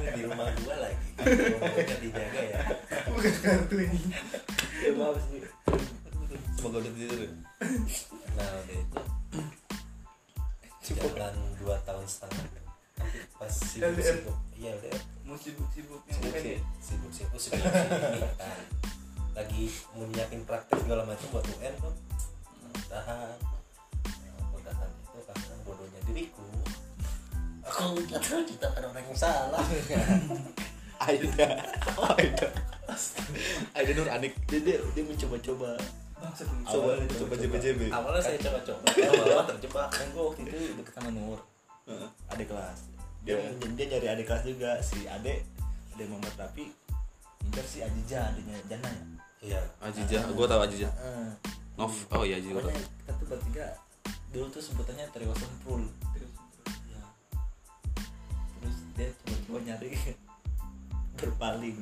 di 0.00 0.22
rumah 0.24 0.48
gua 0.64 0.76
lagi. 0.80 1.06
Rumahnya 1.20 1.96
dijaga 2.00 2.42
ya. 2.42 2.58
Bukan 3.12 3.34
kartu 3.44 3.76
ini. 3.82 4.00
ya 4.82 4.90
maaf 4.96 5.16
sih. 5.28 5.40
Semoga 6.56 6.76
udah 6.80 6.92
tidur 6.94 7.18
ya. 7.20 7.30
nah 8.38 8.48
udah 8.62 8.76
itu. 8.80 9.00
Jalan 10.92 11.34
dua 11.58 11.76
tahun 11.84 12.06
setengah. 12.06 12.42
Nanti 12.42 12.62
pas 13.36 13.50
sibuk 13.50 13.98
sibuk 13.98 14.36
iya 14.54 14.70
udah 14.78 14.94
Mau 15.26 15.34
sibuk 15.34 15.66
kan 15.74 16.14
sih. 16.38 16.54
ya? 16.54 16.60
sibuk 16.78 17.10
sibuk 17.10 17.38
sibuk 17.40 17.58
sibuk 17.58 18.32
kan 18.38 18.60
lagi 19.32 19.64
mau 19.96 20.04
nyiapin 20.06 20.44
praktek 20.44 20.78
segala 20.84 21.02
macam 21.08 21.26
buat 21.32 21.44
UN 21.58 21.74
tuh 21.80 21.94
udahan 22.86 23.34
Nah, 24.06 24.46
udahan 24.54 24.90
itu 24.92 25.18
karena 25.24 25.54
bodohnya 25.66 26.00
diriku 26.06 26.44
aku 27.72 27.98
nggak 28.02 28.20
tahu 28.20 28.40
ciptakan 28.44 28.82
orang 28.86 29.02
yang 29.02 29.18
salah 29.18 29.64
Aida. 31.02 31.48
Aida. 32.14 32.48
Aida 33.74 33.92
Nur 33.92 34.08
Anik. 34.08 34.32
dia 34.46 34.60
dia, 34.60 34.76
dia 34.78 35.02
mencoba-coba. 35.02 35.74
Coba 36.22 36.54
Awalnya 36.70 37.10
coba 37.10 37.34
coba-coba. 37.34 37.58
JBJB. 37.58 37.80
awalnya 37.90 38.22
saya 38.22 38.38
coba-coba 38.38 38.86
lama-lama 39.10 39.42
terjebak 39.50 39.88
kan 39.90 40.06
gue 40.06 40.22
waktu 40.22 40.40
itu 40.46 40.54
deket 40.78 40.92
sama 40.94 41.10
Nur 41.10 41.40
Heeh. 41.82 42.08
adik 42.30 42.46
kelas 42.46 42.78
dia 43.20 43.34
Iya. 43.34 43.66
dia 43.74 43.84
nyari 43.88 44.06
adik 44.08 44.26
kelas 44.30 44.42
juga 44.46 44.70
si 44.78 45.02
adik 45.04 45.42
adik 45.92 46.06
Muhammad 46.06 46.30
tapi 46.38 46.70
ntar 47.42 47.66
si 47.66 47.82
Ajija 47.82 48.30
adiknya 48.30 48.54
Jana 48.70 48.86
ya 48.86 49.02
iya 49.42 49.60
Ajija, 49.82 50.30
gua 50.30 50.46
tahu 50.46 50.62
Ajija. 50.62 50.86
Heeh. 50.94 51.30
Nov. 51.74 51.90
Oh 52.12 52.22
iya 52.22 52.38
Ajija. 52.38 52.70
kita 52.70 53.12
tuh 53.12 53.26
bertiga 53.26 53.66
dulu 54.30 54.46
tuh 54.48 54.62
sebutannya 54.62 55.10
trio 55.10 55.34
sempul 55.34 55.82
coba-coba 59.52 59.68
nyari 59.68 59.90
berpaling 61.20 61.78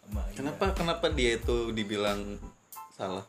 sama. 0.00 0.22
Kenapa 0.30 0.64
kenapa 0.72 1.06
dia 1.10 1.34
itu 1.34 1.74
dibilang 1.74 2.38
salah? 2.94 3.26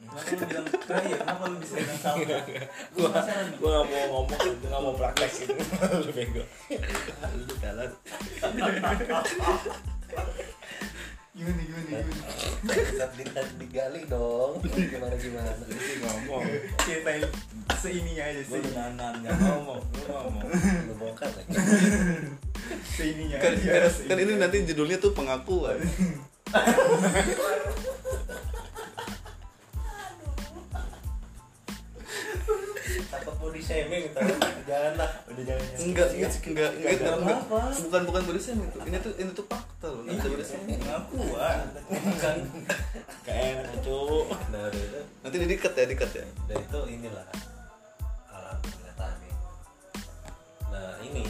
Kenapa 0.00 0.32
lu 0.32 0.44
bilang 0.48 0.64
terakhir? 0.64 1.16
Kenapa 1.20 1.44
lu 1.44 1.56
bisa 1.60 1.74
bilang 1.76 2.00
salah? 2.00 2.40
Gua 2.96 3.08
gak 3.12 3.84
mau 3.84 4.24
ngomong 4.24 4.24
gue 4.40 4.64
gak 4.64 4.80
mau 4.80 4.94
praktek 4.96 5.30
gitu 5.36 5.52
lu 6.00 6.12
bego 6.16 6.42
lu 7.36 7.54
kalah 7.60 7.88
Gimana 11.30 11.62
gimana 11.62 11.84
gimana? 11.86 12.32
saat 12.90 13.12
di- 13.16 13.56
digali 13.60 14.02
dong 14.04 14.60
gimana 14.66 15.14
gimana 15.16 15.50
sih 15.62 15.96
ngomong 16.02 16.42
Ceritain 16.84 17.22
seininya 17.78 18.24
aja 18.26 18.42
sih. 18.42 18.60
udah 18.60 18.72
nanan 18.92 19.14
gak 19.22 19.36
ngomong 19.38 19.80
lu 19.80 20.02
ngomong 20.04 20.42
lu 20.90 20.92
bongkar 20.98 21.30
lagi 21.32 21.54
Seininya 22.84 23.36
Kan, 23.40 23.52
kan, 23.58 23.82
kan 23.88 24.16
ini 24.18 24.32
nanti 24.36 24.56
judulnya 24.66 24.98
tuh 25.00 25.12
pengakuan. 25.14 25.78
mau 33.40 33.48
di 33.48 33.62
shaming 33.64 34.04
gitu 34.04 34.20
jangan 34.68 34.92
lah 35.00 35.10
udah 35.32 35.44
jangan 35.48 35.64
Enggak, 35.80 36.08
enggak, 36.12 36.30
enggak, 36.44 36.70
enggak, 36.76 36.92
enggak, 36.92 37.14
enggak, 37.16 37.38
apa? 37.48 37.60
bukan 37.88 38.02
bukan 38.04 38.22
body 38.28 38.40
shaming 38.40 38.68
itu. 38.68 38.78
Ini 38.84 38.96
tuh 39.00 39.12
ini 39.16 39.30
tuh 39.32 39.46
fakta 39.48 39.86
loh, 39.88 40.00
enggak 40.04 40.20
bisa 40.20 40.28
body 40.28 40.44
shaming. 40.44 40.78
Bukan. 41.08 42.36
enak 43.30 43.76
cowok 43.80 44.26
nah 44.52 44.60
udah 44.68 44.80
itu 44.84 45.00
Nanti 45.24 45.36
didikat 45.40 45.72
ya, 45.72 45.84
dikat 45.88 46.10
ya. 46.12 46.24
udah 46.44 46.56
itu 46.60 46.80
inilah 46.92 47.26
alhamdulillah 48.28 48.94
tadi 48.94 49.30
nah 50.68 50.92
ini 51.00 51.22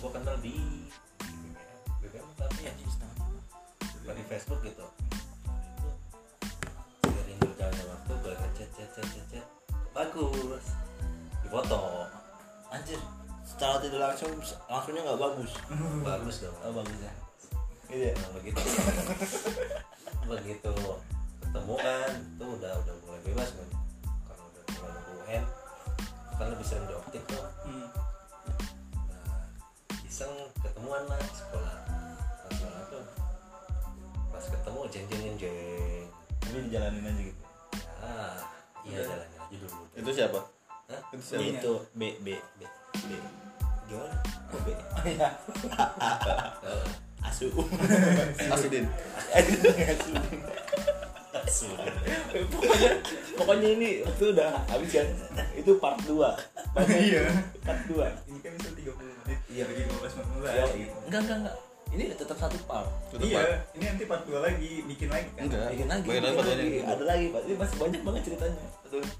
gua 0.00 0.10
kenal 0.14 0.36
di 0.42 0.88
BBM 2.02 2.28
tapi 2.36 2.60
ya 2.66 2.72
bukan 4.04 4.14
di 4.20 4.24
Facebook 4.28 4.60
gitu. 4.60 4.86
Itu 7.00 7.08
seiring 7.08 7.38
berjalannya 7.40 7.84
waktu 7.88 8.12
gue 8.20 8.32
ngechat 8.36 8.68
chat 8.76 8.88
chat 8.92 9.06
chat 9.08 9.24
chat 9.32 9.46
bagus. 9.96 10.64
Difoto. 11.40 12.04
Anjir 12.68 13.00
secara 13.48 13.80
tidak 13.80 14.12
langsung 14.12 14.32
langsungnya 14.68 15.02
nggak 15.08 15.20
bagus. 15.20 15.52
Bagus 16.08 16.36
dong. 16.44 16.56
Oh 16.68 16.72
bagus 16.76 16.98
ya. 17.00 17.12
Gitu 17.88 18.04
ya 18.10 18.12
Nah, 18.12 18.30
begitu. 18.36 18.60
Begitu. 20.36 20.72
Ketemu 21.40 21.74
kan 21.80 22.10
itu 22.12 22.44
udah 22.60 22.72
udah 22.84 22.94
mulai 23.08 23.20
bebas 23.24 23.48
kan 23.56 23.68
kalau 24.28 24.44
udah 24.52 24.64
mulai 24.84 25.02
UN 25.24 25.44
kan 26.34 26.46
lebih 26.50 26.66
sering 26.66 26.84
di 26.90 26.94
optik 26.96 27.22
tuh 27.24 27.40
Hmm. 27.64 27.88
Iseng 30.14 30.30
ketemuan 30.62 31.02
lah 31.10 31.18
sekolah 31.34 31.74
Pas 32.46 32.54
sekolah 32.54 32.86
tuh 32.86 33.02
pas 34.30 34.46
ketemu 34.46 34.80
jeng 34.86 35.06
jeng 35.10 35.34
jeng 35.42 36.06
tapi 36.38 36.70
dijalanin 36.70 37.02
aja 37.02 37.22
gitu 37.26 37.42
ya 37.42 37.50
iya 38.86 38.98
jalanin 39.10 39.38
aja 39.42 39.56
dulu 39.58 39.82
Itu 39.98 40.10
siapa? 40.14 40.38
Hah? 40.86 41.02
Itu 41.10 41.18
siapa? 41.18 41.42
Iya. 41.42 41.58
itu 41.58 41.72
B 41.98 42.14
B 42.22 42.38
B. 42.38 42.62
B 42.94 43.10
gimana 43.90 44.14
oh 44.54 44.60
B 44.62 44.68
Eh, 45.02 45.18
asu 47.26 47.50
Asudin. 48.54 48.86
asu 49.34 50.14
pokoknya 51.44 52.90
pokoknya 53.34 53.68
ini 53.70 53.88
itu 54.02 54.24
udah 54.30 54.50
habis 54.66 54.90
kan? 54.90 55.06
Itu 55.54 55.70
part 55.78 55.98
2 56.00 56.16
Iya. 56.84 57.22
part 57.60 57.80
2 57.86 58.00
Ini 58.26 58.38
kan 58.40 58.52
bisa 58.54 58.70
30 58.72 58.92
menit. 59.22 59.38
Iya, 59.46 59.62
lagi 59.64 59.80
15 59.84 60.12
menit 60.16 60.40
Ya, 60.46 60.64
gitu. 60.68 60.96
enggak 61.04 61.20
enggak 61.22 61.38
enggak. 61.40 61.56
Ini 61.86 62.10
tetap 62.10 62.34
satu 62.34 62.58
part. 62.66 62.90
Tutup, 63.06 63.22
Iya, 63.22 63.38
Pak. 63.38 63.78
ini 63.78 63.84
nanti 63.86 64.04
part 64.04 64.22
2 64.24 64.42
lagi, 64.42 64.82
bikin 64.82 65.08
lagi 65.08 65.28
kan? 65.30 65.42
Enggak. 65.46 65.68
bikin 65.70 65.86
lagi. 65.86 66.02
Bikin 66.04 66.22
lagi, 66.24 66.34
bikin 66.34 66.58
lagi. 66.58 66.78
ada 66.84 67.04
lagi 67.04 67.24
pak. 67.30 67.40
Ini 67.40 67.54
masih 67.54 67.76
banyak 67.78 68.00
banget 68.02 68.22
ceritanya. 68.24 68.62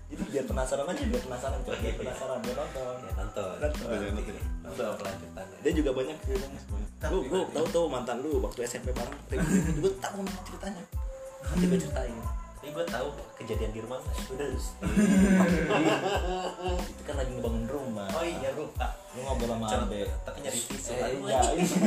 Jadi 0.04 0.22
biar 0.24 0.44
penasaran 0.44 0.86
aja 0.86 1.02
biar 1.04 1.22
penasaran 1.22 1.58
coba 1.60 1.76
biar 1.76 1.94
penasaran 1.96 2.38
biar 2.40 2.56
nonton. 2.56 2.94
Ya 2.96 3.12
nonton. 3.16 3.54
Nonton. 3.56 3.86
Bener. 3.86 4.42
nonton. 4.64 4.90
Kelanjutannya 4.96 5.56
dia 5.60 5.72
juga 5.72 5.90
banyak 5.92 6.16
ceritanya. 6.20 6.60
Tapi 6.96 7.14
lu 7.14 7.22
berarti- 7.22 7.52
tahu 7.52 7.66
tahu 7.70 7.86
mantan 7.86 8.16
lu 8.18 8.30
waktu 8.40 8.60
SMP 8.64 8.88
bareng 8.90 9.18
ribut-ribut 9.28 9.76
gue 9.78 9.92
tahu 10.00 10.18
ceritanya 10.42 10.82
nanti 11.52 11.64
gue 11.68 11.80
ceritain 11.80 12.16
tapi 12.64 12.80
gue 12.80 12.86
tahu 12.88 13.08
kejadian 13.36 13.76
di 13.76 13.80
rumah 13.84 14.00
udah 14.32 14.48
itu 16.88 17.02
kan 17.04 17.20
lagi 17.20 17.36
ngebangun 17.36 17.68
rumah. 17.68 18.08
Oh 18.16 18.24
iya 18.24 18.56
lupa. 18.56 18.88
Lu 19.12 19.20
ngobrol 19.20 19.52
sama 19.52 19.84
Abe 19.84 20.08
tapi 20.24 20.40
nyari 20.40 20.64
tisu 20.64 20.96
Eh, 20.96 21.12
iya 21.28 21.44
anjing. 21.44 21.76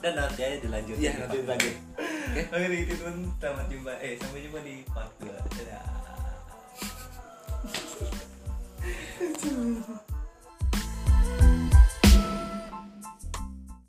dan 0.00 0.16
nanti 0.16 0.40
aja 0.40 0.56
dilanjut 0.64 0.96
iya 0.96 1.12
nanti 1.20 1.44
lanjut 1.44 1.76
oke. 1.76 2.42
Oke, 2.56 2.76
gitu 2.88 3.04
teman 3.04 3.28
selamat 3.36 3.68
jumpa. 3.68 3.92
Eh, 4.00 4.16
sampai 4.16 4.48
jumpa 4.48 4.64
di 4.64 4.80
part 4.88 5.12
2. 5.20 5.28
Dadah. 5.28 5.84